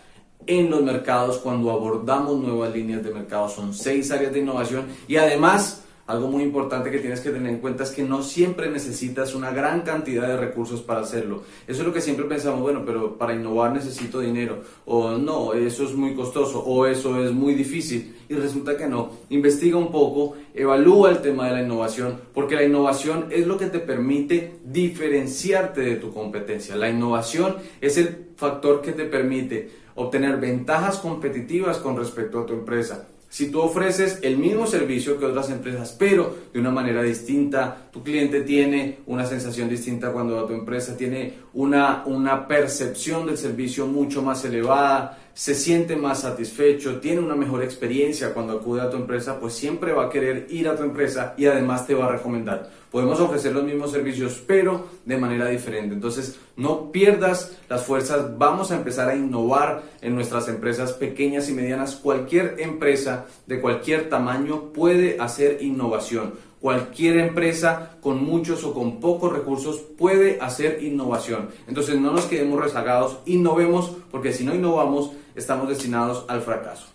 en 0.47 0.71
los 0.71 0.83
mercados 0.83 1.37
cuando 1.39 1.71
abordamos 1.71 2.39
nuevas 2.39 2.73
líneas 2.73 3.03
de 3.05 3.11
mercado. 3.11 3.51
Son 3.51 3.75
seis 3.75 4.11
áreas 4.11 4.33
de 4.33 4.39
innovación 4.39 4.87
y 5.07 5.17
además 5.17 5.85
algo 6.09 6.27
muy 6.27 6.43
importante 6.43 6.91
que 6.91 7.01
tienes 7.01 7.21
que 7.21 7.29
tener 7.29 7.53
en 7.53 7.59
cuenta 7.59 7.83
es 7.83 7.91
que 7.91 8.03
no 8.03 8.23
siempre 8.23 8.71
necesitas 8.71 9.35
una 9.35 9.51
gran 9.51 9.83
cantidad 9.83 10.27
de 10.27 10.39
recursos 10.39 10.81
para 10.81 11.01
hacerlo. 11.01 11.43
Eso 11.67 11.83
es 11.83 11.87
lo 11.87 11.93
que 11.93 12.01
siempre 12.01 12.25
pensamos, 12.25 12.63
bueno, 12.63 12.83
pero 12.87 13.19
para 13.19 13.35
innovar 13.35 13.75
necesito 13.75 14.21
dinero, 14.21 14.63
o 14.87 15.19
no, 15.19 15.53
eso 15.53 15.85
es 15.85 15.93
muy 15.93 16.15
costoso, 16.15 16.65
o 16.65 16.87
eso 16.87 17.23
es 17.23 17.31
muy 17.33 17.53
difícil. 17.53 18.17
Y 18.27 18.35
resulta 18.35 18.79
que 18.79 18.87
no. 18.87 19.11
Investiga 19.29 19.77
un 19.77 19.93
poco, 19.93 20.35
evalúa 20.55 21.11
el 21.11 21.19
tema 21.19 21.47
de 21.47 21.53
la 21.53 21.63
innovación, 21.63 22.19
porque 22.33 22.55
la 22.55 22.65
innovación 22.65 23.27
es 23.31 23.47
lo 23.47 23.59
que 23.59 23.67
te 23.67 23.79
permite 23.79 24.61
diferenciarte 24.65 25.83
de 25.83 25.97
tu 25.97 26.15
competencia. 26.15 26.75
La 26.75 26.89
innovación 26.89 27.57
es 27.83 27.99
el 27.99 28.29
factor 28.35 28.81
que 28.81 28.93
te 28.93 29.05
permite 29.05 29.71
obtener 29.95 30.39
ventajas 30.39 31.01
competitivas 31.01 31.77
con 31.77 31.99
respecto 31.99 32.41
a 32.41 32.47
tu 32.47 32.55
empresa 32.55 33.09
si 33.29 33.51
tú 33.51 33.61
ofreces 33.61 34.21
el 34.23 34.39
mismo 34.39 34.67
servicio 34.67 35.19
que 35.19 35.27
otras 35.27 35.51
empresas, 35.51 35.95
pero 35.99 36.35
de 36.53 36.61
una 36.61 36.71
manera 36.71 37.03
distinta, 37.03 37.89
tu 37.93 38.03
cliente 38.03 38.41
tiene 38.41 39.01
una 39.07 39.27
sensación 39.27 39.69
distinta 39.69 40.13
cuando 40.13 40.39
a 40.41 40.47
tu 40.47 40.55
empresa, 40.55 40.97
tiene 40.97 41.35
una, 41.53 42.05
una 42.07 42.49
percepción 42.49 43.27
del 43.27 43.37
servicio 43.37 43.87
mucho 43.87 44.23
más 44.23 44.45
elevada, 44.45 45.19
se 45.35 45.55
siente 45.55 45.95
más 45.95 46.23
satisfecho, 46.23 46.99
tiene 47.01 47.21
una 47.21 47.37
mejor 47.37 47.63
experiencia 47.63 48.33
cuando 48.33 48.55
acude 48.55 48.81
a 48.81 48.91
tu 48.91 48.97
empresa, 48.97 49.39
pues 49.39 49.55
siempre 49.55 49.93
va 49.93 50.07
a 50.07 50.11
querer 50.11 50.47
ir 50.51 50.67
a 50.67 50.75
tu 50.75 50.83
empresa 50.83 51.35
y 51.37 51.47
además 51.47 51.87
te 51.87 51.95
va 51.95 52.07
a 52.07 52.13
recomendar. 52.13 52.71
Podemos 52.91 53.21
ofrecer 53.21 53.53
los 53.53 53.65
mismos 53.65 53.91
servicios, 53.91 54.43
pero 54.47 54.87
de 55.05 55.19
manera 55.19 55.49
diferente. 55.49 55.95
Entonces, 55.95 56.39
no 56.57 56.91
pierdas 56.91 57.59
las 57.69 57.85
fuerzas. 57.85 58.39
Vamos 58.39 58.71
a 58.71 58.77
empezar 58.77 59.09
a 59.09 59.17
innovar 59.17 59.83
en 60.01 60.15
nuestras 60.15 60.49
empresas 60.49 60.93
pequeñas 60.93 61.49
y 61.51 61.53
medianas. 61.53 61.97
Cualquier 61.97 62.57
empresa 62.59 63.27
de 63.47 63.61
cualquier 63.61 64.09
tamaño 64.09 64.73
puede 64.73 65.21
hacer 65.21 65.63
innovación. 65.63 66.35
Cualquier 66.61 67.19
empresa 67.19 67.99
con 68.01 68.25
muchos 68.25 68.65
o 68.65 68.75
con 68.75 68.99
pocos 68.99 69.33
recursos 69.33 69.77
puede 69.97 70.41
hacer 70.41 70.83
innovación. 70.83 71.51
Entonces 71.69 72.01
no 72.01 72.13
nos 72.13 72.25
quedemos 72.25 72.61
rezagados, 72.61 73.19
innovemos, 73.27 73.93
porque 74.11 74.33
si 74.33 74.45
no 74.45 74.55
innovamos 74.55 75.13
estamos 75.37 75.69
destinados 75.69 76.25
al 76.27 76.43
fracaso. 76.43 76.89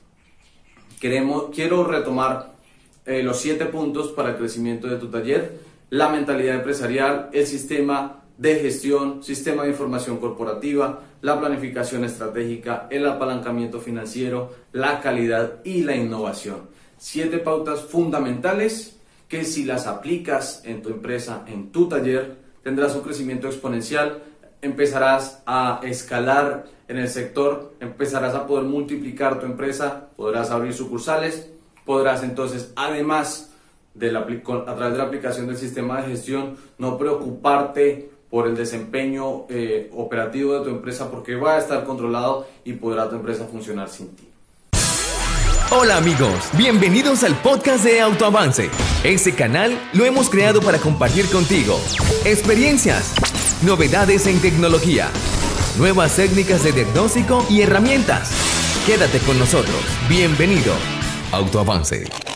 Queremos, 1.00 1.46
quiero 1.54 1.86
retomar 1.86 2.54
eh, 3.06 3.24
los 3.24 3.38
siete 3.40 3.66
puntos 3.66 4.10
para 4.10 4.32
el 4.32 4.38
crecimiento 4.38 4.88
de 4.88 4.98
tu 4.98 5.08
taller, 5.10 5.60
la 5.94 6.10
mentalidad 6.10 6.56
empresarial, 6.56 7.30
el 7.34 7.46
sistema 7.46 8.24
de 8.40 8.56
gestión, 8.56 9.22
sistema 9.22 9.62
de 9.62 9.70
información 9.70 10.18
corporativa, 10.18 11.02
la 11.22 11.40
planificación 11.40 12.04
estratégica, 12.04 12.88
el 12.90 13.06
apalancamiento 13.06 13.80
financiero, 13.80 14.56
la 14.72 15.02
calidad 15.02 15.60
y 15.64 15.84
la 15.84 15.96
innovación. 15.96 16.62
Siete 16.98 17.38
pautas 17.38 17.82
fundamentales 17.82 18.98
que 19.28 19.46
si 19.46 19.66
las 19.66 19.86
aplicas 19.86 20.64
en 20.66 20.82
tu 20.82 20.90
empresa, 20.90 21.46
en 21.46 21.72
tu 21.72 21.88
taller, 21.88 22.38
tendrás 22.64 22.96
un 22.96 23.04
crecimiento 23.04 23.46
exponencial, 23.46 24.24
empezarás 24.64 25.44
a 25.46 25.80
escalar 25.84 26.66
en 26.88 26.98
el 26.98 27.08
sector, 27.08 27.76
empezarás 27.80 28.34
a 28.34 28.48
poder 28.48 28.64
multiplicar 28.64 29.40
tu 29.40 29.46
empresa, 29.46 30.10
podrás 30.16 30.50
abrir 30.50 30.74
sucursales, 30.74 31.52
podrás 31.86 32.24
entonces, 32.24 32.74
además 32.76 33.53
de 33.94 34.12
la, 34.12 34.20
a 34.20 34.76
través 34.76 34.92
de 34.92 34.98
la 34.98 35.04
aplicación 35.04 35.48
del 35.48 35.58
sistema 35.58 36.02
de 36.02 36.10
gestión, 36.10 36.56
no 36.78 36.98
preocuparte 36.98 38.10
por 38.30 38.48
el 38.48 38.56
desempeño 38.56 39.46
eh, 39.50 39.92
operativo 39.96 40.58
de 40.58 40.64
tu 40.64 40.70
empresa 40.70 41.12
porque 41.12 41.36
va 41.36 41.56
a 41.56 41.60
estar 41.60 41.84
controlado 41.84 42.48
y 42.66 42.74
podrá 42.74 43.08
tu 43.08 43.16
empresa 43.16 43.46
funcionar 43.46 43.90
sin 43.90 44.16
ti. 44.16 44.28
Hola 45.72 45.98
amigos, 45.98 46.50
bienvenidos 46.58 47.24
al 47.24 47.36
podcast 47.42 47.84
de 47.84 48.02
Autoavance. 48.02 48.70
Este 49.04 49.34
canal 49.34 49.80
lo 49.94 50.06
hemos 50.06 50.30
creado 50.30 50.62
para 50.62 50.78
compartir 50.78 51.26
contigo 51.32 51.80
experiencias, 52.26 53.14
novedades 53.64 54.28
en 54.28 54.40
tecnología, 54.42 55.10
nuevas 55.78 56.16
técnicas 56.16 56.64
de 56.64 56.74
diagnóstico 56.74 57.46
y 57.50 57.62
herramientas. 57.62 58.32
Quédate 58.86 59.20
con 59.20 59.40
nosotros. 59.40 59.82
Bienvenido. 60.10 60.74
Autoavance. 61.32 62.33